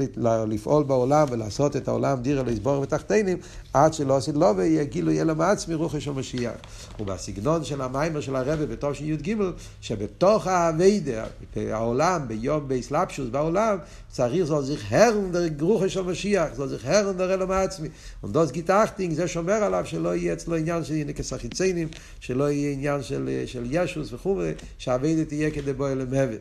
לפעול 0.47 0.84
בעולם 0.84 1.28
ולעשות 1.32 1.76
את 1.76 1.88
העולם 1.88 2.22
דירה 2.22 2.43
לסבור 2.43 2.82
ותחתינים, 2.82 3.38
עד 3.74 3.93
שלא 3.93 4.18
עשית 4.18 4.36
לו 4.36 4.57
ויהיה 4.57 4.84
גילוי 4.84 5.22
אלם 5.22 5.41
עצמי 5.41 5.76
רוחי 5.76 6.01
של 6.01 6.11
משיח. 6.11 6.53
ובסגנון 6.99 7.63
של 7.63 7.82
המיימר 7.82 8.22
של 8.22 8.36
הרבי 8.36 8.65
בתור 8.65 8.93
של 8.93 9.05
י"ג, 9.05 9.36
שבתוך 9.82 10.47
האביידה, 10.47 11.24
העולם, 11.55 12.28
ביום 12.28 12.68
באסלאפשוס 12.68 13.30
בעולם, 13.30 13.78
צריך 14.11 14.43
זו 14.43 14.61
זיך 14.61 14.93
הרן 14.93 15.32
דר 15.32 15.47
רוחי 15.59 15.89
של 15.89 16.01
משיח, 16.01 16.47
זו 16.55 16.68
זיך 16.68 16.86
הרן 16.86 17.18
דר 17.18 17.34
אלם 17.34 17.51
עצמי. 17.51 17.88
ונדוס 18.24 18.51
גיטחטינג, 18.51 19.13
זה 19.13 19.28
שומר 19.28 19.53
עליו 19.53 19.86
שלא 19.86 20.15
יהיה 20.15 20.34
אצלו 20.34 20.55
עניין 20.55 20.84
של 20.84 20.93
ינקס 20.93 21.34
חיציינים, 21.57 21.87
שלא 22.19 22.51
יהיה 22.51 22.71
עניין 22.71 23.03
של, 23.03 23.43
של 23.45 23.63
ישוס 23.71 24.13
וכו', 24.13 24.41
שהאביידה 24.77 25.25
תהיה 25.25 25.51
כדי 25.51 25.73
בוא 25.73 25.89
אל 25.89 26.01
המהווה. 26.01 26.37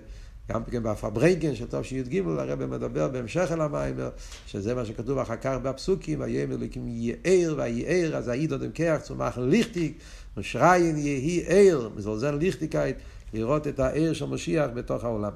גם 0.53 0.65
כן 0.65 0.83
בפברנקן 0.83 1.55
של 1.55 1.67
טוב 1.67 1.83
שי"ג 1.83 2.23
הרב 2.27 2.65
מדבר 2.65 3.09
בהמשך 3.09 3.49
אל 3.53 3.61
המיימר, 3.61 4.11
שזה 4.47 4.75
מה 4.75 4.85
שכתוב 4.85 5.19
אחר 5.19 5.37
כך 5.37 5.57
בפסוקים, 5.63 6.21
ויאמר 6.21 6.55
אלוקים 6.55 6.89
ער 7.25 7.55
ויהיה 7.57 8.19
אז 8.19 8.29
העיד 8.29 8.53
עוד 8.53 8.65
כיח 8.75 9.01
צומח 9.01 9.39
ליכטיק, 9.39 9.99
ושריין 10.37 10.99
יהי 10.99 11.45
ער, 11.47 11.89
מזלזל 11.97 12.35
ליכטיקייט, 12.35 12.97
לראות 13.35 13.67
את 13.67 13.81
הער 13.81 14.13
של 14.13 14.27
משיח 14.27 14.71
בתוך 14.75 15.05
העולם. 15.05 15.33